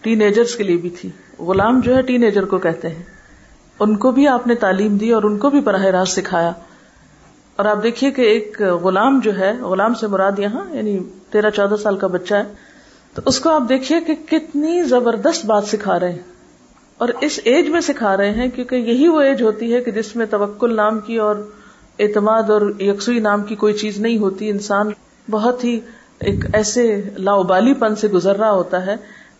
ٹین 0.00 0.20
ایجرس 0.20 0.56
کے 0.56 0.64
لیے 0.64 0.76
بھی 0.76 0.90
تھی۔ 0.90 1.10
غلام 1.38 1.80
جو 1.80 1.96
ہے 1.96 2.02
ٹین 2.02 2.22
ایجر 2.22 2.44
کو 2.44 2.58
کہتے 2.58 2.88
ہیں۔ 2.88 3.02
ان 3.80 3.96
کو 3.96 4.10
بھی 4.10 4.28
آپ 4.28 4.46
نے 4.46 4.54
تعلیم 4.54 4.96
دی 4.96 5.12
اور 5.12 5.22
ان 5.22 5.38
کو 5.38 5.50
بھی 5.50 5.60
براہ 5.60 5.84
راست 5.84 6.12
سکھایا۔ 6.12 6.52
اور 7.56 7.64
آپ 7.64 7.82
دیکھیے 7.82 8.10
کہ 8.10 8.22
ایک 8.22 8.62
غلام 8.62 9.20
جو 9.20 9.38
ہے 9.38 9.52
غلام 9.60 9.94
سے 9.94 10.06
مراد 10.06 10.38
یہاں 10.38 10.74
یعنی 10.74 10.98
تیرہ 11.30 11.50
چودہ 11.50 11.74
سال 11.82 11.96
کا 11.96 12.06
بچہ 12.06 12.34
ہے 12.34 12.42
تو 13.14 13.22
اس 13.26 13.40
کو 13.40 13.50
آپ 13.50 13.62
دیکھیے 13.68 14.00
کہ 14.00 14.14
کتنی 14.14 14.82
زبردست 14.82 15.46
بات 15.46 15.64
سکھا 15.64 16.00
رہے 16.00 16.12
ہیں۔ 16.12 16.35
اور 16.98 17.08
اس 17.20 17.40
ایج 17.44 17.68
میں 17.68 17.80
سکھا 17.80 18.16
رہے 18.16 18.30
ہیں 18.30 18.48
کیونکہ 18.48 18.76
یہی 18.76 19.08
وہ 19.08 19.20
ایج 19.20 19.42
ہوتی 19.42 19.74
ہے 19.74 19.80
کہ 19.80 19.90
جس 19.90 20.16
میں 20.16 20.26
توکل 20.26 20.76
نام 20.76 20.98
کی 20.98 21.16
اور 21.16 21.36
اعتماد 21.98 22.42
اور 22.42 22.80
یکسوئی 22.80 23.18
نام 23.18 23.42
کی 23.42 23.54
کوئی 23.54 23.74
چیز 23.74 23.98
نہیں 23.98 24.18
ہوتی۔ 24.18 24.50
انسان 24.50 24.90
بہت 25.30 25.64
ہی 25.64 25.80
ایک 26.20 26.44
ایسے 26.52 27.02
لاؤبالی 27.18 27.74
پن 27.74 27.96
سے 27.96 28.08
گزر 28.08 28.36
رہا 28.36 28.52
ہوتا 28.52 28.86
ہے 28.86 28.94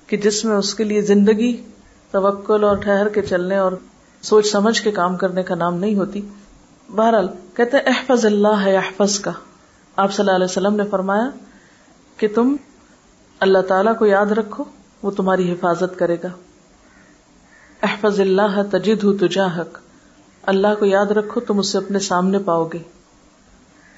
کہ 0.07 0.17
جس 0.17 0.45
میں 0.45 0.57
اس 0.57 0.75
کے 0.75 0.85
لیے 0.85 1.01
زندگی، 1.01 1.63
توکل 2.11 2.65
اور 2.65 2.77
ٹھہر 2.77 3.09
کے 3.09 3.23
چلنے 3.23 3.57
اور 3.57 3.73
سوچ 4.23 4.47
سمجھ 4.53 4.83
کے 4.83 4.91
کام 4.91 5.17
کرنے 5.17 5.43
کا 5.43 5.55
نام 5.55 5.79
نہیں 5.79 5.95
ہوتی۔ 5.95 6.21
بہرحال 6.89 7.29
کہتے 7.55 7.77
احفظ 7.77 8.27
اللہ 8.27 8.63
ہے 8.65 8.77
احفظ 8.77 9.21
کا۔ 9.21 9.31
آپ 9.97 10.13
صلی 10.13 10.23
اللہ 10.23 10.37
علیہ 10.37 10.45
وسلم 10.45 10.77
نے 10.77 10.83
فرمایا 10.91 11.31
کہ 12.17 12.29
تم 12.35 12.57
اللہ 13.41 13.59
تعالی 13.59 13.91
کو 13.99 14.07
یاد 14.07 14.27
رکھو، 14.27 14.65
وہ 15.03 15.11
تمہاری 15.11 15.53
حفاظت 15.53 15.99
کرے 15.99 16.17
گا۔ 16.25 16.29
احفظ 17.87 18.21
اللہ 18.21 18.63
تجد 18.71 19.21
تجاہک۔ 19.21 19.79
اللہ 20.43 20.69
کو 20.79 20.85
یاد 20.85 21.07
رکھو، 21.07 21.41
تم 21.41 21.59
اسے 21.59 21.79
اپنے 21.79 21.99
سامنے 21.99 22.39
پاؤ 22.39 22.65
گے۔ 22.65 22.79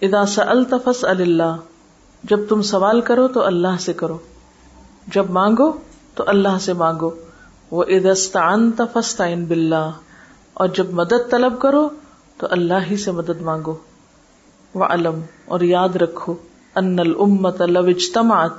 ادا 0.02 0.26
سلطفس 0.26 1.04
اللہ۔ 1.04 1.56
جب 2.24 2.40
تم 2.48 2.62
سوال 2.62 3.00
کرو 3.00 3.28
تو 3.28 3.44
اللہ 3.44 3.80
سے 3.80 3.92
کرو۔ 3.92 4.18
جب 5.06 5.30
مانگو 5.30 5.72
تو 6.14 6.24
اللہ 6.26 6.58
سے 6.60 6.72
مانگو۔ 6.72 7.10
وہ 7.70 7.84
ادستان 7.88 8.72
تفسطین 8.72 9.44
بلّہ 9.44 9.90
اور 10.54 10.68
جب 10.68 10.92
مدد 10.92 11.30
طلب 11.30 11.60
کرو 11.60 11.88
تو 12.38 12.46
اللہ 12.50 12.74
ہی 12.90 12.96
سے 12.96 13.10
مدد 13.10 13.40
مانگو۔ 13.40 13.76
وہ 14.74 14.84
علم 14.84 15.20
اور 15.44 15.60
یاد 15.60 15.96
رکھو 15.96 16.34
ان 16.74 16.98
الامت 16.98 17.62
لو 17.62 17.80
اجتماعت 17.80 18.50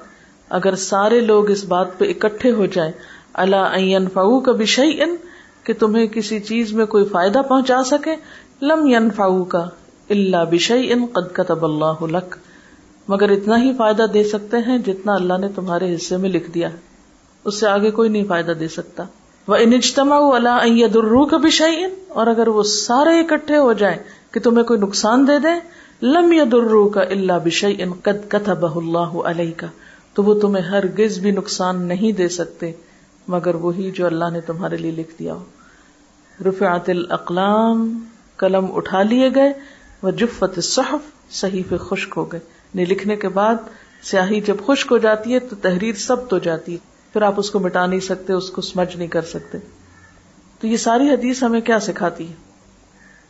اگر 0.50 0.76
سارے 0.76 1.20
لوگ 1.20 1.50
اس 1.50 1.66
بات 1.66 1.88
پہ 1.98 2.06
اکٹھے 2.06 2.52
ہو 2.52 2.66
جائیں 2.66 2.92
اللہ 3.40 3.76
این 3.76 4.08
فاؤ 4.14 4.40
کا 4.40 4.52
بشئی 4.52 5.02
ان 5.02 5.16
کہ 5.64 5.74
تمہیں 5.74 6.08
کسی 6.08 6.40
چیز 6.40 6.74
میں 6.74 6.86
کوئی 6.86 7.06
فائدہ 7.06 7.42
پہنچا 7.50 7.84
سکے۔ 7.84 8.16
لم 8.62 8.88
ین 8.88 9.10
فاؤ 9.16 9.44
کا 9.44 9.66
اللہ 10.10 10.46
بشئی 10.52 10.92
ان 10.92 11.06
قد 11.06 11.36
کتب 11.36 11.66
اللہ 11.66 12.04
لک 12.04 12.36
مگر 13.08 13.30
اتنا 13.30 13.64
ہی 13.64 13.74
فائدہ 13.78 14.06
دے 14.14 14.24
سکتے 14.24 14.58
ہیں 14.68 14.78
جتنا 14.78 15.14
اللہ 15.14 15.38
نے 15.38 15.48
تمہارے 15.56 15.96
حصے 15.96 16.18
میں 16.18 16.30
لکھ 16.30 16.52
دیا۔ 16.52 16.70
اس 17.46 17.60
سے 17.60 17.68
آگے 17.68 17.92
کوئی 17.92 18.10
نہیں 18.10 18.24
فائدہ 18.24 18.52
دے 18.52 18.68
سکتا۔ 18.68 19.04
وہ 19.48 19.56
ان 19.56 19.74
اجتماع 19.74 20.20
اللہ 20.36 20.88
درو 20.88 21.26
کا 21.26 21.38
بھی 21.38 21.50
شعین 21.50 21.90
اور 22.08 22.28
اگر 22.28 22.48
وہ 22.48 22.64
سارے 22.64 23.20
اکٹھے 23.20 23.58
ہو 23.58 23.74
جائیں 23.74 23.98
کہ 24.32 24.40
تمہیں 24.40 24.66
کوئی 24.66 24.80
نقصان 24.80 25.28
دے 25.28 25.40
دیں، 25.40 25.60
لم 26.02 26.34
یا 26.34 26.44
درو 26.52 26.90
کا 26.90 27.02
اللہ 27.02 27.40
بشئی 27.44 27.76
ان 27.80 27.94
قد 27.94 28.28
کتھ 28.28 28.50
بہ 28.50 28.78
اللہ 28.78 29.18
علیہ 29.28 29.52
کا 29.58 29.68
تو 30.14 30.24
وہ 30.24 30.34
تمہیں 30.34 30.64
ہر 30.64 30.88
گز 30.88 31.18
بھی 31.18 31.32
نقصان 31.32 31.82
نہیں 31.82 32.12
دے 32.12 32.30
سکتے۔ 32.30 32.72
مگر 33.30 33.56
وہی 33.56 33.92
جو 33.92 34.06
اللہ 34.06 34.26
نے 34.32 34.42
تمہارے 34.42 34.78
لیے 34.78 34.92
لکھ 34.92 35.14
دیا 35.20 35.34
ہو۔ 35.34 35.44
رفعت 36.46 36.90
الاقلام، 36.90 38.06
قلم 38.38 38.76
اٹھا 38.76 39.04
لیے 39.04 39.30
گئے 39.36 39.54
وہ 40.02 40.12
جفت 40.12 40.60
صحف 40.64 41.34
صحیح 41.34 41.64
خشک 41.80 42.14
ہو 42.18 42.32
گئے۔ 42.32 42.40
نہیں 42.74 42.86
لکھنے 42.86 43.16
کے 43.16 43.30
بعد 43.30 43.56
سیاہی 44.04 44.42
جب 44.42 44.56
خشک 44.68 44.92
ہو 44.92 44.98
جاتی 44.98 45.34
ہے 45.34 45.40
تو 45.40 45.56
تحریر 45.56 45.96
سب 45.96 46.30
تو 46.30 46.38
جاتی 46.38 46.74
ہے۔ 46.74 46.78
پھر 47.14 47.22
آپ 47.22 47.34
اس 47.38 47.52
کو 47.52 47.60
مٹا 47.60 47.86
نہیں 47.86 48.00
سکتے، 48.00 48.34
اس 48.34 48.50
کو 48.50 48.62
سمجھ 48.62 48.98
نہیں 48.98 49.08
کر 49.08 49.22
سکتے۔ 49.22 49.58
تو 50.60 50.68
یہ 50.68 50.78
ساری 50.78 51.10
حدیث 51.10 51.44
ہمیں 51.44 51.62
کیا 51.62 51.80
سکھاتی 51.80 52.30
ہے؟ 52.30 52.34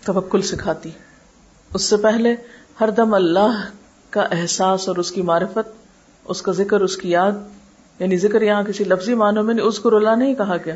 توکل 0.05 0.41
سکھاتی 0.41 0.89
اس 1.73 1.81
سے 1.81 1.97
پہلے 1.97 2.35
ہر 2.81 2.89
دم 2.89 3.13
اللہ 3.13 3.69
کا 4.09 4.21
احساس 4.21 4.87
اور 4.87 4.95
اس 4.95 5.11
کی 5.11 5.21
معرفت، 5.21 5.85
اس 6.25 6.41
کا 6.41 6.51
ذکر، 6.51 6.81
اس 6.81 6.97
کی 6.97 7.09
یاد 7.09 7.31
یعنی 7.99 8.17
ذکر 8.17 8.41
یہاں 8.41 8.63
کسی 8.63 8.83
لفظی 8.83 9.15
معنوں 9.15 9.43
میں 9.43 9.55
اس 9.55 9.79
کو 9.79 9.89
رولا 9.89 10.15
نہیں 10.15 10.35
کہا 10.35 10.57
گیا۔ 10.65 10.75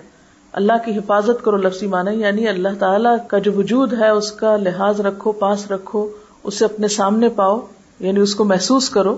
اللہ 0.52 0.74
کی 0.86 0.98
حفاظت 0.98 1.44
کرو 1.44 1.58
لفظی 1.58 1.88
معنی 1.88 2.20
یعنی 2.20 2.48
اللہ 2.48 2.70
تعالیٰ 2.80 3.16
کا 3.28 3.38
جو 3.38 3.52
وجود 3.54 3.94
ہے، 3.94 4.10
اس 4.10 4.32
کا 4.32 4.58
لحاظ 4.58 5.02
رکھو، 5.02 5.32
پاس 5.32 5.72
رکھو، 5.72 6.10
اسے 6.44 6.66
اپنے 6.66 6.88
سامنے 6.88 7.30
پاؤ 7.30 7.60
یعنی 8.00 8.20
اس 8.20 8.36
کو 8.36 8.44
محسوس 8.44 8.90
کرو۔ 8.90 9.18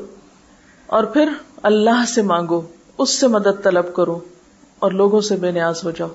اور 0.87 1.03
پھر 1.03 1.29
اللہ 1.63 2.05
سے 2.07 2.21
مانگو، 2.21 2.61
اس 2.97 3.09
سے 3.09 3.27
مدد 3.27 3.63
طلب 3.63 3.93
کرو، 3.93 4.19
اور 4.79 4.91
لوگوں 4.91 5.21
سے 5.21 5.35
بے 5.35 5.51
نیاز 5.51 5.83
ہو 5.83 5.91
جاؤ۔ 5.91 6.07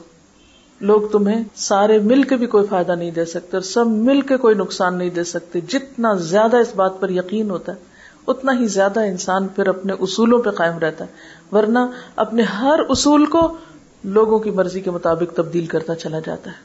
لوگ 0.80 1.00
تمہیں 1.12 1.44
سارے 1.54 1.98
مل 1.98 2.22
کے 2.22 2.36
بھی 2.36 2.46
کوئی 2.46 2.66
فائدہ 2.66 2.92
نہیں 2.92 3.10
دے 3.10 3.24
سکتے، 3.24 3.48
اور 3.52 3.60
سب 3.60 3.86
مل 3.86 4.20
کے 4.20 4.36
کوئی 4.36 4.54
نقصان 4.54 4.98
نہیں 4.98 5.10
دے 5.10 5.24
سکتے، 5.24 5.60
جتنا 5.60 6.14
زیادہ 6.14 6.56
اس 6.56 6.74
بات 6.76 7.00
پر 7.00 7.10
یقین 7.10 7.50
ہوتا 7.50 7.72
ہے۔ 7.72 7.89
اتنا 8.26 8.52
ہی 8.60 8.66
زیادہ 8.66 9.00
انسان 9.00 9.48
پھر 9.48 9.68
اپنے 9.68 9.92
اصولوں 9.92 10.42
پہ 10.42 10.50
قائم 10.50 10.78
رہتا 10.78 11.04
ہے۔ 11.04 11.12
ورنہ 11.56 11.78
اپنے 12.16 12.42
ہر 12.42 12.80
اصول 12.88 13.26
کو 13.26 13.56
لوگوں 14.04 14.38
کی 14.38 14.50
مرضی 14.50 14.80
کے 14.80 14.90
مطابق 14.90 15.36
تبدیل 15.36 15.66
کرتا 15.66 15.94
چلا 15.94 16.18
جاتا 16.18 16.50
ہے۔ 16.50 16.56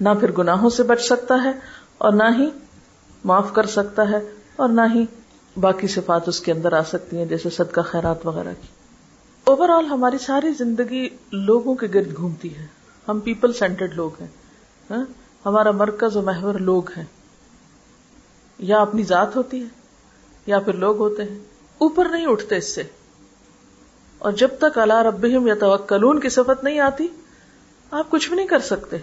نہ 0.00 0.08
پھر 0.20 0.32
گناہوں 0.32 0.70
سے 0.70 0.82
بچ 0.82 1.00
سکتا 1.00 1.44
ہے 1.44 1.52
اور 1.98 2.12
نہ 2.12 2.22
ہی 2.38 2.50
معاف 3.24 3.52
کر 3.52 3.66
سکتا 3.66 4.10
ہے 4.10 4.18
اور 4.56 4.68
نہ 4.68 4.80
ہی 4.94 5.04
باقی 5.60 5.86
صفات 5.86 6.28
اس 6.28 6.40
کے 6.40 6.52
اندر 6.52 6.72
آ 6.72 6.82
سکتی 6.82 7.18
ہیں 7.18 7.26
جیسے 7.26 7.50
صدقہ، 7.50 7.80
خیرات 7.80 8.26
وغیرہ 8.26 8.52
کی۔ 8.62 8.68
اوور 9.44 9.68
آل 9.68 9.86
ہماری 9.86 10.18
ساری 10.18 10.50
زندگی 10.50 11.08
لوگوں 11.32 11.74
کے 11.74 11.86
گرد 11.94 12.16
گھومتی 12.16 12.56
ہے۔ 12.56 12.66
ہم 13.08 13.20
پیپل 13.20 13.52
سینٹرڈ 13.52 13.94
لوگ 13.94 14.10
ہیں۔ 14.20 14.28
ہاں؟ 14.90 15.04
ہمارا 15.46 15.70
مرکز 15.70 16.16
و 16.16 16.22
محور 16.22 16.54
لوگ 16.54 16.82
ہیں۔ 16.96 17.04
یا 18.58 18.78
اپنی 18.78 19.02
ذات 19.02 19.36
ہوتی 19.36 19.62
ہے۔ 19.62 19.68
یا 20.46 20.58
پھر 20.58 20.72
لوگ 20.72 20.98
ہوتے 20.98 21.24
ہیں۔ 21.24 21.38
اوپر 21.78 22.08
نہیں 22.08 22.26
اٹھتے 22.26 22.56
اس 22.56 22.74
سے۔ 22.74 22.82
اور 24.18 24.32
جب 24.32 24.48
تک 24.60 24.78
اللہ 24.78 25.02
ربہم 25.02 25.46
یا 25.46 25.54
توکلون 25.60 26.20
کی 26.20 26.28
صفت 26.28 26.64
نہیں 26.64 26.80
آتی، 26.80 27.06
آپ 27.90 28.10
کچھ 28.10 28.28
بھی 28.28 28.36
نہیں 28.36 28.46
کر 28.46 28.58
سکتے۔ 28.58 28.96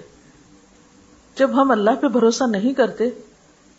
جب 1.36 1.62
ہم 1.62 1.72
اللہ 1.72 1.92
پہ 2.02 2.08
بھروسہ 2.08 2.44
نہیں 2.44 2.74
کرتے، 2.74 3.10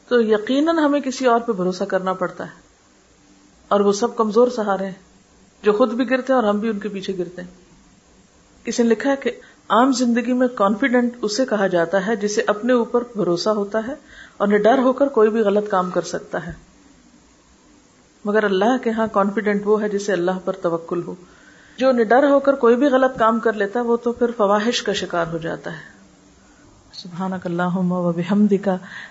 تو 0.08 0.20
یقیناً 0.20 0.78
ہمیں 0.78 1.00
کسی 1.00 1.26
اور 1.26 1.40
پہ 1.40 1.52
بھروسہ 1.52 1.84
کرنا 1.84 2.12
پڑتا 2.12 2.44
ہے۔ 2.46 2.52
اور 3.68 3.80
وہ 3.80 3.92
سب 3.92 4.16
کمزور 4.16 4.48
سہارے 4.48 4.86
ہیں، 4.86 5.14
جو 5.62 5.72
خود 5.72 5.92
بھی 5.92 6.10
گرتے 6.10 6.32
ہیں 6.32 6.40
اور 6.40 6.48
ہم 6.48 6.58
بھی 6.58 6.68
ان 6.68 6.78
کے 6.78 6.88
پیچھے 6.88 7.18
گرتے 7.18 7.42
ہیں۔ 7.42 7.48
کسی 8.64 8.82
نے 8.82 8.88
لکھا 8.88 9.10
ہے 9.10 9.16
کہ 9.16 9.30
عام 9.68 9.92
زندگی 9.92 10.32
میں 10.32 10.48
کانفیڈنٹ 10.48 11.14
اسے 11.22 11.46
کہا 11.46 11.66
جاتا 11.66 12.06
ہے 12.06 12.16
جسے 12.16 12.42
اپنے 12.46 12.72
اوپر 12.72 13.02
بھروسہ 13.16 13.50
ہوتا 13.50 13.86
ہے 13.86 13.94
اور 14.36 14.48
نڈر 14.48 14.78
ہو 14.78 14.92
کر 14.92 15.06
کوئی 15.06 15.30
بھی 15.30 15.40
غلط 15.40 15.70
کام 15.70 15.90
کر 15.90 16.02
سکتا 16.02 16.46
ہے۔ 16.46 16.73
مگر 18.24 18.44
اللہ 18.44 18.84
کے 18.84 18.90
ہاں 18.90 19.06
کانفیڈنٹ 19.12 19.62
وہ 19.64 19.82
ہے 19.82 19.88
جسے 19.88 20.12
اللہ 20.12 20.30
پر 20.44 20.52
توکل 20.52 21.02
ہو۔ 21.06 21.14
جو 21.78 21.92
نڈر 21.92 22.30
ہو 22.30 22.40
کر 22.40 22.52
کوئی 22.52 22.76
بھی 22.76 22.86
غلط 22.86 23.18
کام 23.18 23.40
کر 23.40 23.52
لیتا 23.52 23.80
ہے، 23.80 23.84
وہ 23.84 23.96
تو 23.96 24.12
پھر 24.12 24.26
فواہش 24.36 24.82
کا 24.82 24.92
شکار 24.92 25.24
ہو 25.32 25.38
جاتا 25.38 25.72
ہے۔ 25.72 25.78
سبحانک 26.92 27.46
اللہم 27.46 27.92
و 27.92 28.12
بحمدک، 28.12 28.68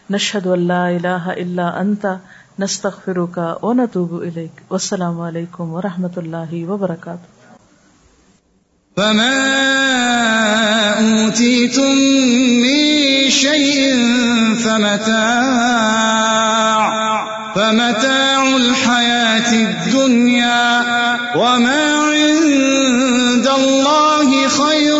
نشہد 0.10 0.48
اللہ 0.48 0.74
الہ 0.74 1.08
الا 1.08 1.68
انتا 1.68 2.18
نستغفرک 2.60 3.64
و 3.64 3.74
نتوب 3.74 4.22
الیک۔ 4.22 4.72
والسلام 4.72 5.22
علیکم 5.22 5.74
ورحمۃ 5.74 6.10
اللہ 6.16 6.70
وبرکاتہ۔ 6.70 7.44
فما 8.96 9.34
أوتيتم 11.00 12.62
من 12.62 13.30
شيء 13.30 13.94
فمتاع۔ 14.64 16.93
فمتاع 17.56 18.56
الحياة 18.58 19.54
الدنيا 19.54 20.82
وما 21.36 21.94
عند 21.94 23.48
الله 23.48 24.48
خير 24.48 24.98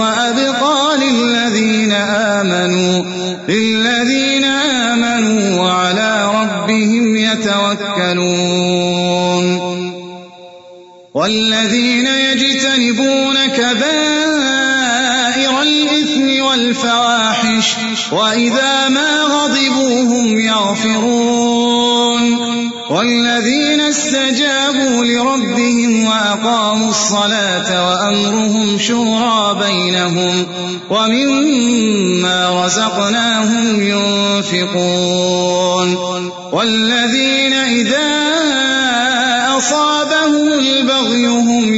وأبقى 0.00 0.96
للذين 0.96 1.92
آمنوا 1.92 3.04
للذين 3.48 4.44
آمنوا 4.44 5.60
وعلى 5.62 6.30
ربهم 6.34 7.16
يتوكلون 7.16 8.66
والذين 11.14 12.06
يجتنبون 12.06 13.36
كبائر 13.46 14.82
الإثم 15.62 16.44
والفواحش 16.44 17.15
وإذا 18.12 18.88
ما 18.88 19.22
غضبوا 19.22 20.02
هم 20.02 20.40
يغفرون 20.40 21.96
والذين 22.90 23.80
استجابوا 23.80 25.04
لربهم 25.04 26.04
وأقاموا 26.04 26.90
الصلاة 26.90 27.88
وأمرهم 27.88 28.78
شورى 28.78 29.56
بينهم 29.66 30.46
ومما 30.90 32.64
رزقناهم 32.64 33.82
ينفقون 34.52 35.16
والذين 36.52 37.52
إذا 37.52 38.26
أصابهم 39.58 40.52
البغي 40.52 41.26
هم 41.26 41.74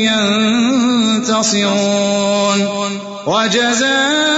ينتصرون 1.16 1.78
وجزاء 3.26 4.37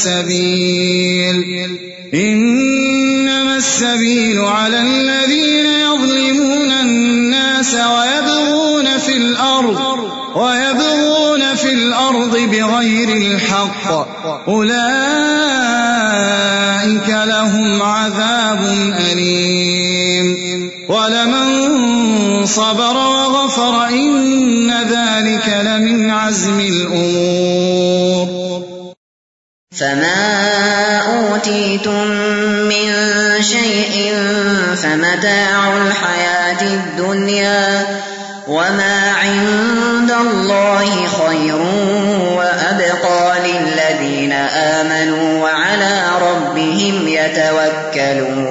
من 0.00 0.22
سبيل. 0.24 1.78
إنما 2.14 3.56
السبيل 3.56 4.40
على 4.40 4.80
الذين 4.80 5.66
يظلمون 5.66 6.70
الناس 6.70 7.74
ويبغون 7.74 8.98
في 8.98 9.16
الأرض، 9.16 9.80
ويبغون 10.36 11.54
في 11.54 11.72
الأرض 11.72 12.36
بغير 12.36 13.08
الحق. 13.08 13.92
أولئك 14.48 14.78
لهم 17.08 17.82
عذاب 17.82 18.64
أليم. 19.12 20.70
ولمن 20.88 22.46
صبر 22.46 22.96
وغفر 22.96 23.88
إن 23.88 24.70
ذلك 24.70 25.48
لمن 25.64 26.10
عزم 26.10 26.60
الأمور. 26.60 28.30
فما 29.78 30.98
أوتيتم 30.98 32.06
من 32.68 32.92
شيء 33.42 34.14
فمتاع 34.76 35.76
الحياة 35.76 36.62
الدنيا 36.62 37.86
وما 38.48 39.12
عند 39.12 40.10
الله 40.10 41.06
خير 41.06 41.56
وأبقى 42.36 43.38
للذين 43.40 44.32
آمنوا 44.32 45.42
وعلى 45.42 46.02
ربهم 46.22 47.08
يتوكلون 47.08 48.50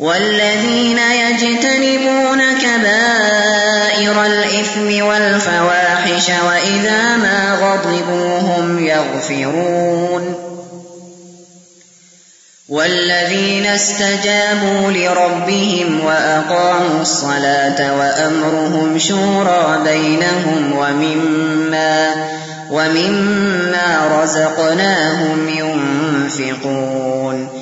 والذين 0.00 0.98
يجتنبون 0.98 2.42
كبائر 2.58 3.51
الإثم 4.08 5.06
والفواحش 5.06 6.28
وإذا 6.28 7.16
ما 7.16 7.54
غضبوا 7.54 8.38
هم 8.38 8.86
يغفرون. 8.86 10.34
والذين 12.68 13.66
استجابوا 13.66 14.90
لربهم 14.90 16.04
وأقاموا 16.04 17.00
الصلاة 17.00 17.98
وأمرهم 17.98 18.98
شورى 18.98 19.80
بينهم 19.84 20.72
ومما 20.78 22.10
ومما 22.70 24.22
رزقناهم 24.22 25.48
ينفقون. 25.48 27.61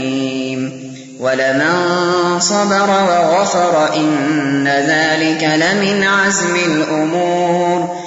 ولمن 1.21 2.39
صبر 2.39 2.89
وغفر 2.89 3.95
إن 3.95 4.67
ذلك 4.67 5.43
لمن 5.43 6.03
عزم 6.03 6.55
الأمور 6.55 8.00